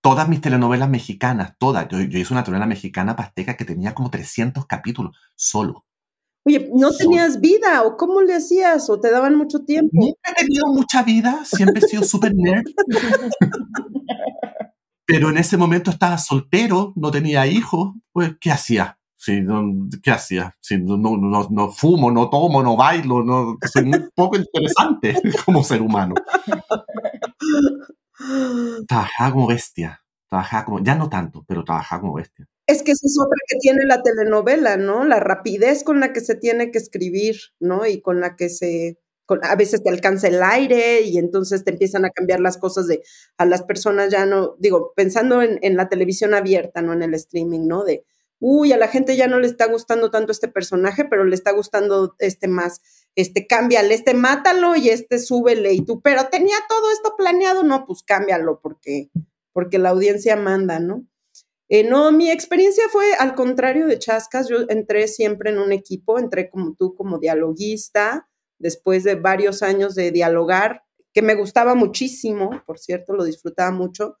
Todas 0.00 0.28
mis 0.28 0.40
telenovelas 0.40 0.88
mexicanas, 0.88 1.54
todas. 1.58 1.88
Yo, 1.88 2.00
yo 2.00 2.18
hice 2.18 2.32
una 2.32 2.44
telenovela 2.44 2.68
mexicana 2.68 3.16
pasteca 3.16 3.56
que 3.56 3.64
tenía 3.64 3.94
como 3.94 4.10
300 4.10 4.66
capítulos, 4.66 5.16
solo. 5.34 5.84
Oye, 6.46 6.70
¿no 6.72 6.92
tenías 6.92 7.40
vida 7.40 7.82
o 7.82 7.96
cómo 7.96 8.22
le 8.22 8.34
hacías 8.34 8.88
o 8.88 9.00
te 9.00 9.10
daban 9.10 9.36
mucho 9.36 9.64
tiempo? 9.64 9.90
Nunca 9.92 10.30
he 10.30 10.34
tenido 10.34 10.66
mucha 10.68 11.02
vida, 11.02 11.44
siempre 11.44 11.80
he 11.84 11.88
sido 11.88 12.02
súper 12.04 12.32
nerd. 12.34 12.64
Pero 15.06 15.30
en 15.30 15.38
ese 15.38 15.56
momento 15.56 15.90
estaba 15.90 16.16
soltero, 16.16 16.92
no 16.96 17.10
tenía 17.10 17.46
hijos, 17.46 17.94
pues 18.12 18.32
¿qué 18.40 18.50
hacía? 18.50 18.98
Sí, 19.20 19.44
¿Qué 20.00 20.12
hacía? 20.12 20.56
Sí, 20.60 20.78
no, 20.78 20.96
no, 20.96 21.48
no, 21.50 21.72
fumo, 21.72 22.12
no 22.12 22.30
tomo, 22.30 22.62
no 22.62 22.76
bailo, 22.76 23.24
no, 23.24 23.58
soy 23.68 23.84
muy 23.84 23.98
poco 24.14 24.36
interesante 24.36 25.20
como 25.44 25.64
ser 25.64 25.82
humano. 25.82 26.14
Trabajaba 28.86 29.32
como 29.32 29.48
bestia, 29.48 30.00
trabajaba 30.28 30.64
como, 30.64 30.84
ya 30.84 30.94
no 30.94 31.08
tanto, 31.08 31.44
pero 31.48 31.64
trabajaba 31.64 32.02
como 32.02 32.14
bestia. 32.14 32.46
Es 32.68 32.84
que 32.84 32.92
esa 32.92 33.06
es 33.06 33.16
otra 33.18 33.36
que 33.48 33.58
tiene 33.58 33.86
la 33.86 34.02
telenovela, 34.02 34.76
¿no? 34.76 35.04
La 35.04 35.18
rapidez 35.18 35.82
con 35.82 35.98
la 35.98 36.12
que 36.12 36.20
se 36.20 36.36
tiene 36.36 36.70
que 36.70 36.78
escribir, 36.78 37.36
¿no? 37.58 37.86
Y 37.86 38.00
con 38.00 38.20
la 38.20 38.36
que 38.36 38.48
se, 38.48 39.00
a 39.42 39.56
veces 39.56 39.82
te 39.82 39.90
alcanza 39.90 40.28
el 40.28 40.44
aire 40.44 41.00
y 41.00 41.18
entonces 41.18 41.64
te 41.64 41.72
empiezan 41.72 42.04
a 42.04 42.10
cambiar 42.10 42.38
las 42.38 42.56
cosas 42.56 42.86
de 42.86 43.02
a 43.36 43.46
las 43.46 43.64
personas 43.64 44.12
ya 44.12 44.26
no, 44.26 44.54
digo, 44.60 44.92
pensando 44.94 45.42
en, 45.42 45.58
en 45.62 45.76
la 45.76 45.88
televisión 45.88 46.34
abierta, 46.34 46.82
no 46.82 46.92
en 46.92 47.02
el 47.02 47.14
streaming, 47.14 47.66
¿no? 47.66 47.82
De, 47.82 48.04
uy, 48.40 48.72
a 48.72 48.76
la 48.76 48.88
gente 48.88 49.16
ya 49.16 49.26
no 49.26 49.38
le 49.38 49.46
está 49.46 49.66
gustando 49.66 50.10
tanto 50.10 50.32
este 50.32 50.48
personaje, 50.48 51.04
pero 51.04 51.24
le 51.24 51.34
está 51.34 51.52
gustando 51.52 52.14
este 52.18 52.48
más, 52.48 52.82
este, 53.14 53.46
cámbiale, 53.46 53.94
este, 53.94 54.14
mátalo 54.14 54.76
y 54.76 54.90
este, 54.90 55.18
súbele 55.18 55.72
y 55.72 55.84
tú, 55.84 56.00
pero 56.00 56.28
tenía 56.28 56.56
todo 56.68 56.90
esto 56.90 57.14
planeado, 57.16 57.64
no, 57.64 57.84
pues 57.86 58.02
cámbialo 58.02 58.60
porque, 58.60 59.10
porque 59.52 59.78
la 59.78 59.90
audiencia 59.90 60.36
manda, 60.36 60.78
¿no? 60.78 61.04
Eh, 61.70 61.84
no, 61.84 62.12
mi 62.12 62.30
experiencia 62.30 62.84
fue 62.90 63.12
al 63.18 63.34
contrario 63.34 63.86
de 63.86 63.98
Chascas, 63.98 64.48
yo 64.48 64.58
entré 64.68 65.06
siempre 65.06 65.50
en 65.50 65.58
un 65.58 65.72
equipo, 65.72 66.18
entré 66.18 66.48
como 66.48 66.74
tú, 66.74 66.94
como 66.94 67.18
dialoguista, 67.18 68.28
después 68.58 69.04
de 69.04 69.16
varios 69.16 69.62
años 69.62 69.94
de 69.94 70.10
dialogar, 70.10 70.84
que 71.12 71.20
me 71.20 71.34
gustaba 71.34 71.74
muchísimo, 71.74 72.62
por 72.66 72.78
cierto, 72.78 73.12
lo 73.12 73.24
disfrutaba 73.24 73.70
mucho 73.70 74.18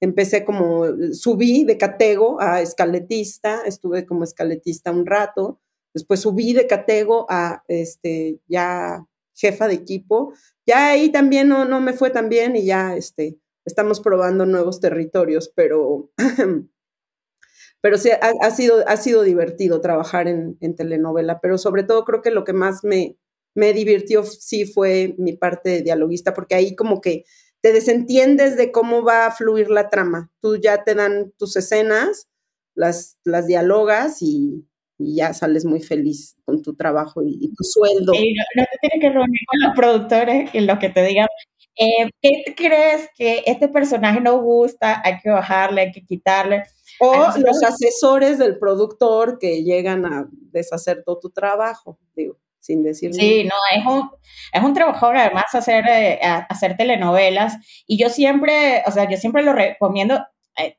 empecé 0.00 0.44
como, 0.44 0.84
subí 1.12 1.64
de 1.64 1.76
catego 1.76 2.40
a 2.40 2.62
escaletista, 2.62 3.62
estuve 3.66 4.06
como 4.06 4.24
escaletista 4.24 4.92
un 4.92 5.06
rato, 5.06 5.60
después 5.94 6.20
subí 6.20 6.52
de 6.52 6.66
catego 6.66 7.26
a 7.28 7.64
este, 7.68 8.40
ya 8.46 9.06
jefa 9.34 9.68
de 9.68 9.74
equipo, 9.74 10.32
ya 10.66 10.90
ahí 10.90 11.10
también 11.10 11.48
no, 11.48 11.64
no 11.64 11.80
me 11.80 11.92
fue 11.92 12.10
tan 12.10 12.28
bien 12.28 12.56
y 12.56 12.64
ya 12.64 12.96
este, 12.96 13.38
estamos 13.64 14.00
probando 14.00 14.46
nuevos 14.46 14.80
territorios, 14.80 15.52
pero, 15.54 16.10
pero 17.80 17.98
sí, 17.98 18.10
ha, 18.10 18.50
sido, 18.50 18.84
ha 18.86 18.96
sido 18.96 19.22
divertido 19.22 19.80
trabajar 19.80 20.28
en, 20.28 20.56
en, 20.60 20.74
telenovela, 20.74 21.40
pero 21.40 21.58
sobre 21.58 21.84
todo 21.84 22.04
creo 22.04 22.22
que 22.22 22.30
lo 22.30 22.44
que 22.44 22.52
más 22.52 22.84
me, 22.84 23.16
me 23.54 23.72
divirtió 23.72 24.24
sí 24.24 24.64
fue 24.64 25.14
mi 25.18 25.36
parte 25.36 25.70
de 25.70 25.82
dialoguista, 25.82 26.34
porque 26.34 26.54
ahí 26.54 26.74
como 26.74 27.00
que 27.00 27.24
te 27.68 27.74
desentiendes 27.74 28.56
de 28.56 28.72
cómo 28.72 29.02
va 29.02 29.26
a 29.26 29.30
fluir 29.30 29.68
la 29.68 29.90
trama. 29.90 30.30
Tú 30.40 30.56
ya 30.56 30.84
te 30.84 30.94
dan 30.94 31.34
tus 31.36 31.54
escenas, 31.54 32.26
las, 32.74 33.18
las 33.24 33.46
dialogas 33.46 34.22
y, 34.22 34.64
ya 34.98 35.34
sales 35.34 35.66
muy 35.66 35.80
feliz 35.80 36.34
con 36.46 36.62
tu 36.62 36.74
trabajo 36.74 37.22
y, 37.22 37.52
tu 37.54 37.62
sueldo. 37.62 38.14
no, 38.14 38.64
te 38.64 38.78
tienes 38.80 39.00
que 39.02 39.10
reunir 39.10 39.40
con 39.46 39.60
los 39.60 39.76
productores 39.76 40.50
en 40.54 40.66
lo 40.66 40.78
que 40.78 40.88
te 40.88 41.04
digan, 41.04 41.28
eh, 41.76 42.10
¿qué 42.22 42.54
crees 42.56 43.10
que 43.14 43.42
este 43.44 43.68
personaje 43.68 44.22
no 44.22 44.40
gusta? 44.40 45.02
Hay 45.04 45.18
que 45.22 45.28
bajarle, 45.28 45.82
hay 45.82 45.92
que 45.92 46.06
quitarle. 46.06 46.62
O 47.00 47.14
los 47.36 47.62
asesores 47.62 48.38
del 48.38 48.58
productor 48.58 49.38
que 49.38 49.62
llegan 49.62 50.06
a 50.06 50.26
deshacer 50.30 51.02
todo 51.04 51.18
tu 51.18 51.28
trabajo, 51.28 51.98
digo 52.16 52.38
sin 52.60 52.82
decir 52.82 53.14
Sí, 53.14 53.44
no, 53.44 53.54
es 53.74 53.86
un, 53.86 54.10
es 54.52 54.62
un 54.62 54.74
trabajo 54.74 55.06
además 55.06 55.54
hacer, 55.54 55.84
eh, 55.88 56.20
hacer 56.22 56.76
telenovelas. 56.76 57.56
Y 57.86 57.98
yo 57.98 58.08
siempre, 58.08 58.82
o 58.86 58.90
sea, 58.90 59.08
yo 59.08 59.16
siempre 59.16 59.42
lo 59.42 59.52
recomiendo, 59.52 60.24
eh, 60.56 60.78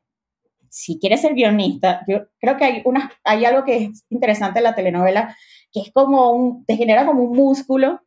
si 0.69 0.99
quieres 0.99 1.21
ser 1.21 1.34
guionista, 1.34 2.03
yo 2.07 2.27
creo 2.39 2.57
que 2.57 2.65
hay, 2.65 2.82
una, 2.86 3.11
hay 3.23 3.45
algo 3.45 3.63
que 3.63 3.77
es 3.77 4.05
interesante 4.09 4.59
en 4.59 4.63
la 4.63 4.75
telenovela, 4.75 5.36
que 5.71 5.82
es 5.82 5.91
como 5.91 6.32
un, 6.32 6.65
te 6.65 6.75
genera 6.75 7.05
como 7.05 7.23
un 7.23 7.36
músculo 7.36 8.01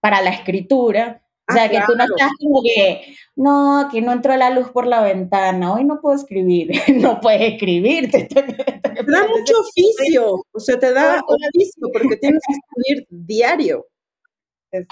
para 0.00 0.22
la 0.22 0.30
escritura, 0.30 1.22
o 1.50 1.52
sea, 1.52 1.64
ah, 1.64 1.68
que 1.68 1.80
tú 1.86 1.96
no 1.96 2.04
estás 2.04 2.30
como 2.40 2.62
que, 2.62 3.16
no, 3.36 3.88
que 3.90 4.00
no 4.00 4.12
entró 4.12 4.36
la 4.36 4.50
luz 4.50 4.70
por 4.70 4.86
la 4.86 5.02
ventana, 5.02 5.72
hoy 5.72 5.84
no 5.84 6.00
puedo 6.00 6.16
escribir, 6.16 6.70
no 6.94 7.20
puedes 7.20 7.52
escribir. 7.52 8.10
Te, 8.10 8.28
da 8.28 9.26
mucho 9.28 9.54
oficio, 9.60 10.44
o 10.52 10.60
sea, 10.60 10.78
te 10.78 10.92
da 10.92 11.20
oficio 11.26 11.88
porque 11.92 12.16
tienes 12.16 12.40
que 12.46 12.54
escribir 12.54 13.06
diario. 13.10 13.86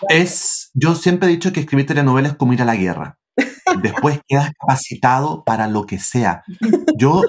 Es, 0.09 0.70
yo 0.74 0.94
siempre 0.94 1.28
he 1.28 1.32
dicho 1.32 1.52
que 1.52 1.61
escribir 1.61 1.86
telenovelas 1.86 2.32
es 2.32 2.38
como 2.38 2.52
ir 2.52 2.62
a 2.62 2.64
la 2.64 2.76
guerra. 2.76 3.18
Después 3.82 4.20
quedas 4.26 4.50
capacitado 4.59 5.44
para 5.44 5.68
lo 5.68 5.86
que 5.86 5.98
sea. 5.98 6.42
Yo, 6.96 7.22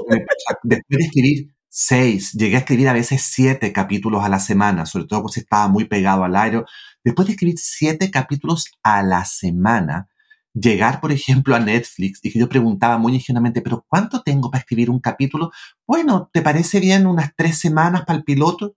después 0.63 0.89
de 0.89 0.97
escribir 0.97 1.53
seis, 1.69 2.33
llegué 2.33 2.55
a 2.55 2.59
escribir 2.59 2.89
a 2.89 2.93
veces 2.93 3.21
siete 3.21 3.71
capítulos 3.71 4.23
a 4.23 4.29
la 4.29 4.39
semana, 4.39 4.85
sobre 4.85 5.05
todo 5.05 5.21
porque 5.21 5.41
estaba 5.41 5.67
muy 5.67 5.85
pegado 5.85 6.23
al 6.23 6.35
aire. 6.35 6.63
Después 7.03 7.27
de 7.27 7.33
escribir 7.33 7.57
siete 7.57 8.11
capítulos 8.11 8.65
a 8.83 9.03
la 9.03 9.25
semana, 9.25 10.09
llegar, 10.53 10.99
por 10.99 11.11
ejemplo, 11.11 11.55
a 11.55 11.59
Netflix 11.59 12.19
y 12.23 12.31
que 12.31 12.39
yo 12.39 12.49
preguntaba 12.49 12.97
muy 12.97 13.13
ingenuamente, 13.13 13.61
pero 13.61 13.85
¿cuánto 13.87 14.21
tengo 14.21 14.51
para 14.51 14.61
escribir 14.61 14.89
un 14.89 14.99
capítulo? 14.99 15.51
Bueno, 15.87 16.29
¿te 16.33 16.41
parece 16.41 16.79
bien 16.79 17.07
unas 17.07 17.31
tres 17.35 17.57
semanas 17.57 18.03
para 18.05 18.17
el 18.17 18.23
piloto? 18.23 18.75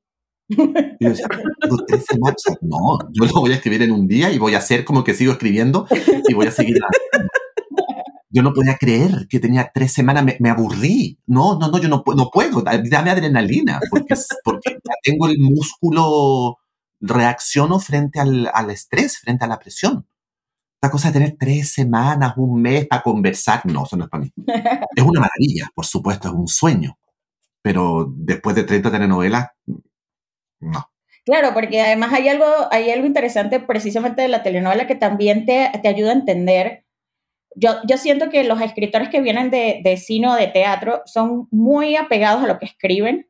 Y 0.49 0.57
yo 1.05 1.11
decía, 1.11 1.27
tres 1.87 2.05
semanas? 2.05 2.43
No, 2.61 2.99
yo 3.13 3.25
lo 3.25 3.41
voy 3.41 3.53
a 3.53 3.57
escribir 3.57 3.83
en 3.83 3.93
un 3.93 4.07
día 4.07 4.31
y 4.31 4.39
voy 4.39 4.55
a 4.55 4.59
hacer 4.59 4.85
como 4.85 5.03
que 5.03 5.15
sigo 5.15 5.33
escribiendo 5.33 5.87
y 6.29 6.35
voy 6.35 6.47
a 6.47 6.51
seguir. 6.51 6.77
Yo 8.35 8.43
no 8.43 8.55
podía 8.55 8.79
creer 8.79 9.27
que 9.29 9.41
tenía 9.41 9.71
tres 9.75 9.93
semanas, 9.93 10.25
me, 10.39 10.51
aburrí. 10.51 11.19
No, 11.27 11.59
no, 11.59 11.69
no, 11.69 11.79
yo 11.79 11.89
no, 11.89 12.03
no 12.17 12.31
puedo, 12.33 12.63
dame 12.63 13.11
adrenalina, 13.11 13.79
porque, 13.91 14.15
porque 14.43 14.79
tengo 15.03 15.27
el 15.29 15.39
músculo 15.39 16.57
reacciono 17.03 17.81
frente 17.81 18.21
al, 18.21 18.49
al, 18.55 18.71
estrés, 18.71 19.19
frente 19.19 19.45
a 19.45 19.49
la 19.49 19.59
presión. 19.59 20.07
La 20.81 20.91
cosa 20.91 21.09
de 21.09 21.15
tener 21.15 21.37
tres 21.39 21.73
semanas, 21.73 22.35
un 22.37 22.63
mes 22.63 22.87
para 22.87 23.03
conversar, 23.03 23.67
no, 23.67 23.85
eso 23.85 23.97
no 23.97 24.05
es 24.05 24.11
para 24.11 24.25
mí. 24.25 24.33
Es 24.97 25.03
una 25.03 25.21
maravilla, 25.21 25.69
por 25.75 25.85
supuesto, 25.85 26.29
es 26.29 26.35
un 26.35 26.49
sueño. 26.49 26.99
Pero 27.63 28.13
después 28.17 28.57
de 28.57 28.65
30 28.65 28.91
telenovelas, 28.91 29.49
no. 30.61 30.89
Claro, 31.25 31.55
porque 31.55 31.81
además 31.81 32.13
hay 32.13 32.29
algo, 32.29 32.47
hay 32.71 32.91
algo 32.91 33.07
interesante 33.07 33.61
precisamente 33.61 34.23
de 34.23 34.29
la 34.29 34.43
telenovela 34.43 34.89
que 34.89 34.97
también 34.97 35.47
te, 35.47 35.71
te 35.81 35.89
ayuda 35.89 36.11
a 36.11 36.15
entender. 36.15 36.85
Yo, 37.55 37.77
yo 37.87 37.97
siento 37.97 38.29
que 38.29 38.43
los 38.43 38.61
escritores 38.61 39.09
que 39.09 39.21
vienen 39.21 39.51
de, 39.51 39.81
de 39.85 39.97
cine 39.97 40.29
o 40.29 40.35
de 40.35 40.49
teatro 40.49 41.03
son 41.05 41.47
muy 41.53 41.95
apegados 41.95 42.43
a 42.43 42.49
lo 42.49 42.59
que 42.59 42.67
escriben, 42.67 43.29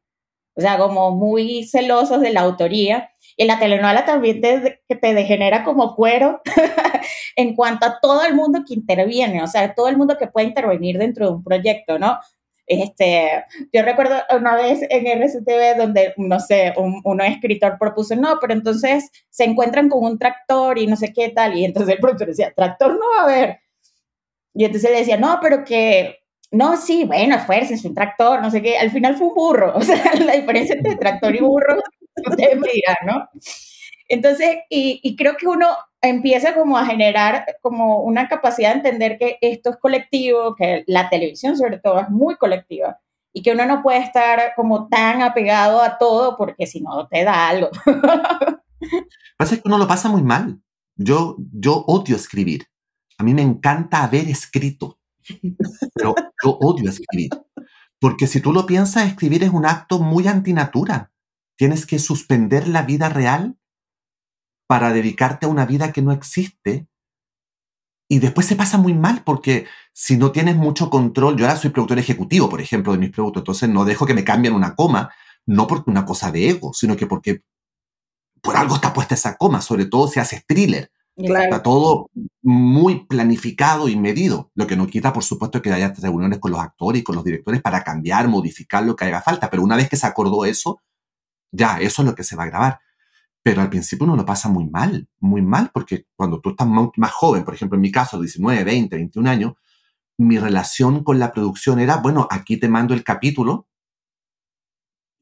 o 0.54 0.60
sea, 0.60 0.78
como 0.78 1.10
muy 1.12 1.64
celosos 1.64 2.20
de 2.20 2.32
la 2.32 2.42
autoría 2.42 3.10
y 3.42 3.44
la 3.44 3.58
telenovela 3.58 4.04
también 4.04 4.40
te, 4.40 4.82
te 4.86 5.14
degenera 5.14 5.64
como 5.64 5.96
cuero 5.96 6.40
en 7.36 7.56
cuanto 7.56 7.86
a 7.86 7.98
todo 8.00 8.24
el 8.24 8.36
mundo 8.36 8.60
que 8.64 8.74
interviene, 8.74 9.42
o 9.42 9.48
sea, 9.48 9.74
todo 9.74 9.88
el 9.88 9.96
mundo 9.96 10.16
que 10.16 10.28
puede 10.28 10.46
intervenir 10.46 10.96
dentro 10.96 11.26
de 11.26 11.32
un 11.32 11.42
proyecto, 11.42 11.98
¿no? 11.98 12.20
Este, 12.68 13.44
yo 13.72 13.82
recuerdo 13.82 14.14
una 14.30 14.54
vez 14.54 14.80
en 14.88 15.06
RCTV 15.08 15.76
donde, 15.76 16.14
no 16.18 16.38
sé, 16.38 16.72
un, 16.76 17.00
un, 17.02 17.20
escritor 17.20 17.78
propuso, 17.80 18.14
no, 18.14 18.38
pero 18.40 18.52
entonces 18.52 19.10
se 19.28 19.42
encuentran 19.42 19.88
con 19.88 20.04
un 20.04 20.20
tractor 20.20 20.78
y 20.78 20.86
no 20.86 20.94
sé 20.94 21.12
qué 21.12 21.30
tal, 21.30 21.58
y 21.58 21.64
entonces 21.64 21.94
el 21.94 22.00
productor 22.00 22.28
decía, 22.28 22.52
tractor 22.54 22.92
no 22.92 23.10
va 23.16 23.22
a 23.22 23.24
haber. 23.24 23.58
Y 24.54 24.64
entonces 24.66 24.88
le 24.88 24.98
decía, 24.98 25.16
no, 25.16 25.40
pero 25.42 25.64
que, 25.64 26.20
no, 26.52 26.76
sí, 26.76 27.02
bueno, 27.04 27.36
es 27.50 27.84
un 27.84 27.94
tractor, 27.94 28.40
no 28.40 28.52
sé 28.52 28.62
qué, 28.62 28.78
al 28.78 28.92
final 28.92 29.16
fue 29.16 29.26
un 29.26 29.34
burro, 29.34 29.72
o 29.76 29.80
sea, 29.80 30.14
la 30.24 30.34
diferencia 30.34 30.76
entre 30.76 30.94
tractor 30.94 31.34
y 31.34 31.40
burro, 31.40 31.82
Entonces, 34.08 34.58
y, 34.68 35.16
creo 35.16 35.36
que 35.36 35.46
uno 35.46 35.68
empieza 36.02 36.54
como 36.54 36.76
a 36.76 36.84
generar 36.84 37.46
como 37.62 38.00
una 38.00 38.28
capacidad 38.28 38.70
de 38.70 38.76
entender 38.76 39.18
que 39.18 39.38
esto 39.40 39.70
es 39.70 39.76
colectivo, 39.76 40.54
que 40.54 40.84
la 40.86 41.08
televisión 41.08 41.56
sobre 41.56 41.78
todo 41.78 42.00
es 42.00 42.10
muy 42.10 42.36
colectiva 42.36 42.98
y 43.32 43.42
que 43.42 43.52
uno 43.52 43.64
no 43.64 43.82
puede 43.82 44.00
estar 44.00 44.52
como 44.54 44.88
tan 44.88 45.22
apegado 45.22 45.80
a 45.80 45.96
todo 45.96 46.36
porque 46.36 46.66
si 46.66 46.80
no 46.80 47.08
te 47.08 47.24
da 47.24 47.48
algo. 47.48 47.70
Pasa 49.38 49.56
que 49.56 49.62
uno 49.64 49.78
lo 49.78 49.86
pasa 49.86 50.08
muy 50.08 50.22
mal. 50.22 50.60
Yo, 50.96 51.36
yo 51.52 51.84
odio 51.86 52.16
escribir. 52.16 52.66
A 53.16 53.24
mí 53.24 53.32
me 53.32 53.42
encanta 53.42 54.02
haber 54.02 54.28
escrito, 54.28 54.98
pero 55.94 56.14
yo 56.44 56.58
odio 56.60 56.90
escribir. 56.90 57.30
Porque 58.00 58.26
si 58.26 58.40
tú 58.40 58.52
lo 58.52 58.66
piensas, 58.66 59.06
escribir 59.06 59.44
es 59.44 59.50
un 59.50 59.64
acto 59.64 60.00
muy 60.00 60.26
antinatura. 60.26 61.11
Tienes 61.62 61.86
que 61.86 62.00
suspender 62.00 62.66
la 62.66 62.82
vida 62.82 63.08
real 63.08 63.56
para 64.66 64.92
dedicarte 64.92 65.46
a 65.46 65.48
una 65.48 65.64
vida 65.64 65.92
que 65.92 66.02
no 66.02 66.10
existe. 66.10 66.88
Y 68.10 68.18
después 68.18 68.48
se 68.48 68.56
pasa 68.56 68.78
muy 68.78 68.94
mal 68.94 69.22
porque 69.22 69.66
si 69.92 70.16
no 70.16 70.32
tienes 70.32 70.56
mucho 70.56 70.90
control, 70.90 71.36
yo 71.36 71.46
ahora 71.46 71.56
soy 71.56 71.70
productor 71.70 72.00
ejecutivo, 72.00 72.48
por 72.48 72.60
ejemplo, 72.60 72.90
de 72.90 72.98
mis 72.98 73.10
productos, 73.10 73.42
entonces 73.42 73.68
no 73.68 73.84
dejo 73.84 74.06
que 74.06 74.12
me 74.12 74.24
cambien 74.24 74.54
una 74.54 74.74
coma, 74.74 75.12
no 75.46 75.68
porque 75.68 75.88
una 75.88 76.04
cosa 76.04 76.32
de 76.32 76.48
ego, 76.48 76.72
sino 76.74 76.96
que 76.96 77.06
porque 77.06 77.44
por 78.40 78.56
algo 78.56 78.74
está 78.74 78.92
puesta 78.92 79.14
esa 79.14 79.36
coma, 79.36 79.62
sobre 79.62 79.86
todo 79.86 80.08
si 80.08 80.18
haces 80.18 80.44
thriller. 80.44 80.90
Está 81.14 81.62
todo 81.62 82.10
muy 82.42 83.06
planificado 83.06 83.86
y 83.86 83.94
medido, 83.94 84.50
lo 84.56 84.66
que 84.66 84.74
no 84.74 84.88
quita, 84.88 85.12
por 85.12 85.22
supuesto, 85.22 85.62
que 85.62 85.72
haya 85.72 85.94
reuniones 85.96 86.40
con 86.40 86.50
los 86.50 86.60
actores 86.60 87.02
y 87.02 87.04
con 87.04 87.14
los 87.14 87.22
directores 87.22 87.62
para 87.62 87.84
cambiar, 87.84 88.26
modificar 88.26 88.82
lo 88.82 88.96
que 88.96 89.04
haga 89.04 89.22
falta, 89.22 89.48
pero 89.48 89.62
una 89.62 89.76
vez 89.76 89.88
que 89.88 89.96
se 89.96 90.08
acordó 90.08 90.44
eso, 90.44 90.80
ya, 91.52 91.78
eso 91.80 92.02
es 92.02 92.08
lo 92.08 92.14
que 92.14 92.24
se 92.24 92.36
va 92.36 92.44
a 92.44 92.46
grabar. 92.46 92.80
Pero 93.42 93.60
al 93.60 93.70
principio 93.70 94.04
uno 94.04 94.16
lo 94.16 94.24
pasa 94.24 94.48
muy 94.48 94.68
mal, 94.68 95.08
muy 95.20 95.42
mal, 95.42 95.70
porque 95.72 96.06
cuando 96.16 96.40
tú 96.40 96.50
estás 96.50 96.66
más 96.68 97.12
joven, 97.12 97.44
por 97.44 97.54
ejemplo, 97.54 97.76
en 97.76 97.82
mi 97.82 97.92
caso, 97.92 98.20
19, 98.20 98.64
20, 98.64 98.96
21 98.96 99.30
años, 99.30 99.54
mi 100.18 100.38
relación 100.38 101.04
con 101.04 101.18
la 101.18 101.32
producción 101.32 101.80
era, 101.80 101.96
bueno, 101.96 102.28
aquí 102.30 102.56
te 102.56 102.68
mando 102.68 102.94
el 102.94 103.04
capítulo 103.04 103.68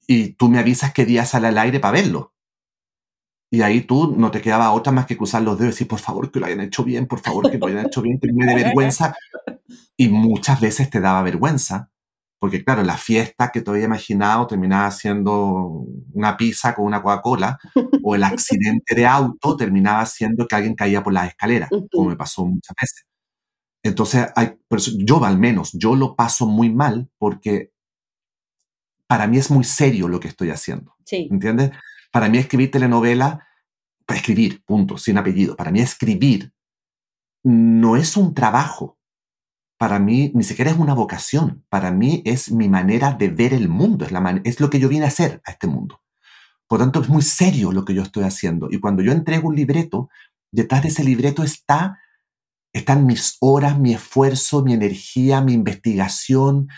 y 0.06 0.34
tú 0.34 0.48
me 0.48 0.58
avisas 0.58 0.92
qué 0.92 1.06
día 1.06 1.24
sale 1.24 1.48
al 1.48 1.58
aire 1.58 1.80
para 1.80 1.92
verlo. 1.92 2.34
Y 3.52 3.62
ahí 3.62 3.80
tú 3.80 4.14
no 4.16 4.30
te 4.30 4.40
quedaba 4.40 4.70
otra 4.72 4.92
más 4.92 5.06
que 5.06 5.16
cruzar 5.16 5.42
los 5.42 5.58
dedos 5.58 5.72
y 5.72 5.74
decir, 5.74 5.88
por 5.88 5.98
favor, 5.98 6.30
que 6.30 6.38
lo 6.38 6.46
hayan 6.46 6.60
hecho 6.60 6.84
bien, 6.84 7.06
por 7.06 7.20
favor, 7.20 7.50
que 7.50 7.58
lo 7.58 7.66
hayan 7.66 7.86
hecho 7.86 8.02
bien, 8.02 8.20
que 8.20 8.32
me 8.32 8.46
dé 8.46 8.54
vergüenza. 8.64 9.14
Y 9.96 10.08
muchas 10.08 10.60
veces 10.60 10.90
te 10.90 11.00
daba 11.00 11.22
vergüenza 11.22 11.89
porque 12.40 12.64
claro, 12.64 12.82
la 12.82 12.96
fiesta 12.96 13.52
que 13.52 13.60
te 13.60 13.70
había 13.70 13.84
imaginado 13.84 14.46
terminaba 14.46 14.90
siendo 14.90 15.84
una 16.14 16.38
pizza 16.38 16.74
con 16.74 16.86
una 16.86 17.02
Coca-Cola, 17.02 17.58
o 18.02 18.14
el 18.14 18.24
accidente 18.24 18.94
de 18.94 19.06
auto 19.06 19.56
terminaba 19.56 20.06
siendo 20.06 20.48
que 20.48 20.56
alguien 20.56 20.74
caía 20.74 21.02
por 21.02 21.12
las 21.12 21.28
escaleras, 21.28 21.68
como 21.92 22.08
me 22.08 22.16
pasó 22.16 22.46
muchas 22.46 22.74
veces. 22.80 23.04
Entonces, 23.82 24.26
hay, 24.34 24.58
yo 24.98 25.22
al 25.24 25.38
menos, 25.38 25.72
yo 25.74 25.94
lo 25.94 26.16
paso 26.16 26.46
muy 26.46 26.70
mal 26.70 27.10
porque 27.18 27.72
para 29.06 29.26
mí 29.26 29.36
es 29.36 29.50
muy 29.50 29.64
serio 29.64 30.08
lo 30.08 30.18
que 30.18 30.28
estoy 30.28 30.50
haciendo. 30.50 30.94
Sí. 31.04 31.28
¿Entiendes? 31.30 31.72
Para 32.10 32.28
mí 32.28 32.38
escribir 32.38 32.70
telenovela, 32.70 33.46
para 34.06 34.18
escribir, 34.18 34.64
punto, 34.64 34.96
sin 34.96 35.18
apellido, 35.18 35.56
para 35.56 35.70
mí 35.70 35.80
escribir 35.80 36.52
no 37.42 37.96
es 37.96 38.16
un 38.16 38.34
trabajo, 38.34 38.98
para 39.80 39.98
mí 39.98 40.30
ni 40.34 40.44
siquiera 40.44 40.70
es 40.70 40.76
una 40.76 40.92
vocación, 40.92 41.64
para 41.70 41.90
mí 41.90 42.20
es 42.26 42.52
mi 42.52 42.68
manera 42.68 43.12
de 43.12 43.28
ver 43.28 43.54
el 43.54 43.70
mundo, 43.70 44.04
es, 44.04 44.12
la 44.12 44.38
es 44.44 44.60
lo 44.60 44.68
que 44.68 44.78
yo 44.78 44.90
vine 44.90 45.06
a 45.06 45.08
hacer 45.08 45.40
a 45.46 45.52
este 45.52 45.68
mundo. 45.68 46.02
Por 46.68 46.80
tanto, 46.80 47.00
es 47.00 47.08
muy 47.08 47.22
serio 47.22 47.72
lo 47.72 47.86
que 47.86 47.94
yo 47.94 48.02
estoy 48.02 48.24
haciendo. 48.24 48.68
Y 48.70 48.78
cuando 48.78 49.02
yo 49.02 49.10
entrego 49.10 49.48
un 49.48 49.56
libreto, 49.56 50.10
detrás 50.52 50.82
de 50.82 50.88
ese 50.88 51.02
libreto 51.02 51.42
está, 51.42 51.98
están 52.74 53.06
mis 53.06 53.38
horas, 53.40 53.78
mi 53.78 53.94
esfuerzo, 53.94 54.62
mi 54.62 54.74
energía, 54.74 55.40
mi 55.40 55.54
investigación. 55.54 56.68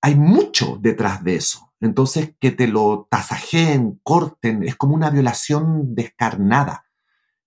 Hay 0.00 0.14
mucho 0.14 0.78
detrás 0.80 1.22
de 1.22 1.36
eso. 1.36 1.74
Entonces, 1.82 2.32
que 2.40 2.52
te 2.52 2.68
lo 2.68 3.06
tasajeen, 3.10 4.00
corten, 4.02 4.62
es 4.62 4.76
como 4.76 4.94
una 4.94 5.10
violación 5.10 5.94
descarnada. 5.94 6.86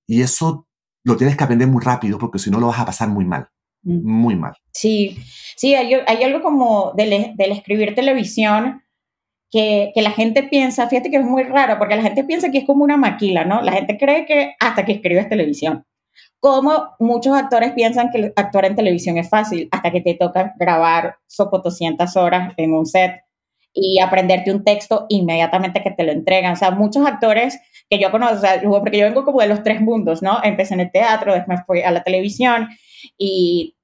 Y 0.06 0.22
eso 0.22 0.68
lo 1.04 1.18
tienes 1.18 1.36
que 1.36 1.46
aprender 1.46 1.68
muy 1.68 1.82
rápido 1.84 2.20
porque 2.20 2.38
si 2.38 2.52
no 2.52 2.60
lo 2.60 2.68
vas 2.68 2.80
a 2.80 2.86
pasar 2.86 3.10
muy 3.10 3.26
mal. 3.26 3.50
Muy 3.90 4.36
mal. 4.36 4.54
Sí, 4.72 5.18
sí, 5.58 5.74
hay, 5.74 5.94
algo 6.24 6.42
como 6.42 6.94
del, 6.96 7.34
escribir 7.38 7.96
televisión 7.96 8.84
que, 9.52 9.92
la 9.96 10.12
gente 10.12 10.44
piensa, 10.44 10.88
fíjate 10.88 11.10
que 11.10 11.18
es 11.18 11.26
muy 11.26 11.44
raro, 11.44 11.80
porque 11.80 11.96
la 11.96 12.04
gente 12.04 12.24
piensa 12.24 12.52
que 12.52 12.60
es 12.60 12.66
como 12.66 12.84
una 12.84 12.98
maquila, 12.98 13.46
¿no? 13.46 13.62
La 13.62 13.72
gente 13.72 13.98
cree 13.98 14.26
que 14.26 14.54
hasta 14.60 14.86
que 14.86 14.94
escribes 14.94 15.28
televisión. 15.28 15.86
Como 16.40 16.90
muchos 17.00 17.36
actores 17.36 17.74
piensan 17.74 18.12
que 18.12 18.32
actuar 18.36 18.66
en 18.66 18.76
televisión 18.76 19.18
es 19.18 19.28
fácil, 19.28 19.68
hasta 19.72 19.92
que 19.92 20.02
te 20.02 20.14
toca 20.14 20.54
grabar 20.58 21.16
sopo 21.28 21.60
200 21.60 22.16
horas 22.16 22.54
en 22.58 22.74
un 22.74 22.86
set 22.86 23.22
y 23.74 24.00
aprenderte 24.00 24.52
un 24.52 24.64
texto 24.64 25.06
inmediatamente 25.10 25.82
que 25.82 25.92
te 25.92 26.04
lo 26.04 26.12
entregan. 26.12 26.54
O 26.54 26.56
sea, 26.56 26.72
muchos 26.72 27.06
actores 27.06 27.60
que 27.90 28.00
yo 28.00 28.12
conozco, 28.12 28.48
porque 28.80 29.00
yo 29.00 29.06
vengo 29.06 29.26
como 29.26 29.42
de 29.42 29.48
los 29.48 29.64
tres 29.64 29.82
mundos, 29.82 30.22
¿no? 30.22 30.40
Empecé 30.44 30.76
en 30.76 30.82
el 30.82 30.92
teatro, 30.92 31.34
después 31.34 31.62
fui 31.66 31.82
a 31.82 31.92
la 31.92 32.04
televisión 32.04 32.70
y 33.18 33.76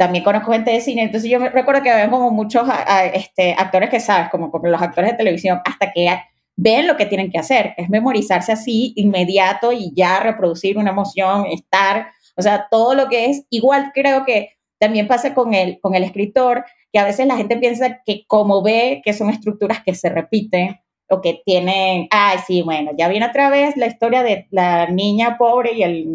también 0.00 0.24
conozco 0.24 0.52
gente 0.52 0.70
de 0.70 0.80
cine, 0.80 1.02
entonces 1.02 1.30
yo 1.30 1.38
me 1.38 1.50
recuerdo 1.50 1.82
que 1.82 1.90
había 1.90 2.08
como 2.08 2.30
muchos 2.30 2.66
este, 3.12 3.52
actores 3.52 3.90
que 3.90 4.00
sabes, 4.00 4.30
como, 4.30 4.50
como 4.50 4.66
los 4.68 4.80
actores 4.80 5.10
de 5.10 5.16
televisión, 5.18 5.60
hasta 5.62 5.92
que 5.92 6.08
ven 6.56 6.86
lo 6.86 6.96
que 6.96 7.04
tienen 7.04 7.30
que 7.30 7.38
hacer, 7.38 7.74
es 7.76 7.90
memorizarse 7.90 8.50
así 8.50 8.94
inmediato 8.96 9.72
y 9.72 9.92
ya 9.94 10.20
reproducir 10.20 10.78
una 10.78 10.92
emoción, 10.92 11.44
estar, 11.52 12.08
o 12.34 12.40
sea, 12.40 12.66
todo 12.70 12.94
lo 12.94 13.10
que 13.10 13.26
es, 13.26 13.44
igual 13.50 13.90
creo 13.92 14.24
que 14.24 14.56
también 14.78 15.06
pasa 15.06 15.34
con 15.34 15.52
el, 15.52 15.78
con 15.80 15.94
el 15.94 16.02
escritor, 16.02 16.64
que 16.90 16.98
a 16.98 17.04
veces 17.04 17.26
la 17.26 17.36
gente 17.36 17.58
piensa 17.58 18.00
que 18.02 18.24
como 18.26 18.62
ve 18.62 19.02
que 19.04 19.12
son 19.12 19.28
estructuras 19.28 19.82
que 19.84 19.94
se 19.94 20.08
repiten 20.08 20.80
o 21.10 21.20
que 21.20 21.42
tienen, 21.44 22.08
ay, 22.10 22.38
sí, 22.46 22.62
bueno, 22.62 22.92
ya 22.96 23.06
viene 23.08 23.26
otra 23.26 23.50
vez 23.50 23.76
la 23.76 23.86
historia 23.86 24.22
de 24.22 24.46
la 24.50 24.86
niña 24.86 25.36
pobre 25.36 25.74
y 25.74 25.82
el 25.82 26.06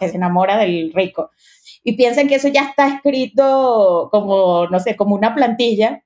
que 0.00 0.08
se 0.08 0.16
enamora 0.16 0.56
del 0.56 0.94
rico 0.94 1.32
y 1.88 1.92
piensan 1.92 2.26
que 2.26 2.34
eso 2.34 2.48
ya 2.48 2.64
está 2.64 2.88
escrito 2.88 4.08
como, 4.10 4.66
no 4.66 4.80
sé, 4.80 4.96
como 4.96 5.14
una 5.14 5.36
plantilla 5.36 6.02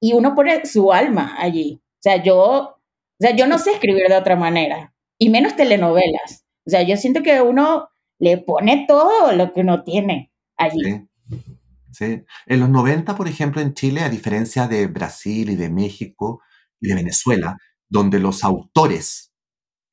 y 0.00 0.14
uno 0.14 0.34
pone 0.34 0.64
su 0.64 0.94
alma 0.94 1.36
allí. 1.38 1.82
O 1.82 2.00
sea, 2.00 2.22
yo, 2.22 2.38
o 2.40 2.80
sea, 3.20 3.36
yo 3.36 3.46
no 3.46 3.58
sé 3.58 3.72
escribir 3.72 4.08
de 4.08 4.16
otra 4.16 4.34
manera 4.34 4.94
y 5.18 5.28
menos 5.28 5.56
telenovelas. 5.56 6.46
O 6.66 6.70
sea, 6.70 6.80
yo 6.84 6.96
siento 6.96 7.22
que 7.22 7.42
uno 7.42 7.90
le 8.18 8.38
pone 8.38 8.86
todo 8.88 9.32
lo 9.32 9.52
que 9.52 9.60
uno 9.60 9.84
tiene 9.84 10.32
allí. 10.56 10.80
Sí. 10.82 11.38
sí. 11.92 12.22
En 12.46 12.60
los 12.60 12.70
90, 12.70 13.14
por 13.14 13.28
ejemplo, 13.28 13.60
en 13.60 13.74
Chile, 13.74 14.00
a 14.00 14.08
diferencia 14.08 14.68
de 14.68 14.86
Brasil 14.86 15.50
y 15.50 15.56
de 15.56 15.68
México 15.68 16.40
y 16.80 16.88
de 16.88 16.94
Venezuela, 16.94 17.58
donde 17.90 18.20
los 18.20 18.42
autores 18.42 19.33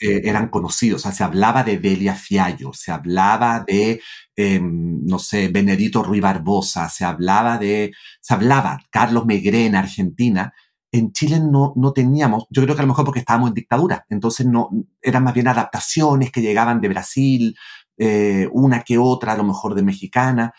eh, 0.01 0.21
eran 0.25 0.49
conocidos. 0.49 1.01
O 1.01 1.03
sea, 1.03 1.11
se 1.11 1.23
hablaba 1.23 1.63
de 1.63 1.77
Delia 1.77 2.15
Fiallo, 2.15 2.73
se 2.73 2.91
hablaba 2.91 3.63
de, 3.67 4.01
em, 4.35 5.05
no 5.05 5.19
sé, 5.19 5.47
Benedito 5.49 6.01
Ruiz 6.03 6.21
Barbosa, 6.21 6.89
se 6.89 7.05
hablaba 7.05 7.59
de, 7.59 7.93
se 8.19 8.33
hablaba 8.33 8.79
Carlos 8.89 9.25
Megré 9.27 9.67
en 9.67 9.75
Argentina. 9.75 10.53
En 10.91 11.13
Chile 11.13 11.39
no, 11.39 11.73
no 11.75 11.93
teníamos, 11.93 12.45
yo 12.49 12.63
creo 12.63 12.75
que 12.75 12.81
a 12.81 12.83
lo 12.83 12.89
mejor 12.89 13.05
porque 13.05 13.19
estábamos 13.19 13.49
en 13.49 13.53
dictadura, 13.53 14.05
entonces 14.09 14.45
no, 14.45 14.69
eran 15.01 15.23
más 15.23 15.33
bien 15.33 15.47
adaptaciones 15.47 16.31
que 16.31 16.41
llegaban 16.41 16.81
de 16.81 16.89
Brasil, 16.89 17.55
eh, 17.97 18.49
una 18.51 18.81
que 18.83 18.97
otra, 18.97 19.33
a 19.33 19.37
lo 19.37 19.43
mejor 19.43 19.75
de 19.75 19.83
mexicana, 19.83 20.53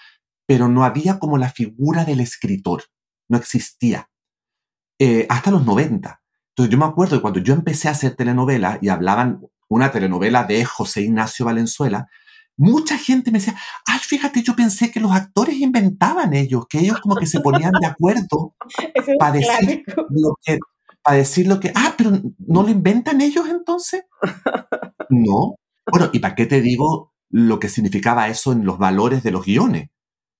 pero 0.46 0.68
no 0.68 0.84
había 0.84 1.18
como 1.18 1.36
la 1.36 1.50
figura 1.50 2.04
del 2.04 2.20
escritor, 2.20 2.84
no 3.28 3.36
existía. 3.36 4.08
Eh, 5.00 5.26
hasta 5.28 5.50
los 5.50 5.66
90. 5.66 6.21
Entonces 6.52 6.72
yo 6.72 6.78
me 6.78 6.84
acuerdo 6.84 7.16
que 7.16 7.22
cuando 7.22 7.40
yo 7.40 7.54
empecé 7.54 7.88
a 7.88 7.92
hacer 7.92 8.14
telenovela 8.14 8.78
y 8.82 8.88
hablaban 8.88 9.40
una 9.68 9.90
telenovela 9.90 10.44
de 10.44 10.64
José 10.64 11.02
Ignacio 11.02 11.46
Valenzuela, 11.46 12.08
mucha 12.58 12.98
gente 12.98 13.30
me 13.30 13.38
decía, 13.38 13.56
ay, 13.86 13.98
fíjate, 14.00 14.42
yo 14.42 14.54
pensé 14.54 14.90
que 14.90 15.00
los 15.00 15.12
actores 15.12 15.56
inventaban 15.56 16.34
ellos, 16.34 16.66
que 16.68 16.80
ellos 16.80 17.00
como 17.00 17.16
que 17.16 17.26
se 17.26 17.40
ponían 17.40 17.72
de 17.80 17.86
acuerdo 17.86 18.54
para 19.18 19.32
decir, 19.32 19.84
lo 20.10 20.38
que, 20.44 20.58
para 21.02 21.16
decir 21.16 21.46
lo 21.46 21.58
que, 21.58 21.72
ah, 21.74 21.94
pero 21.96 22.10
¿no 22.38 22.62
lo 22.62 22.68
inventan 22.68 23.20
ellos 23.20 23.48
entonces? 23.48 24.04
No. 25.14 25.56
Bueno, 25.90 26.08
¿y 26.14 26.20
para 26.20 26.34
qué 26.34 26.46
te 26.46 26.62
digo 26.62 27.12
lo 27.28 27.58
que 27.58 27.68
significaba 27.68 28.28
eso 28.28 28.52
en 28.52 28.64
los 28.64 28.78
valores 28.78 29.22
de 29.22 29.30
los 29.30 29.44
guiones? 29.44 29.90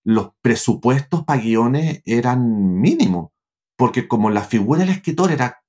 Los 0.03 0.31
presupuestos 0.41 1.25
para 1.25 1.43
guiones 1.43 2.01
eran 2.07 2.81
mínimos 2.81 3.33
porque 3.77 4.09
como 4.09 4.31
la 4.31 4.43
figura 4.43 4.81
del 4.81 4.91
escritor 4.91 5.31
era 5.31 5.62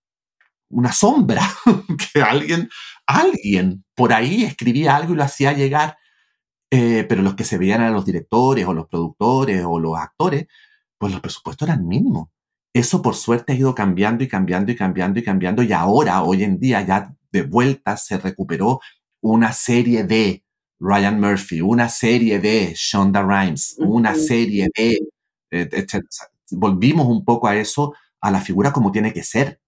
una 0.74 0.92
sombra, 0.92 1.42
que 2.14 2.22
alguien, 2.22 2.70
alguien 3.06 3.84
por 3.96 4.14
ahí 4.14 4.44
escribía 4.44 4.96
algo 4.96 5.14
y 5.14 5.18
lo 5.18 5.24
hacía 5.24 5.54
llegar, 5.54 5.98
eh, 6.72 7.06
pero 7.08 7.22
los 7.22 7.36
que 7.36 7.44
se 7.44 7.58
veían 7.58 7.82
eran 7.82 7.94
los 7.94 8.06
directores 8.06 8.66
o 8.66 8.74
los 8.74 8.88
productores 8.88 9.64
o 9.66 9.80
los 9.80 9.98
actores, 9.98 10.48
pues 10.98 11.12
los 11.12 11.22
presupuestos 11.22 11.68
eran 11.68 11.88
mínimos. 11.88 12.30
Eso 12.74 13.02
por 13.02 13.16
suerte 13.16 13.54
ha 13.54 13.56
ido 13.56 13.76
cambiando 13.76 14.24
y 14.24 14.28
cambiando 14.28 14.72
y 14.72 14.76
cambiando 14.76 15.20
y 15.20 15.24
cambiando 15.24 15.64
y 15.64 15.72
ahora, 15.72 16.24
hoy 16.24 16.44
en 16.44 16.60
día, 16.60 16.82
ya 16.82 17.14
de 17.32 17.44
vuelta 17.44 17.98
se 17.98 18.18
recuperó 18.18 18.80
una 19.22 19.54
serie 19.54 20.04
de 20.04 20.44
Ryan 20.80 21.20
Murphy, 21.20 21.62
una 21.62 21.88
serie 21.90 22.40
de 22.40 22.74
Shonda 22.76 23.22
Rhimes, 23.22 23.76
una 23.80 24.16
serie 24.16 24.68
de... 24.76 25.00
Eh, 25.52 25.86
volvimos 26.52 27.08
un 27.08 27.24
poco 27.24 27.48
a 27.48 27.56
eso, 27.56 27.94
a 28.20 28.32
la 28.32 28.42
figura 28.42 28.74
como 28.74 28.92
tiene 28.92 29.14
que 29.14 29.24
ser. 29.24 29.60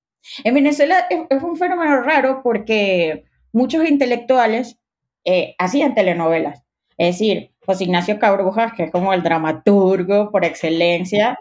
En 0.43 0.53
Venezuela 0.53 1.07
es, 1.09 1.43
un 1.43 1.57
fenómeno 1.57 2.01
raro 2.01 2.41
porque 2.43 3.25
muchos 3.51 3.87
intelectuales 3.87 4.79
eh, 5.23 5.55
hacían 5.57 5.95
telenovelas. 5.95 6.63
Es 6.97 7.15
decir, 7.15 7.51
José 7.65 7.85
Ignacio 7.85 8.19
Cabrujas, 8.19 8.73
que 8.73 8.83
es 8.83 8.91
como 8.91 9.13
el 9.13 9.23
dramaturgo 9.23 10.31
por 10.31 10.45
excelencia, 10.45 11.39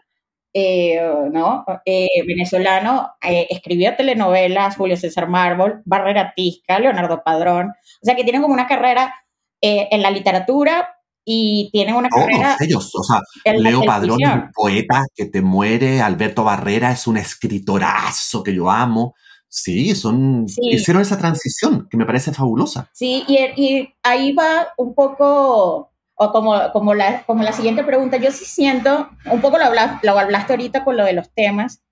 eh, 0.52 1.00
¿no? 1.32 1.64
Eh, 1.84 2.08
venezolano, 2.26 3.12
escribió 3.20 3.96
telenovelas, 3.96 4.76
Julio 4.76 4.96
César 4.96 5.28
Mármol, 5.28 5.82
Barrera 5.84 6.32
Tisca, 6.34 6.78
Leonardo 6.78 7.22
Padrón, 7.24 7.68
o 7.68 8.04
sea 8.04 8.14
que 8.14 8.24
tienen 8.24 8.42
como 8.42 8.54
una 8.54 8.66
carrera 8.66 9.14
en 9.60 10.02
la 10.02 10.10
literatura 10.10 10.93
y 11.24 11.70
tienen 11.72 11.94
una 11.94 12.08
carrera... 12.08 12.56
ellos, 12.60 12.90
o 12.94 13.02
sea, 13.02 13.20
Leo 13.54 13.82
Padrón 13.84 14.22
es 14.22 14.30
un 14.30 14.50
poeta 14.52 15.04
que 15.14 15.26
te 15.26 15.40
muere, 15.42 16.00
Alberto 16.00 16.44
Barrera 16.44 16.92
es 16.92 17.06
un 17.06 17.16
escritorazo 17.16 18.42
que 18.42 18.54
yo 18.54 18.70
amo, 18.70 19.14
Sí, 19.56 19.94
son, 19.94 20.46
hicieron 20.62 21.00
esa 21.00 21.16
transición 21.16 21.86
que 21.88 21.96
me 21.96 22.04
parece 22.04 22.32
fabulosa. 22.32 22.90
Sí, 22.92 23.22
y, 23.28 23.38
y 23.54 23.94
ahí 24.02 24.32
va 24.32 24.66
un 24.76 24.96
poco 24.96 25.92
o 26.16 26.32
como, 26.32 26.72
como, 26.72 26.94
la, 26.94 27.22
como 27.24 27.42
la 27.42 27.52
siguiente 27.52 27.84
pregunta, 27.84 28.16
yo 28.16 28.30
sí 28.30 28.44
siento, 28.44 29.08
un 29.30 29.40
poco 29.40 29.58
lo 29.58 29.64
hablaste, 29.64 30.06
lo 30.06 30.18
hablaste 30.18 30.52
ahorita 30.52 30.84
con 30.84 30.96
lo 30.96 31.04
de 31.04 31.12
los 31.12 31.30
temas, 31.30 31.82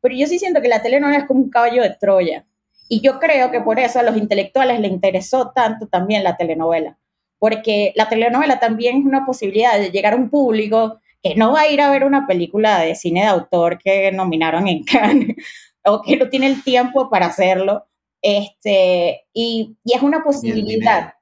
pero 0.00 0.14
yo 0.14 0.26
sí 0.26 0.38
siento 0.38 0.60
que 0.60 0.68
la 0.68 0.82
telenovela 0.82 1.18
es 1.18 1.26
como 1.26 1.40
un 1.40 1.50
caballo 1.50 1.82
de 1.82 1.90
Troya. 1.90 2.46
Y 2.88 3.00
yo 3.00 3.20
creo 3.20 3.50
que 3.50 3.60
por 3.60 3.78
eso 3.78 4.00
a 4.00 4.02
los 4.02 4.16
intelectuales 4.16 4.80
les 4.80 4.90
interesó 4.90 5.52
tanto 5.54 5.86
también 5.86 6.24
la 6.24 6.36
telenovela, 6.36 6.98
porque 7.40 7.92
la 7.96 8.08
telenovela 8.08 8.60
también 8.60 8.98
es 8.98 9.04
una 9.04 9.26
posibilidad 9.26 9.76
de 9.76 9.90
llegar 9.90 10.12
a 10.12 10.16
un 10.16 10.30
público 10.30 11.00
que 11.20 11.34
no 11.34 11.52
va 11.52 11.62
a 11.62 11.68
ir 11.68 11.80
a 11.80 11.90
ver 11.90 12.04
una 12.04 12.28
película 12.28 12.78
de 12.78 12.94
cine 12.94 13.22
de 13.22 13.26
autor 13.26 13.78
que 13.78 14.12
nominaron 14.12 14.68
en 14.68 14.84
Cannes 14.84 15.34
o 15.84 16.00
que 16.02 16.16
no 16.16 16.28
tiene 16.28 16.46
el 16.46 16.62
tiempo 16.62 17.10
para 17.10 17.26
hacerlo. 17.26 17.86
Este, 18.22 19.26
y, 19.32 19.76
y 19.82 19.96
es 19.96 20.02
una 20.02 20.22
posibilidad 20.22 21.14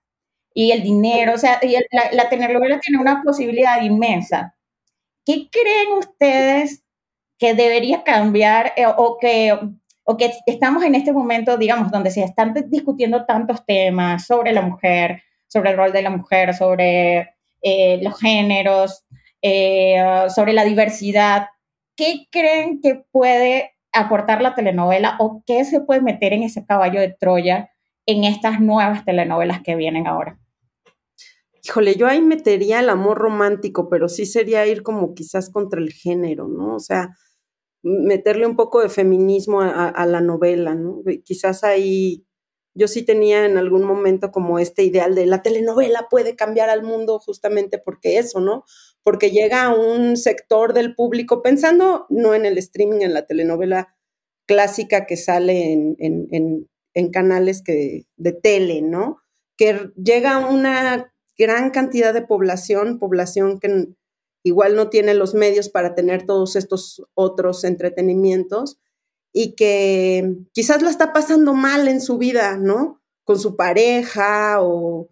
y 0.59 0.73
el 0.73 0.83
dinero, 0.83 1.35
o 1.35 1.39
sea, 1.39 1.61
la, 1.93 2.11
la 2.11 2.29
telenovela 2.29 2.81
tiene 2.81 3.01
una 3.01 3.23
posibilidad 3.23 3.81
inmensa. 3.81 4.57
¿Qué 5.25 5.49
creen 5.51 5.99
ustedes 5.99 6.83
que 7.39 7.55
debería 7.55 8.03
cambiar 8.03 8.73
eh, 8.77 8.87
o, 8.87 9.19
que, 9.21 9.57
o 10.03 10.17
que 10.17 10.33
estamos 10.47 10.83
en 10.83 10.97
este 10.97 11.13
momento, 11.13 11.57
digamos, 11.57 11.93
donde 11.93 12.11
se 12.11 12.25
están 12.25 12.55
discutiendo 12.67 13.25
tantos 13.25 13.65
temas 13.65 14.27
sobre 14.27 14.53
la 14.53 14.63
mujer, 14.63 15.23
sobre 15.49 15.71
el 15.71 15.77
rol 15.77 15.93
de 15.93 16.03
la 16.03 16.11
mujer, 16.11 16.55
sobre 16.55 17.35
eh, 17.63 17.99
los 18.03 18.19
géneros, 18.21 19.05
eh, 19.43 20.01
sobre 20.35 20.53
la 20.53 20.65
diversidad? 20.65 21.49
¿Qué 21.97 22.29
creen 22.31 22.81
que 22.81 23.03
puede 23.11 23.73
aportar 23.93 24.41
la 24.41 24.55
telenovela 24.55 25.17
o 25.19 25.43
qué 25.47 25.65
se 25.65 25.81
puede 25.81 26.01
meter 26.01 26.33
en 26.33 26.45
ese 26.45 26.65
caballo 26.65 27.01
de 27.01 27.17
Troya 27.19 27.71
en 28.07 28.25
estas 28.25 28.61
nuevas 28.61 29.05
telenovelas 29.05 29.63
que 29.63 29.75
vienen 29.75 30.07
ahora? 30.07 30.39
híjole, 31.69 31.97
yo 31.97 32.07
ahí 32.07 32.23
metería 32.23 32.81
el 32.81 32.89
amor 32.89 33.19
romántico, 33.19 33.89
pero 33.89 34.09
sí 34.09 34.25
sería 34.27 34.67
ir 34.67 34.83
como 34.83 35.15
quizás 35.15 35.51
contra 35.51 35.81
el 35.81 35.93
género, 35.93 36.49
¿no? 36.49 36.75
O 36.77 36.81
sea, 36.81 37.11
meterle 37.83 38.47
un 38.47 38.57
poco 38.57 38.81
de 38.81 38.89
feminismo 38.89 39.61
a, 39.61 40.07
la 40.07 40.21
novela, 40.21 40.75
¿no? 40.75 41.03
Quizás 41.25 41.65
ahí 41.65 42.25
yo 42.79 42.87
sí 42.87 43.03
tenía 43.03 43.45
en 43.45 43.59
algún 43.59 43.83
momento 43.83 44.31
como 44.31 44.61
este 44.61 44.85
ideal 44.85 45.17
de 45.17 45.27
la 45.27 45.43
telenovela 45.43 46.07
puede 46.09 46.37
cambiar 46.37 46.71
al 46.71 46.85
mundo 46.85 47.19
justamente 47.19 47.79
porque 47.79 48.19
eso, 48.19 48.41
¿no? 48.41 48.65
Porque 49.03 49.33
llega 49.33 49.65
a 49.65 49.75
un 49.75 50.17
sector 50.17 50.73
del 50.75 50.95
público, 50.95 51.43
pensando 51.43 52.07
no 52.09 52.35
en 52.35 52.47
el 52.47 52.57
streaming, 52.57 53.01
en 53.01 53.15
la 53.15 53.27
telenovela 53.27 53.97
clásica 54.47 55.07
que 55.07 55.17
sale 55.17 55.73
en, 55.73 57.11
canales 57.13 57.63
que, 57.63 58.07
de 58.17 58.33
tele, 58.33 58.81
¿no? 58.81 59.19
Que 59.57 59.91
llega 59.97 60.47
una 60.47 61.13
gran 61.37 61.71
cantidad 61.71 62.15
de 62.15 62.23
población, 62.23 63.01
población 63.01 63.59
que 63.59 63.89
igual 64.45 64.77
no 64.77 64.89
tiene 64.89 65.15
los 65.15 65.35
medios 65.35 65.69
para 65.69 65.97
tener 65.97 66.27
todos 66.27 66.55
estos 66.55 67.03
otros 67.15 67.65
entretenimientos 67.65 68.79
y 69.33 69.55
que 69.55 70.37
quizás 70.53 70.83
la 70.83 70.91
está 70.91 71.13
pasando 71.13 71.55
mal 71.55 71.89
en 71.89 72.01
su 72.01 72.19
vida, 72.19 72.57
¿no? 72.57 73.03
Con 73.25 73.39
su 73.39 73.57
pareja 73.57 74.59
o, 74.61 75.11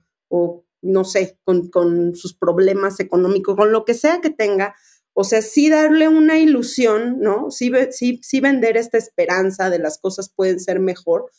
no 0.83 1.05
sé, 1.05 1.39
con, 1.45 2.15
sus 2.15 2.35
problemas 2.35 3.01
económicos, 3.01 3.57
con 3.57 3.73
lo 3.73 3.85
que 3.85 3.95
sea 3.95 4.21
que 4.21 4.31
tenga. 4.31 4.75
O 5.13 5.25
sea, 5.25 5.43
sí 5.43 5.71
darle 5.71 6.09
una 6.09 6.39
ilusión, 6.39 7.21
¿no? 7.21 7.51
Sí, 7.51 7.71
sí, 7.91 8.21
sí 8.23 8.41
vender 8.41 8.77
esta 8.77 8.99
esperanza 8.99 9.71
de 9.71 9.79
las 9.79 9.99
cosas 9.99 10.31
pueden 10.35 10.61
ser 10.61 10.81
mejor, 10.81 11.31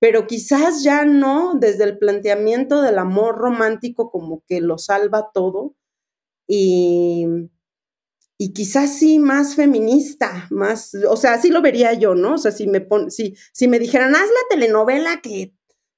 pero 0.00 0.26
quizás 0.26 0.82
ya 0.82 1.04
no 1.04 1.54
desde 1.58 1.84
el 1.84 1.98
planteamiento 1.98 2.82
del 2.82 2.98
amor 2.98 3.36
romántico 3.36 4.10
como 4.10 4.44
que 4.46 4.60
lo 4.60 4.78
salva 4.78 5.30
todo 5.34 5.74
y, 6.46 7.26
y 8.38 8.52
quizás 8.52 8.96
sí 8.96 9.18
más 9.18 9.56
feminista, 9.56 10.46
más, 10.50 10.94
o 11.08 11.16
sea, 11.16 11.34
así 11.34 11.50
lo 11.50 11.60
vería 11.60 11.92
yo, 11.94 12.14
¿no? 12.14 12.34
O 12.34 12.38
sea, 12.38 12.52
si 12.52 12.68
me, 12.68 12.80
pon, 12.80 13.10
si, 13.10 13.34
si 13.52 13.66
me 13.66 13.80
dijeran, 13.80 14.14
haz 14.14 14.28
la 14.28 14.48
telenovela 14.48 15.20
que, 15.20 15.52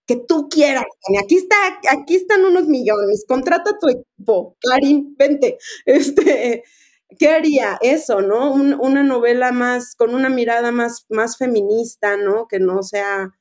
que 0.07 0.17
tú 0.17 0.49
quieras, 0.49 0.85
aquí, 1.23 1.37
está, 1.37 1.57
aquí 1.91 2.17
están 2.17 2.45
unos 2.45 2.67
millones, 2.67 3.25
contrata 3.29 3.79
tu 3.79 3.89
equipo, 3.91 4.57
Karin, 4.61 5.15
vente, 5.19 5.59
este... 5.87 6.65
¿Qué 7.19 7.29
haría 7.29 7.77
eso, 7.83 8.21
no? 8.23 8.53
una 8.53 9.03
novela 9.03 9.51
más, 9.51 9.97
con 9.97 10.15
una 10.15 10.29
mirada 10.29 10.71
más, 10.71 11.07
más 11.09 11.37
feminista, 11.37 12.17
¿no? 12.17 12.47
Que 12.47 12.61
no 12.61 12.85
sea, 12.85 13.33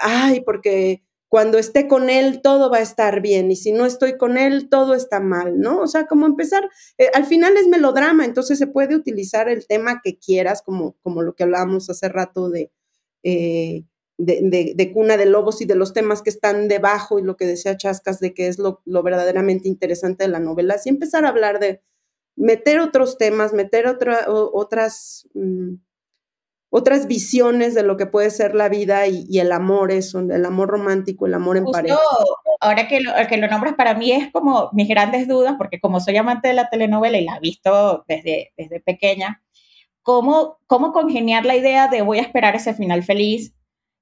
ay, 0.00 0.40
porque 0.42 1.02
cuando 1.28 1.58
esté 1.58 1.88
con 1.88 2.08
él 2.08 2.40
todo 2.40 2.70
va 2.70 2.78
a 2.78 2.82
estar 2.82 3.20
bien 3.20 3.50
y 3.50 3.56
si 3.56 3.72
no 3.72 3.84
estoy 3.84 4.16
con 4.16 4.38
él 4.38 4.68
todo 4.68 4.94
está 4.94 5.20
mal, 5.20 5.58
¿no? 5.58 5.80
O 5.80 5.86
sea, 5.86 6.06
como 6.06 6.26
empezar, 6.26 6.68
eh, 6.98 7.10
al 7.14 7.26
final 7.26 7.56
es 7.56 7.66
melodrama, 7.66 8.24
entonces 8.24 8.58
se 8.58 8.66
puede 8.66 8.94
utilizar 8.94 9.48
el 9.48 9.66
tema 9.66 10.00
que 10.02 10.18
quieras, 10.18 10.62
como, 10.62 10.96
como 11.02 11.22
lo 11.22 11.34
que 11.34 11.42
hablábamos 11.42 11.90
hace 11.90 12.08
rato 12.08 12.48
de, 12.48 12.70
eh, 13.24 13.84
de, 14.18 14.90
cuna 14.94 15.16
de 15.16 15.26
lobos 15.26 15.60
y 15.60 15.66
de 15.66 15.74
los 15.74 15.92
temas 15.92 16.22
que 16.22 16.30
están 16.30 16.68
debajo 16.68 17.18
y 17.18 17.22
lo 17.22 17.36
que 17.36 17.46
decía 17.46 17.76
Chascas 17.76 18.20
de 18.20 18.32
que 18.32 18.48
es 18.48 18.58
lo, 18.58 18.82
verdaderamente 18.84 19.68
interesante 19.68 20.24
de 20.24 20.30
la 20.30 20.40
novela, 20.40 20.74
así 20.74 20.88
empezar 20.88 21.24
a 21.24 21.30
hablar 21.30 21.58
de 21.58 21.82
meter 22.36 22.80
otros 22.80 23.18
temas, 23.18 23.52
meter 23.52 23.86
otra, 23.86 24.26
otras... 24.28 25.28
Mm, 25.34 25.74
otras 26.78 27.06
visiones 27.06 27.74
de 27.74 27.82
lo 27.82 27.96
que 27.96 28.04
puede 28.04 28.28
ser 28.28 28.54
la 28.54 28.68
vida 28.68 29.06
y, 29.06 29.38
el 29.38 29.50
amor, 29.50 29.90
eso, 29.90 30.20
el 30.20 30.44
amor 30.44 30.68
romántico, 30.68 31.24
el 31.24 31.32
amor 31.32 31.56
en 31.56 31.64
pareja. 31.64 31.98
Ahora 32.60 32.86
que 32.86 33.00
lo, 33.00 33.12
que 33.30 33.38
lo 33.38 33.48
nombras, 33.48 33.76
para 33.76 33.94
mí 33.94 34.12
es 34.12 34.30
como 34.30 34.68
mis 34.74 34.86
grandes 34.86 35.26
dudas, 35.26 35.54
porque 35.56 35.80
como 35.80 36.00
soy 36.00 36.18
amante 36.18 36.48
de 36.48 36.54
la 36.54 36.68
telenovela 36.68 37.16
y 37.16 37.24
la 37.24 37.36
he 37.36 37.40
visto 37.40 38.04
desde, 38.06 38.52
desde 38.58 38.80
pequeña, 38.80 39.42
¿cómo, 40.02 40.58
¿cómo 40.66 40.92
congeniar 40.92 41.46
la 41.46 41.56
idea 41.56 41.88
de 41.88 42.02
voy 42.02 42.18
a 42.18 42.22
esperar 42.22 42.54
ese 42.54 42.74
final 42.74 43.02
feliz 43.02 43.55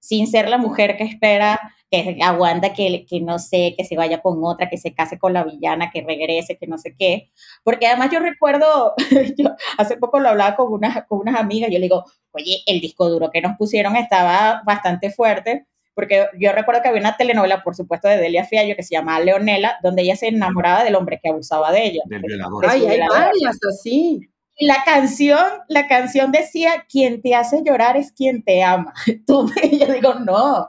sin 0.05 0.27
ser 0.27 0.51
la 0.51 0.59
mujer 0.59 0.99
que 0.99 1.05
espera, 1.05 1.59
que 1.91 2.19
aguanta, 2.23 2.75
que, 2.75 3.07
que 3.09 3.23
no 3.23 3.39
sé, 3.39 3.75
que 3.75 3.85
se 3.85 3.97
vaya 3.97 4.21
con 4.21 4.45
otra, 4.45 4.69
que 4.69 4.77
se 4.77 4.93
case 4.93 5.19
con 5.19 5.33
la 5.33 5.45
villana, 5.45 5.91
que 5.91 6.03
regrese, 6.03 6.59
que 6.59 6.67
no 6.67 6.77
sé 6.77 6.95
qué. 6.95 7.31
Porque 7.63 7.87
además 7.87 8.11
yo 8.13 8.21
recuerdo, 8.21 8.93
yo 9.39 9.57
hace 9.79 9.97
poco 9.97 10.21
lo 10.21 10.29
hablaba 10.29 10.57
con, 10.57 10.71
unas 10.71 11.07
con 11.07 11.21
unas 11.21 11.41
amigas, 11.41 11.71
yo 11.71 11.79
le 11.79 11.85
digo, 11.85 12.05
oye, 12.33 12.59
el 12.67 12.83
disco 12.83 13.09
duro 13.09 13.31
que 13.31 13.41
nos 13.41 13.57
pusieron 13.57 13.97
estaba 13.97 14.61
bastante 14.67 15.11
fuerte, 15.11 15.67
porque 15.95 16.27
yo 16.39 16.53
recuerdo 16.53 16.83
que 16.83 16.89
había 16.89 17.01
una 17.01 17.17
telenovela, 17.17 17.63
por 17.63 17.75
supuesto, 17.75 18.07
de 18.07 18.19
Delia 18.19 18.45
Fiallo 18.45 18.77
que 18.77 18.83
se 18.83 18.95
llamaba 18.95 19.21
Leonela, 19.21 19.79
donde 19.83 20.03
ella 20.03 20.17
se 20.17 20.29
enamoraba 20.29 20.85
del 20.85 20.97
hombre 20.97 21.19
que 21.23 21.31
abusaba 21.31 21.73
de 21.73 21.87
ella. 21.87 22.03
Del 22.05 22.21
violador. 22.21 22.67
Ay, 22.69 22.85
hay 22.85 23.01
varias 23.09 23.59
así. 23.71 24.21
Y 24.57 24.67
la 24.67 24.85
canción, 24.85 25.45
la 25.69 25.89
canción 25.89 26.31
decía, 26.33 26.87
quien 26.89 27.23
te 27.23 27.35
hace 27.35 27.63
llorar 27.65 27.97
es 27.97 28.13
quien 28.13 28.43
te 28.43 28.63
ama. 28.63 28.93
Tú, 29.27 29.51
yo 29.73 29.93
digo, 29.93 30.15
no, 30.15 30.69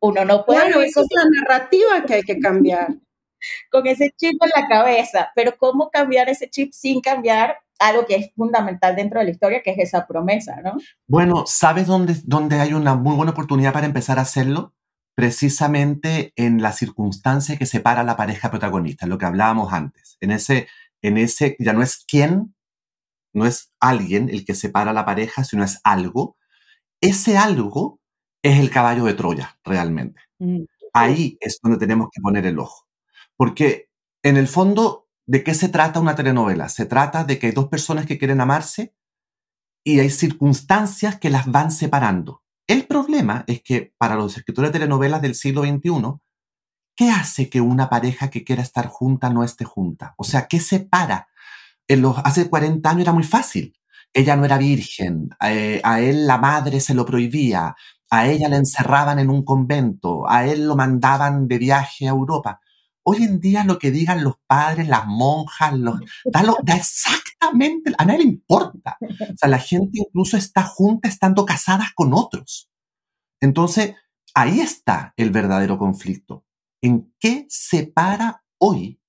uno 0.00 0.24
no 0.24 0.44
puede... 0.44 0.60
Claro, 0.60 0.82
esa 0.82 1.00
es 1.00 1.06
la 1.10 1.24
narrativa 1.40 2.04
que 2.06 2.14
hay 2.14 2.22
que 2.22 2.38
cambiar. 2.38 2.88
con 3.70 3.86
ese 3.86 4.12
chip 4.16 4.36
en 4.42 4.50
la 4.54 4.68
cabeza, 4.68 5.30
pero 5.34 5.56
¿cómo 5.58 5.90
cambiar 5.90 6.28
ese 6.28 6.48
chip 6.48 6.72
sin 6.72 7.00
cambiar 7.00 7.56
algo 7.78 8.06
que 8.06 8.16
es 8.16 8.30
fundamental 8.34 8.96
dentro 8.96 9.20
de 9.20 9.26
la 9.26 9.30
historia, 9.30 9.62
que 9.62 9.70
es 9.70 9.78
esa 9.78 10.06
promesa, 10.06 10.60
¿no? 10.62 10.76
Bueno, 11.06 11.44
¿sabes 11.46 11.86
dónde, 11.86 12.16
dónde 12.24 12.58
hay 12.58 12.72
una 12.72 12.94
muy 12.94 13.14
buena 13.14 13.32
oportunidad 13.32 13.72
para 13.72 13.86
empezar 13.86 14.18
a 14.18 14.22
hacerlo? 14.22 14.74
Precisamente 15.14 16.32
en 16.34 16.60
la 16.60 16.72
circunstancia 16.72 17.56
que 17.56 17.66
separa 17.66 18.00
a 18.00 18.04
la 18.04 18.16
pareja 18.16 18.50
protagonista, 18.50 19.06
lo 19.06 19.18
que 19.18 19.26
hablábamos 19.26 19.72
antes. 19.72 20.16
En 20.20 20.32
ese, 20.32 20.66
en 21.02 21.18
ese, 21.18 21.56
ya 21.60 21.72
no 21.72 21.82
es 21.82 22.04
quién, 22.04 22.54
no 23.32 23.46
es 23.46 23.72
alguien 23.80 24.28
el 24.28 24.44
que 24.44 24.54
separa 24.54 24.90
a 24.90 24.94
la 24.94 25.04
pareja, 25.04 25.44
sino 25.44 25.64
es 25.64 25.80
algo. 25.84 26.36
Ese 27.00 27.36
algo 27.36 28.00
es 28.42 28.58
el 28.58 28.70
caballo 28.70 29.04
de 29.04 29.14
Troya, 29.14 29.58
realmente. 29.64 30.20
Mm. 30.38 30.64
Ahí 30.92 31.36
es 31.40 31.58
donde 31.62 31.78
tenemos 31.78 32.08
que 32.12 32.20
poner 32.20 32.46
el 32.46 32.58
ojo. 32.58 32.86
Porque 33.36 33.88
en 34.22 34.36
el 34.36 34.48
fondo 34.48 35.08
¿De 35.28 35.44
qué 35.44 35.52
se 35.52 35.68
trata 35.68 36.00
una 36.00 36.14
telenovela? 36.14 36.70
Se 36.70 36.86
trata 36.86 37.22
de 37.22 37.38
que 37.38 37.48
hay 37.48 37.52
dos 37.52 37.68
personas 37.68 38.06
que 38.06 38.16
quieren 38.16 38.40
amarse 38.40 38.94
y 39.84 40.00
hay 40.00 40.08
circunstancias 40.08 41.18
que 41.18 41.28
las 41.28 41.44
van 41.52 41.70
separando. 41.70 42.42
El 42.66 42.86
problema 42.86 43.44
es 43.46 43.62
que 43.62 43.92
para 43.98 44.16
los 44.16 44.38
escritores 44.38 44.72
de 44.72 44.78
telenovelas 44.78 45.20
del 45.20 45.34
siglo 45.34 45.64
XXI, 45.64 46.18
¿qué 46.96 47.10
hace 47.10 47.50
que 47.50 47.60
una 47.60 47.90
pareja 47.90 48.30
que 48.30 48.42
quiera 48.42 48.62
estar 48.62 48.86
junta 48.86 49.28
no 49.28 49.44
esté 49.44 49.66
junta? 49.66 50.14
O 50.16 50.24
sea, 50.24 50.48
¿qué 50.48 50.60
separa? 50.60 51.28
En 51.88 52.04
hace 52.24 52.48
40 52.48 52.88
años 52.88 53.02
era 53.02 53.12
muy 53.12 53.24
fácil. 53.24 53.74
Ella 54.12 54.36
no 54.36 54.44
era 54.44 54.58
virgen, 54.58 55.28
eh, 55.44 55.80
a 55.84 56.00
él 56.00 56.26
la 56.26 56.38
madre 56.38 56.80
se 56.80 56.94
lo 56.94 57.04
prohibía, 57.04 57.74
a 58.10 58.26
ella 58.26 58.48
la 58.48 58.56
encerraban 58.56 59.18
en 59.18 59.28
un 59.28 59.44
convento, 59.44 60.28
a 60.28 60.46
él 60.46 60.66
lo 60.66 60.76
mandaban 60.76 61.46
de 61.46 61.58
viaje 61.58 62.06
a 62.06 62.10
Europa. 62.10 62.60
Hoy 63.02 63.24
en 63.24 63.40
día 63.40 63.64
lo 63.64 63.78
que 63.78 63.90
digan 63.90 64.24
los 64.24 64.34
padres, 64.46 64.88
las 64.88 65.06
monjas, 65.06 65.74
los, 65.74 66.00
da, 66.24 66.42
da 66.62 66.76
exactamente, 66.76 67.92
a 67.96 68.04
nadie 68.04 68.18
le 68.20 68.24
importa. 68.24 68.96
O 69.00 69.36
sea, 69.36 69.48
la 69.48 69.58
gente 69.58 69.98
incluso 69.98 70.36
está 70.36 70.62
junta 70.62 71.08
estando 71.08 71.44
casadas 71.44 71.88
con 71.94 72.12
otros. 72.14 72.70
Entonces, 73.40 73.94
ahí 74.34 74.60
está 74.60 75.14
el 75.16 75.30
verdadero 75.30 75.78
conflicto. 75.78 76.44
¿En 76.82 77.12
qué 77.18 77.46
separa 77.48 78.42
hoy 78.58 79.00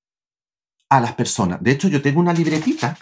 a 0.90 1.00
las 1.00 1.14
personas? 1.14 1.62
De 1.62 1.72
hecho, 1.72 1.88
yo 1.88 2.02
tengo 2.02 2.20
una 2.20 2.34
libretita 2.34 2.98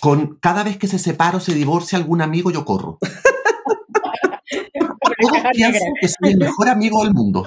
con 0.00 0.38
cada 0.40 0.62
vez 0.64 0.78
que 0.78 0.86
se 0.86 0.98
separa 0.98 1.38
o 1.38 1.40
se 1.40 1.54
divorcia 1.54 1.98
algún 1.98 2.22
amigo, 2.22 2.50
yo 2.50 2.64
corro. 2.64 2.98
todos 5.20 5.38
piensan 5.52 5.92
que 6.00 6.08
soy 6.08 6.32
el 6.32 6.38
mejor 6.38 6.68
amigo 6.68 7.02
del 7.02 7.14
mundo. 7.14 7.46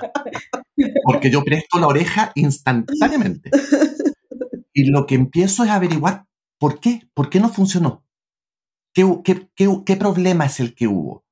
Porque 1.03 1.29
yo 1.29 1.43
presto 1.43 1.79
la 1.79 1.87
oreja 1.87 2.31
instantáneamente. 2.35 3.49
Y 4.73 4.85
lo 4.85 5.05
que 5.05 5.15
empiezo 5.15 5.63
es 5.63 5.69
averiguar 5.69 6.25
por 6.57 6.79
qué, 6.79 7.01
por 7.13 7.29
qué 7.29 7.39
no 7.39 7.49
funcionó. 7.49 8.03
¿Qué, 8.93 9.05
qué, 9.23 9.49
qué, 9.55 9.69
qué 9.85 9.95
problema 9.95 10.45
es 10.45 10.59
el 10.59 10.73
que 10.73 10.87
hubo? 10.87 11.23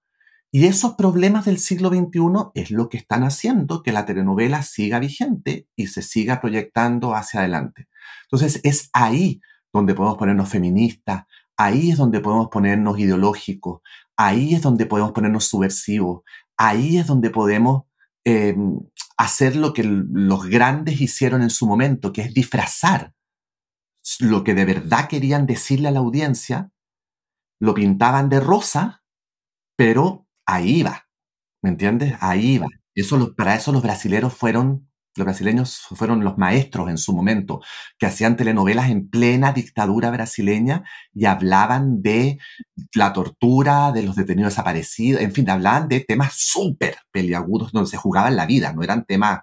Y 0.57 0.65
esos 0.65 0.95
problemas 0.95 1.45
del 1.45 1.59
siglo 1.59 1.89
XXI 1.89 2.49
es 2.55 2.71
lo 2.71 2.89
que 2.89 2.97
están 2.97 3.21
haciendo 3.23 3.83
que 3.83 3.91
la 3.91 4.07
telenovela 4.07 4.63
siga 4.63 4.97
vigente 4.97 5.67
y 5.75 5.85
se 5.85 6.01
siga 6.01 6.41
proyectando 6.41 7.13
hacia 7.13 7.41
adelante. 7.41 7.87
Entonces 8.23 8.61
es 8.63 8.89
ahí 8.91 9.39
donde 9.71 9.93
podemos 9.93 10.17
ponernos 10.17 10.49
feministas, 10.49 11.25
ahí 11.57 11.91
es 11.91 11.97
donde 11.99 12.21
podemos 12.21 12.47
ponernos 12.47 12.97
ideológicos, 12.97 13.81
ahí 14.15 14.55
es 14.55 14.63
donde 14.63 14.87
podemos 14.87 15.11
ponernos 15.11 15.45
subversivos, 15.45 16.23
ahí 16.57 16.97
es 16.97 17.05
donde 17.05 17.29
podemos 17.29 17.83
em, 18.23 18.79
hacer 19.15 19.55
lo 19.55 19.75
que 19.75 19.83
los 19.83 20.47
grandes 20.47 20.99
hicieron 20.99 21.43
en 21.43 21.51
su 21.51 21.67
momento, 21.67 22.11
que 22.11 22.21
es 22.21 22.33
disfrazar 22.33 23.13
lo 24.21 24.43
que 24.43 24.55
de 24.55 24.65
verdad 24.65 25.07
querían 25.07 25.45
decirle 25.45 25.89
a 25.89 25.91
la 25.91 25.99
audiencia, 25.99 26.71
lo 27.59 27.75
pintaban 27.75 28.27
de 28.29 28.39
rosa, 28.39 29.03
pero 29.75 30.26
ahí 30.47 30.83
va, 30.83 31.07
¿me 31.61 31.69
entiendes? 31.69 32.15
Ahí 32.19 32.57
va. 32.57 32.67
Eso, 32.95 33.35
para 33.35 33.55
eso 33.55 33.71
los 33.71 33.83
brasileros 33.83 34.33
fueron 34.33 34.87
los 35.17 35.25
brasileños 35.25 35.79
fueron 35.79 36.23
los 36.23 36.37
maestros 36.37 36.89
en 36.89 36.97
su 36.97 37.13
momento, 37.13 37.61
que 37.97 38.05
hacían 38.05 38.37
telenovelas 38.37 38.89
en 38.89 39.09
plena 39.09 39.51
dictadura 39.51 40.11
brasileña 40.11 40.83
y 41.13 41.25
hablaban 41.25 42.01
de 42.01 42.39
la 42.93 43.13
tortura, 43.13 43.91
de 43.91 44.03
los 44.03 44.15
detenidos 44.15 44.53
desaparecidos, 44.53 45.21
en 45.21 45.33
fin, 45.33 45.49
hablaban 45.49 45.87
de 45.87 46.01
temas 46.01 46.33
súper 46.35 46.97
peliagudos 47.11 47.71
donde 47.71 47.89
se 47.89 47.97
jugaban 47.97 48.35
la 48.35 48.45
vida, 48.45 48.73
no 48.73 48.83
eran 48.83 49.05
temas, 49.05 49.41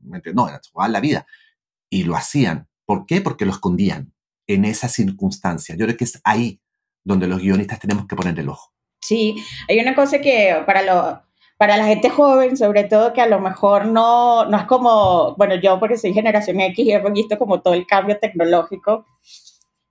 no, 0.00 0.48
se 0.48 0.70
jugaban 0.72 0.92
la 0.92 1.00
vida. 1.00 1.26
Y 1.90 2.04
lo 2.04 2.16
hacían. 2.16 2.68
¿Por 2.84 3.06
qué? 3.06 3.20
Porque 3.20 3.44
lo 3.44 3.52
escondían 3.52 4.12
en 4.46 4.64
esa 4.64 4.88
circunstancia. 4.88 5.74
Yo 5.76 5.86
creo 5.86 5.96
que 5.96 6.04
es 6.04 6.20
ahí 6.24 6.60
donde 7.04 7.26
los 7.26 7.40
guionistas 7.40 7.80
tenemos 7.80 8.06
que 8.06 8.16
poner 8.16 8.38
el 8.38 8.48
ojo. 8.48 8.75
Sí, 9.06 9.36
hay 9.68 9.78
una 9.78 9.94
cosa 9.94 10.20
que 10.20 10.62
para 10.66 10.82
los 10.82 11.18
para 11.58 11.76
la 11.76 11.86
gente 11.86 12.10
joven, 12.10 12.56
sobre 12.56 12.84
todo 12.84 13.12
que 13.12 13.22
a 13.22 13.26
lo 13.26 13.40
mejor 13.40 13.86
no, 13.86 14.44
no 14.44 14.58
es 14.58 14.64
como, 14.64 15.34
bueno, 15.36 15.54
yo 15.54 15.78
porque 15.78 15.96
soy 15.96 16.12
generación 16.12 16.60
X 16.60 16.86
y 16.86 16.92
he 16.92 17.10
visto 17.10 17.38
como 17.38 17.62
todo 17.62 17.74
el 17.74 17.86
cambio 17.86 18.18
tecnológico 18.18 19.06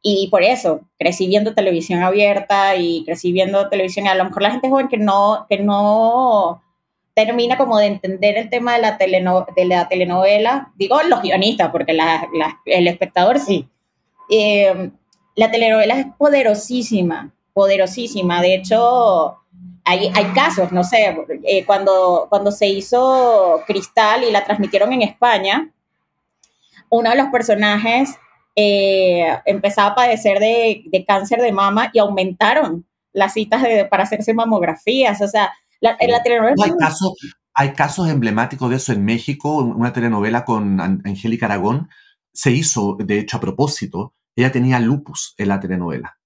y 0.01 0.28
por 0.28 0.43
eso 0.43 0.82
crecí 0.99 1.28
viendo 1.28 1.55
televisión 1.55 2.03
abierta 2.03 2.76
y 2.76 3.03
crecí 3.05 3.32
viendo 3.32 3.70
televisión 3.70 4.05
y 4.05 4.09
a 4.09 4.16
lo 4.16 4.26
mejor 4.26 4.43
la 4.43 4.51
gente 4.51 4.70
joven 4.70 4.89
que 4.89 4.97
no, 4.97 5.47
que 5.49 5.57
no 5.57 6.61
termina 7.16 7.57
como 7.57 7.80
de 7.80 7.88
entender 7.88 8.38
el 8.38 8.49
tema 8.49 8.76
de 8.76 8.82
la, 8.82 8.97
de 9.55 9.66
la 9.66 9.88
telenovela, 9.88 10.74
digo 10.76 11.01
los 11.03 11.22
guionistas, 11.22 11.72
porque 11.72 11.93
la, 11.93 12.28
el 12.66 12.88
espectador 12.88 13.39
sí. 13.39 13.68
Eh, 14.30 14.91
la 15.36 15.51
telenovela 15.51 15.99
es 15.99 16.07
poderosísima, 16.18 17.34
poderosísima. 17.56 18.41
De 18.41 18.56
hecho, 18.56 19.38
hay, 19.86 20.12
hay 20.14 20.26
casos, 20.34 20.74
no 20.74 20.84
sé, 20.84 21.16
eh, 21.43 21.66
cuando, 21.66 22.28
cuando 22.30 22.51
se 22.51 22.68
hizo 22.68 23.62
Cristal 23.66 24.26
y 24.26 24.32
la 24.32 24.43
transmitieron 24.43 24.91
en 24.91 25.03
España, 25.03 25.72
uno 26.89 27.10
de 27.10 27.16
los 27.16 27.28
personajes 27.30 28.16
eh, 28.58 29.26
empezaba 29.45 29.91
a 29.91 29.95
padecer 29.95 30.39
de, 30.39 30.84
de, 30.86 31.06
cáncer 31.06 31.41
de 31.41 31.53
mama 31.53 31.91
y 31.93 31.99
aumentaron 31.99 32.86
las 33.14 33.34
citas 33.34 33.64
de, 33.64 33.86
para 33.86 34.03
hacerse 34.03 34.34
mamografías. 34.34 35.22
O 35.22 35.28
sea, 35.28 35.53
la, 35.80 35.97
la 36.08 36.22
telenovela... 36.22 36.56
hay, 36.62 36.72
casos, 36.78 37.14
hay 37.53 37.72
casos 37.72 38.10
emblemáticos 38.10 38.70
de 38.70 38.76
eso 38.76 38.91
en 38.91 39.06
México, 39.06 39.56
una 39.56 39.93
telenovela 39.93 40.43
con 40.43 40.82
Angélica 40.82 41.45
Aragón 41.45 41.88
se 42.34 42.51
hizo, 42.51 42.97
de 42.99 43.20
hecho, 43.20 43.38
a 43.38 43.39
propósito. 43.39 44.14
Ella 44.36 44.51
tenía 44.51 44.82
lupus 44.82 45.36
en 45.38 45.47
la 45.47 45.62
telenovela. 45.62 46.18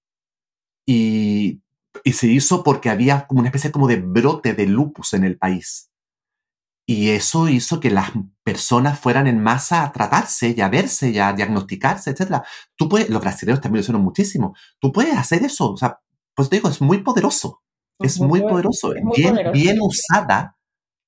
Y 0.86 1.60
y 2.04 2.12
se 2.12 2.26
hizo 2.26 2.62
porque 2.62 2.90
había 2.90 3.26
como 3.26 3.40
una 3.40 3.48
especie 3.48 3.70
como 3.70 3.88
de 3.88 3.96
brote 3.96 4.54
de 4.54 4.66
lupus 4.66 5.14
en 5.14 5.24
el 5.24 5.38
país. 5.38 5.90
Y 6.86 7.10
eso 7.10 7.48
hizo 7.48 7.78
que 7.78 7.90
las 7.90 8.10
personas 8.42 8.98
fueran 8.98 9.26
en 9.26 9.40
masa 9.40 9.84
a 9.84 9.92
tratarse 9.92 10.54
y 10.56 10.60
a 10.60 10.68
verse 10.68 11.10
y 11.10 11.18
a 11.18 11.32
diagnosticarse, 11.32 12.10
etc. 12.10 12.42
Tú 12.74 12.88
puedes, 12.88 13.08
los 13.10 13.20
brasileños 13.20 13.60
también 13.60 13.78
lo 13.78 13.80
hicieron 13.82 14.02
muchísimo. 14.02 14.56
Tú 14.80 14.90
puedes 14.90 15.16
hacer 15.16 15.44
eso. 15.44 15.72
O 15.72 15.76
sea, 15.76 16.00
pues 16.34 16.48
te 16.48 16.56
digo, 16.56 16.68
es 16.68 16.80
muy 16.80 16.98
poderoso. 16.98 17.62
Es, 18.00 18.18
muy, 18.18 18.40
poderoso. 18.40 18.94
bien, 19.14 19.36
bien 19.52 19.78
usada, 19.78 20.56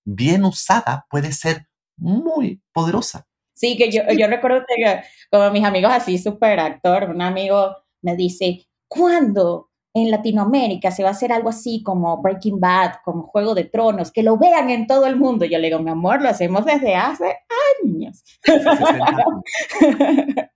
bien 0.05 0.45
usada 0.45 1.07
puede 1.09 1.33
ser 1.33 1.67
muy 1.97 2.61
poderosa. 2.71 3.27
Sí, 3.55 3.79
que 3.79 3.91
yo, 3.91 4.03
yo 4.17 4.27
recuerdo 4.27 4.65
que 4.69 5.03
como 5.31 5.51
mis 5.51 5.65
amigos 5.65 5.91
así, 5.91 6.19
súper 6.19 6.61
actor, 6.61 7.05
un 7.05 7.23
amigo 7.23 7.75
me 8.03 8.15
dice, 8.15 8.67
¿cuándo 8.93 9.71
en 9.95 10.11
Latinoamérica 10.11 10.91
se 10.91 11.03
va 11.03 11.11
a 11.11 11.13
hacer 11.13 11.33
algo 11.33 11.51
así 11.51 11.83
como 11.83 12.21
Breaking 12.23 12.61
Bad, 12.61 12.95
como 13.05 13.25
Juego 13.25 13.55
de 13.55 13.65
Tronos, 13.65 14.11
que 14.11 14.23
lo 14.23 14.39
vean 14.39 14.71
en 14.71 14.87
todo 14.87 15.07
el 15.07 15.17
mundo. 15.17 15.45
Yo 15.45 15.59
le 15.59 15.69
digo, 15.69 15.81
mi 15.81 15.91
amor, 15.91 16.23
lo 16.23 16.29
hacemos 16.29 16.65
desde 16.65 16.95
hace 16.95 17.37
años. 17.83 18.25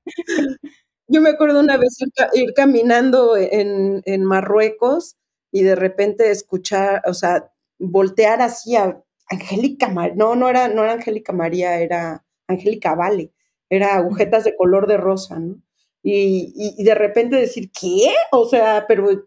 Yo 1.09 1.21
me 1.21 1.31
acuerdo 1.31 1.61
una 1.61 1.77
vez 1.77 1.99
ir, 2.33 2.53
caminando 2.55 3.37
en, 3.37 4.03
en, 4.07 4.25
Marruecos 4.25 5.17
y 5.53 5.63
de 5.63 5.77
repente 5.77 6.31
escuchar, 6.31 7.03
o 7.07 7.15
sea, 7.15 7.53
voltear 7.79 8.43
así 8.43 8.75
a 8.75 9.01
Angélica 9.29 9.89
María, 9.89 10.15
no, 10.17 10.35
no 10.35 10.49
era, 10.49 10.67
no 10.69 10.83
era 10.83 10.95
Angélica 10.95 11.33
María, 11.33 11.79
era 11.79 12.25
Angélica 12.49 12.97
Vale, 12.97 13.33
era 13.71 13.97
agujetas 13.97 14.45
de 14.45 14.57
color 14.57 14.89
de 14.89 14.97
rosa, 14.97 15.39
¿no? 15.39 15.63
Y, 16.09 16.85
de 16.85 16.95
repente 16.95 17.35
decir, 17.35 17.71
¿qué? 17.73 18.15
O 18.31 18.49
sea, 18.49 18.85
pero, 18.87 19.27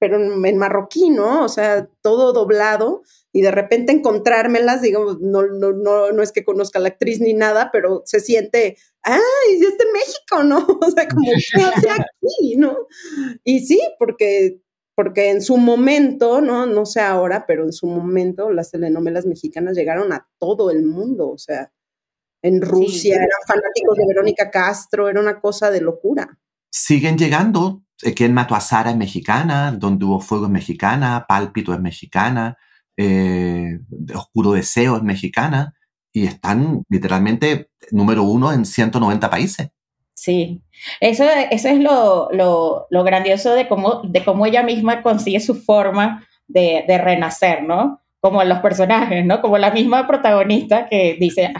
pero 0.00 0.16
en 0.16 0.58
marroquí, 0.58 1.10
¿no? 1.10 1.44
O 1.44 1.48
sea, 1.48 1.88
todo 2.02 2.32
doblado 2.32 3.02
y 3.32 3.42
de 3.42 3.52
repente 3.52 3.92
encontrármelas, 3.92 4.82
digamos, 4.82 5.20
no, 5.20 5.46
no, 5.46 5.72
no, 5.72 6.10
no 6.10 6.22
es 6.22 6.32
que 6.32 6.44
conozca 6.44 6.80
la 6.80 6.88
actriz 6.88 7.20
ni 7.20 7.32
nada, 7.32 7.70
pero 7.72 8.02
se 8.06 8.18
siente, 8.18 8.76
¡ay, 9.02 9.20
es 9.52 9.78
de 9.78 9.84
México, 9.92 10.42
¿no? 10.42 10.66
O 10.82 10.90
sea, 10.90 11.06
como, 11.06 11.30
¿qué 11.30 11.62
hace 11.62 11.90
aquí, 11.90 12.56
no? 12.56 12.76
Y 13.44 13.60
sí, 13.60 13.80
porque 13.98 14.60
porque 14.96 15.28
en 15.28 15.42
su 15.42 15.58
momento, 15.58 16.40
¿no? 16.40 16.64
No 16.64 16.86
sé 16.86 17.00
ahora, 17.00 17.44
pero 17.46 17.64
en 17.64 17.72
su 17.72 17.86
momento 17.86 18.50
las 18.50 18.70
telenovelas 18.70 19.26
mexicanas 19.26 19.76
llegaron 19.76 20.10
a 20.12 20.26
todo 20.38 20.70
el 20.70 20.84
mundo, 20.84 21.28
o 21.28 21.38
sea, 21.38 21.70
en 22.46 22.60
Rusia, 22.60 23.16
eran 23.16 23.28
fanáticos 23.46 23.96
de 23.96 24.06
Verónica 24.06 24.50
Castro, 24.50 25.08
era 25.08 25.20
una 25.20 25.40
cosa 25.40 25.70
de 25.70 25.80
locura. 25.80 26.38
Siguen 26.70 27.18
llegando. 27.18 27.82
Eh, 28.02 28.14
¿Quién 28.14 28.34
mató 28.34 28.54
a 28.54 28.60
Sara 28.60 28.90
es 28.90 28.96
mexicana? 28.96 29.72
Donde 29.72 30.04
hubo 30.04 30.20
fuego 30.20 30.46
es 30.46 30.50
mexicana, 30.50 31.24
Pálpito 31.28 31.72
es 31.72 31.80
mexicana, 31.80 32.56
eh, 32.96 33.78
Oscuro 34.14 34.52
Deseo 34.52 34.96
es 34.96 35.02
mexicana, 35.02 35.74
y 36.12 36.26
están 36.26 36.82
literalmente 36.88 37.70
número 37.90 38.22
uno 38.22 38.52
en 38.52 38.64
190 38.64 39.30
países. 39.30 39.68
Sí, 40.14 40.62
eso, 41.00 41.24
eso 41.50 41.68
es 41.68 41.78
lo, 41.78 42.30
lo, 42.32 42.86
lo, 42.88 43.04
grandioso 43.04 43.54
de 43.54 43.68
cómo, 43.68 44.00
de 44.02 44.24
cómo 44.24 44.46
ella 44.46 44.62
misma 44.62 45.02
consigue 45.02 45.40
su 45.40 45.54
forma 45.54 46.26
de, 46.48 46.84
de, 46.88 46.96
renacer, 46.96 47.62
¿no? 47.64 48.00
Como 48.20 48.42
los 48.44 48.60
personajes, 48.60 49.26
¿no? 49.26 49.42
Como 49.42 49.58
la 49.58 49.70
misma 49.72 50.06
protagonista 50.06 50.88
que 50.88 51.18
dice, 51.20 51.52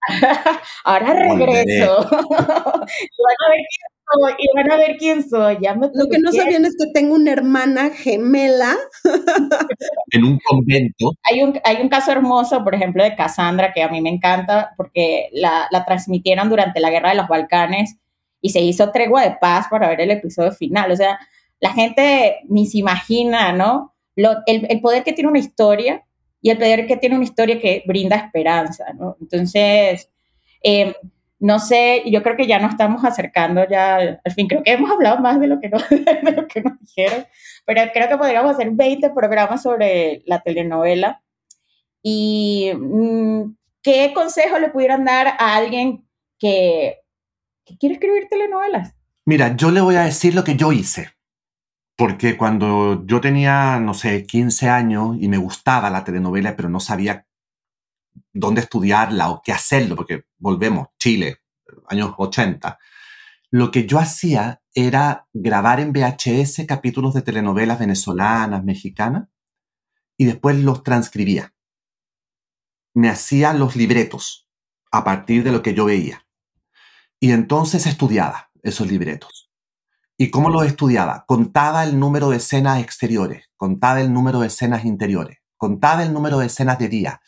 ahora 0.84 1.12
regreso. 1.14 2.08
y 4.38 4.56
van 4.56 4.72
a 4.72 4.76
ver 4.76 4.96
quién 4.98 5.28
soy. 5.28 5.58
Ya 5.60 5.74
me 5.74 5.88
Lo 5.92 6.08
que 6.08 6.18
no 6.18 6.32
sabían 6.32 6.64
es 6.64 6.76
que 6.78 6.90
tengo 6.92 7.14
una 7.14 7.32
hermana 7.32 7.90
gemela. 7.90 8.76
en 10.12 10.24
un 10.24 10.38
convento. 10.44 11.12
Hay 11.22 11.42
un, 11.42 11.60
hay 11.64 11.82
un 11.82 11.88
caso 11.88 12.12
hermoso, 12.12 12.64
por 12.64 12.74
ejemplo, 12.74 13.04
de 13.04 13.14
Cassandra, 13.14 13.72
que 13.72 13.82
a 13.82 13.88
mí 13.88 14.00
me 14.00 14.10
encanta, 14.10 14.72
porque 14.76 15.28
la, 15.32 15.68
la 15.70 15.84
transmitieron 15.84 16.48
durante 16.48 16.80
la 16.80 16.90
Guerra 16.90 17.10
de 17.10 17.16
los 17.16 17.28
Balcanes 17.28 17.96
y 18.40 18.50
se 18.50 18.60
hizo 18.60 18.90
tregua 18.90 19.22
de 19.22 19.36
paz 19.40 19.66
para 19.70 19.88
ver 19.88 20.00
el 20.00 20.10
episodio 20.10 20.52
final. 20.52 20.90
O 20.90 20.96
sea, 20.96 21.18
la 21.60 21.72
gente 21.72 22.38
ni 22.48 22.66
se 22.66 22.78
imagina, 22.78 23.52
¿no? 23.52 23.94
Lo, 24.16 24.36
el, 24.46 24.66
el 24.68 24.80
poder 24.80 25.04
que 25.04 25.12
tiene 25.12 25.30
una 25.30 25.38
historia 25.38 26.04
y 26.42 26.50
el 26.50 26.86
que 26.86 26.96
tiene 26.96 27.16
una 27.16 27.24
historia 27.24 27.60
que 27.60 27.82
brinda 27.86 28.16
esperanza, 28.16 28.92
¿no? 28.94 29.16
Entonces, 29.20 30.10
eh, 30.62 30.94
no 31.38 31.58
sé, 31.58 32.02
yo 32.06 32.22
creo 32.22 32.36
que 32.36 32.46
ya 32.46 32.58
nos 32.58 32.72
estamos 32.72 33.04
acercando 33.04 33.66
ya, 33.68 34.20
al 34.22 34.32
fin 34.32 34.46
creo 34.46 34.62
que 34.62 34.72
hemos 34.72 34.90
hablado 34.90 35.18
más 35.20 35.40
de 35.40 35.46
lo 35.46 35.58
que, 35.58 35.68
de 36.22 36.32
lo 36.32 36.46
que 36.46 36.62
nos 36.62 36.78
dijeron, 36.80 37.26
pero 37.64 37.82
creo 37.92 38.08
que 38.08 38.18
podríamos 38.18 38.52
hacer 38.52 38.70
20 38.70 39.10
programas 39.10 39.62
sobre 39.62 40.22
la 40.26 40.40
telenovela. 40.40 41.22
¿Y 42.02 42.72
mm, 42.74 43.54
qué 43.82 44.12
consejo 44.14 44.58
le 44.58 44.70
pudieran 44.70 45.04
dar 45.04 45.28
a 45.28 45.56
alguien 45.56 46.06
que, 46.38 47.00
que 47.64 47.76
quiere 47.76 47.94
escribir 47.94 48.28
telenovelas? 48.30 48.94
Mira, 49.26 49.54
yo 49.56 49.70
le 49.70 49.80
voy 49.80 49.96
a 49.96 50.02
decir 50.02 50.34
lo 50.34 50.44
que 50.44 50.56
yo 50.56 50.72
hice. 50.72 51.10
Porque 52.00 52.38
cuando 52.38 53.04
yo 53.04 53.20
tenía, 53.20 53.78
no 53.78 53.92
sé, 53.92 54.24
15 54.24 54.70
años 54.70 55.18
y 55.20 55.28
me 55.28 55.36
gustaba 55.36 55.90
la 55.90 56.02
telenovela, 56.02 56.56
pero 56.56 56.70
no 56.70 56.80
sabía 56.80 57.26
dónde 58.32 58.62
estudiarla 58.62 59.28
o 59.28 59.42
qué 59.44 59.52
hacerlo, 59.52 59.96
porque 59.96 60.24
volvemos, 60.38 60.88
Chile, 60.98 61.42
años 61.88 62.14
80, 62.16 62.78
lo 63.50 63.70
que 63.70 63.86
yo 63.86 63.98
hacía 63.98 64.62
era 64.72 65.28
grabar 65.34 65.78
en 65.78 65.92
VHS 65.92 66.64
capítulos 66.66 67.12
de 67.12 67.20
telenovelas 67.20 67.78
venezolanas, 67.78 68.64
mexicanas, 68.64 69.28
y 70.16 70.24
después 70.24 70.56
los 70.56 70.82
transcribía. 70.82 71.54
Me 72.94 73.10
hacía 73.10 73.52
los 73.52 73.76
libretos 73.76 74.48
a 74.90 75.04
partir 75.04 75.44
de 75.44 75.52
lo 75.52 75.60
que 75.60 75.74
yo 75.74 75.84
veía. 75.84 76.26
Y 77.20 77.32
entonces 77.32 77.86
estudiaba 77.86 78.50
esos 78.62 78.88
libretos. 78.90 79.49
¿Y 80.22 80.30
cómo 80.30 80.50
los 80.50 80.66
estudiaba? 80.66 81.24
Contaba 81.26 81.82
el 81.82 81.98
número 81.98 82.28
de 82.28 82.36
escenas 82.36 82.78
exteriores, 82.82 83.48
contaba 83.56 84.02
el 84.02 84.12
número 84.12 84.40
de 84.40 84.48
escenas 84.48 84.84
interiores, 84.84 85.38
contaba 85.56 86.02
el 86.02 86.12
número 86.12 86.40
de 86.40 86.48
escenas 86.48 86.78
de 86.78 86.90
día, 86.90 87.22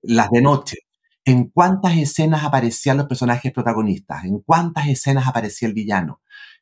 las 0.00 0.30
de 0.30 0.42
noche, 0.42 0.76
en 1.24 1.48
cuántas 1.48 1.96
escenas 1.96 2.44
aparecían 2.44 2.98
los 2.98 3.08
personajes 3.08 3.50
protagonistas, 3.52 4.26
en 4.26 4.38
cuántas 4.38 4.86
escenas 4.86 5.26
aparecía 5.26 5.66
el 5.66 5.74
villano, 5.74 6.20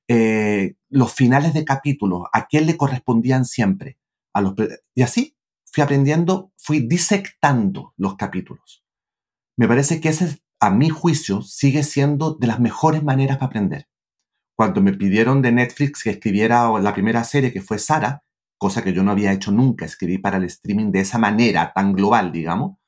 eh, 0.09 0.76
los 0.89 1.12
finales 1.12 1.53
de 1.53 1.66
capítulos, 1.66 2.22
a 2.32 2.47
quién 2.47 2.64
le 2.64 2.78
correspondían 2.78 3.45
siempre. 3.45 3.99
Y 4.95 5.03
así 5.03 5.37
fui 5.66 5.82
aprendiendo, 5.82 6.51
fui 6.57 6.80
disectando 6.80 7.93
los 7.99 8.16
capítulos. 8.16 8.82
Me 9.59 9.68
parece 9.68 10.01
que 10.01 10.09
ese, 10.09 10.39
a 10.61 10.70
mi 10.70 10.89
juicio, 10.89 11.43
sigue 11.43 11.82
siendo 11.82 12.32
de 12.32 12.47
las 12.47 12.59
mejores 12.59 13.03
maneras 13.03 13.37
para 13.37 13.49
aprender. 13.49 13.87
Cuando 14.57 14.81
me 14.81 14.93
pidieron 14.93 15.43
de 15.43 15.51
Netflix 15.51 16.05
que 16.05 16.11
escribiera 16.11 16.71
la 16.81 16.93
primera 16.93 17.25
serie, 17.25 17.53
que 17.53 17.61
fue 17.61 17.79
Sara, 17.79 18.23
cosa 18.57 18.85
que 18.85 18.93
yo 18.93 19.03
no 19.03 19.11
había 19.11 19.33
hecho 19.33 19.51
nunca, 19.51 19.85
escribí 19.85 20.19
para 20.19 20.37
el 20.37 20.45
streaming 20.45 20.93
de 20.93 21.01
esa 21.01 21.19
manera 21.19 21.73
tan 21.75 21.93
global, 21.93 22.31
digamos, 22.31 22.79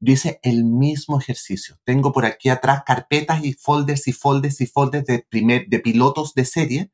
yo 0.00 0.14
hice 0.14 0.40
el 0.42 0.64
mismo 0.64 1.20
ejercicio. 1.20 1.78
Tengo 1.84 2.12
por 2.12 2.24
aquí 2.24 2.48
atrás 2.48 2.82
carpetas 2.84 3.44
y 3.44 3.52
folders 3.52 4.08
y 4.08 4.12
folders 4.12 4.60
y 4.60 4.66
folders 4.66 5.06
de, 5.06 5.24
primer, 5.28 5.68
de 5.68 5.78
pilotos 5.78 6.34
de 6.34 6.44
serie 6.44 6.90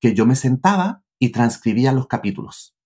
que 0.00 0.12
yo 0.12 0.26
me 0.26 0.36
sentaba 0.36 1.02
y 1.18 1.30
transcribía 1.30 1.92
los 1.92 2.08
capítulos. 2.08 2.76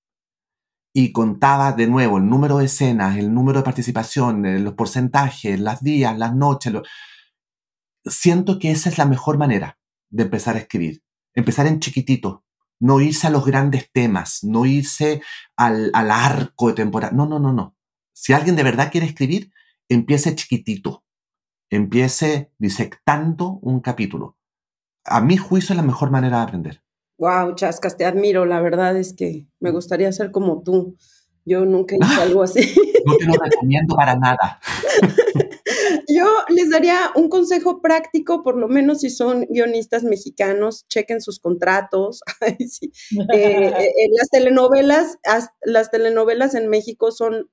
Y 0.92 1.10
contaba 1.10 1.72
de 1.72 1.88
nuevo 1.88 2.18
el 2.18 2.28
número 2.28 2.58
de 2.58 2.66
escenas, 2.66 3.16
el 3.16 3.34
número 3.34 3.60
de 3.60 3.64
participación, 3.64 4.46
eh, 4.46 4.60
los 4.60 4.74
porcentajes, 4.74 5.58
las 5.58 5.82
días, 5.82 6.16
las 6.16 6.34
noches. 6.34 6.72
Siento 8.04 8.60
que 8.60 8.70
esa 8.70 8.88
es 8.88 8.98
la 8.98 9.06
mejor 9.06 9.36
manera 9.36 9.79
de 10.10 10.24
empezar 10.24 10.56
a 10.56 10.60
escribir. 10.60 11.02
Empezar 11.34 11.66
en 11.66 11.80
chiquitito, 11.80 12.44
no 12.80 13.00
irse 13.00 13.26
a 13.26 13.30
los 13.30 13.44
grandes 13.44 13.90
temas, 13.92 14.42
no 14.42 14.66
irse 14.66 15.22
al, 15.56 15.90
al 15.94 16.10
arco 16.10 16.68
de 16.68 16.74
temporada. 16.74 17.12
No, 17.12 17.26
no, 17.26 17.38
no, 17.38 17.52
no 17.52 17.76
si 18.20 18.34
alguien 18.34 18.54
de 18.54 18.62
verdad 18.62 18.90
quiere 18.92 19.06
escribir, 19.06 19.50
empiece 19.88 20.34
chiquitito, 20.34 21.04
empiece 21.70 22.52
disectando 22.58 23.58
un 23.62 23.80
capítulo. 23.80 24.36
A 25.04 25.22
mi 25.22 25.38
juicio 25.38 25.72
es 25.72 25.78
la 25.78 25.82
mejor 25.82 26.10
manera 26.10 26.36
de 26.36 26.42
aprender. 26.42 26.82
Wow, 27.16 27.54
Chascas, 27.54 27.96
te 27.96 28.04
admiro. 28.04 28.44
La 28.44 28.60
verdad 28.60 28.94
es 28.98 29.14
que 29.14 29.46
me 29.58 29.70
gustaría 29.70 30.12
ser 30.12 30.32
como 30.32 30.62
tú. 30.62 30.98
Yo 31.46 31.64
nunca 31.64 31.96
hice 31.96 32.20
algo 32.20 32.42
así. 32.42 32.60
No 33.06 33.16
te 33.16 33.24
lo 33.24 33.32
recomiendo 33.32 33.96
para 33.96 34.14
nada. 34.14 34.60
Yo 36.14 36.26
les 36.48 36.70
daría 36.70 37.10
un 37.14 37.28
consejo 37.28 37.80
práctico, 37.80 38.42
por 38.42 38.56
lo 38.56 38.68
menos 38.68 39.00
si 39.00 39.10
son 39.10 39.46
guionistas 39.48 40.04
mexicanos, 40.04 40.86
chequen 40.88 41.20
sus 41.20 41.38
contratos. 41.38 42.20
sí. 42.68 42.92
Eh, 43.32 43.66
eh, 43.66 44.08
las 44.18 44.28
telenovelas, 44.30 45.18
las 45.62 45.90
telenovelas 45.90 46.54
en 46.54 46.68
México 46.68 47.10
son 47.10 47.48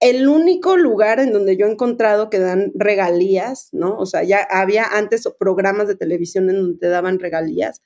el 0.00 0.28
único 0.28 0.76
lugar 0.76 1.18
en 1.20 1.32
donde 1.32 1.56
yo 1.56 1.66
he 1.66 1.70
encontrado 1.70 2.30
que 2.30 2.38
dan 2.38 2.72
regalías, 2.74 3.68
¿no? 3.72 3.96
O 3.98 4.06
sea, 4.06 4.22
ya 4.22 4.46
había 4.48 4.84
antes 4.84 5.28
programas 5.38 5.88
de 5.88 5.96
televisión 5.96 6.48
en 6.50 6.56
donde 6.56 6.78
te 6.78 6.88
daban 6.88 7.18
regalías. 7.18 7.82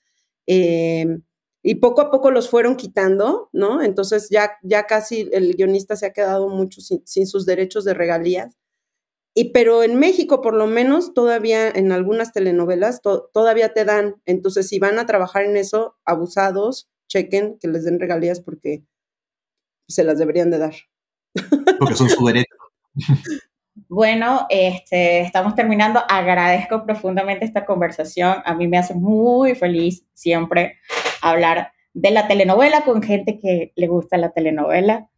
Eh, 0.46 1.06
y 1.62 1.76
poco 1.76 2.00
a 2.00 2.10
poco 2.10 2.30
los 2.30 2.50
fueron 2.50 2.76
quitando, 2.76 3.48
¿no? 3.52 3.82
Entonces 3.82 4.28
ya, 4.30 4.52
ya 4.62 4.84
casi 4.84 5.28
el 5.32 5.54
guionista 5.54 5.96
se 5.96 6.06
ha 6.06 6.12
quedado 6.12 6.48
mucho 6.48 6.80
sin, 6.80 7.26
sus 7.26 7.46
derechos 7.46 7.84
de 7.84 7.94
regalías. 7.94 8.56
Y 9.34 9.52
pero 9.52 9.82
en 9.82 9.98
México, 9.98 10.42
por 10.42 10.54
lo 10.54 10.66
menos, 10.66 11.14
todavía 11.14 11.68
en 11.68 11.90
algunas 11.90 12.32
telenovelas, 12.32 13.00
todavía 13.00 13.72
te 13.72 13.84
dan. 13.84 14.16
Entonces, 14.26 14.68
si 14.68 14.78
van 14.78 14.98
a 14.98 15.06
trabajar 15.06 15.44
en 15.44 15.56
eso, 15.56 15.96
abusados, 16.04 16.90
chequen 17.08 17.58
que 17.58 17.68
les 17.68 17.84
den 17.84 18.00
regalías 18.00 18.40
porque 18.40 18.84
se 19.88 20.04
las 20.04 20.18
deberían 20.18 20.50
de 20.50 20.58
dar 20.58 20.74
porque 21.78 21.94
son 21.94 22.08
su 22.08 22.24
derecho. 22.26 22.54
Bueno, 23.88 24.46
este, 24.50 25.20
estamos 25.20 25.54
terminando. 25.54 26.00
Agradezco 26.08 26.84
profundamente 26.84 27.44
esta 27.44 27.64
conversación. 27.64 28.36
A 28.44 28.54
mí 28.54 28.68
me 28.68 28.78
hace 28.78 28.94
muy 28.94 29.54
feliz 29.54 30.06
siempre 30.12 30.78
hablar 31.22 31.72
de 31.94 32.10
la 32.10 32.28
telenovela 32.28 32.84
con 32.84 33.02
gente 33.02 33.38
que 33.38 33.72
le 33.76 33.86
gusta 33.86 34.18
la 34.18 34.32
telenovela. 34.32 35.08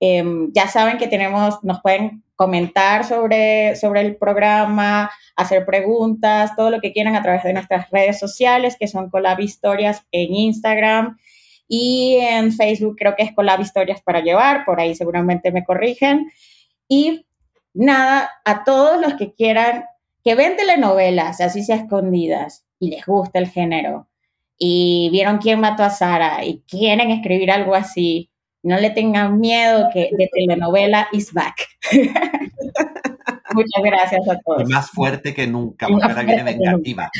Em, 0.00 0.50
ya 0.52 0.66
saben 0.66 0.98
que 0.98 1.06
tenemos, 1.06 1.62
nos 1.62 1.80
pueden 1.80 2.24
comentar 2.34 3.04
sobre, 3.04 3.76
sobre 3.76 4.00
el 4.00 4.16
programa, 4.16 5.10
hacer 5.36 5.66
preguntas, 5.66 6.56
todo 6.56 6.70
lo 6.70 6.80
que 6.80 6.92
quieran 6.92 7.14
a 7.14 7.22
través 7.22 7.44
de 7.44 7.52
nuestras 7.52 7.90
redes 7.90 8.18
sociales, 8.18 8.76
que 8.80 8.88
son 8.88 9.10
Colab 9.10 9.40
Historias 9.40 10.06
en 10.10 10.34
Instagram 10.34 11.18
y 11.72 12.16
en 12.20 12.52
Facebook 12.52 12.96
creo 12.98 13.14
que 13.14 13.22
es 13.22 13.32
Colab 13.32 13.60
Historias 13.60 14.02
para 14.02 14.20
Llevar, 14.20 14.64
por 14.64 14.80
ahí 14.80 14.96
seguramente 14.96 15.52
me 15.52 15.64
corrigen. 15.64 16.28
Y 16.88 17.26
nada, 17.72 18.28
a 18.44 18.64
todos 18.64 19.00
los 19.00 19.14
que 19.14 19.32
quieran, 19.34 19.84
que 20.24 20.34
ven 20.34 20.56
telenovelas, 20.56 21.40
así 21.40 21.62
sea 21.62 21.76
escondidas, 21.76 22.66
y 22.80 22.90
les 22.90 23.06
gusta 23.06 23.38
el 23.38 23.48
género, 23.48 24.08
y 24.58 25.10
vieron 25.12 25.38
quién 25.38 25.60
mató 25.60 25.84
a 25.84 25.90
Sara, 25.90 26.44
y 26.44 26.62
quieren 26.66 27.12
escribir 27.12 27.52
algo 27.52 27.76
así, 27.76 28.29
no 28.62 28.78
le 28.78 28.90
tengan 28.90 29.40
miedo 29.40 29.88
que 29.92 30.10
de 30.16 30.28
telenovela 30.32 31.08
is 31.12 31.32
back. 31.32 31.66
Muchas 33.52 33.82
gracias 33.82 34.28
a 34.28 34.38
todos. 34.44 34.62
Y 34.62 34.72
más 34.72 34.90
fuerte 34.90 35.34
que 35.34 35.46
nunca, 35.46 35.88
porque 35.88 36.04
ahora 36.04 36.22
viene 36.22 36.42
vengativa. 36.44 37.10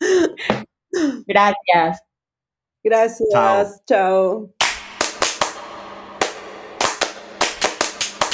gracias. 1.26 2.02
Gracias. 2.82 3.82
Chao. 3.86 4.50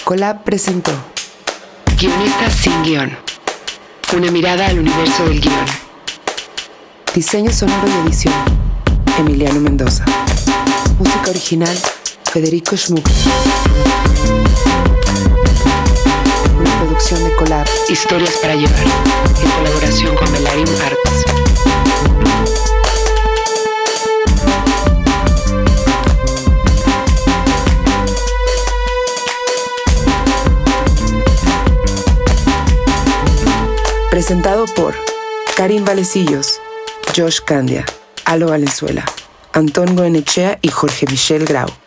Colab 0.05 0.45
presentó 0.45 0.93
Guionistas 1.99 2.53
sin 2.55 2.83
guion. 2.83 3.17
Una 4.17 4.31
mirada 4.31 4.67
al 4.67 4.79
universo 4.81 5.25
del 5.25 5.41
guion. 5.41 5.67
Diseño 7.15 7.51
sonoro 7.51 7.89
y 7.89 8.07
edición. 8.07 8.35
Emiliano 9.19 9.61
Mendoza. 9.61 10.05
Música 11.03 11.31
original. 11.31 11.77
Federico 12.33 12.77
Schmuck. 12.77 13.05
Una 16.61 16.79
producción 16.79 17.25
de 17.25 17.35
Colab. 17.35 17.67
Historias 17.89 18.31
para 18.41 18.55
llevar. 18.55 18.85
En 19.43 19.51
colaboración 19.51 20.15
con 20.15 20.31
Melarim 20.31 20.69
Arts. 20.81 21.25
Presentado 34.09 34.67
por 34.77 34.95
Karim 35.57 35.85
Valecillos, 35.85 36.61
Josh 37.17 37.41
Candia, 37.41 37.85
Alo 38.25 38.51
Valenzuela, 38.51 39.05
Antón 39.53 39.97
Goenechea 39.97 40.59
y 40.63 40.69
Jorge 40.69 41.07
Michel 41.11 41.45
Grau. 41.45 41.82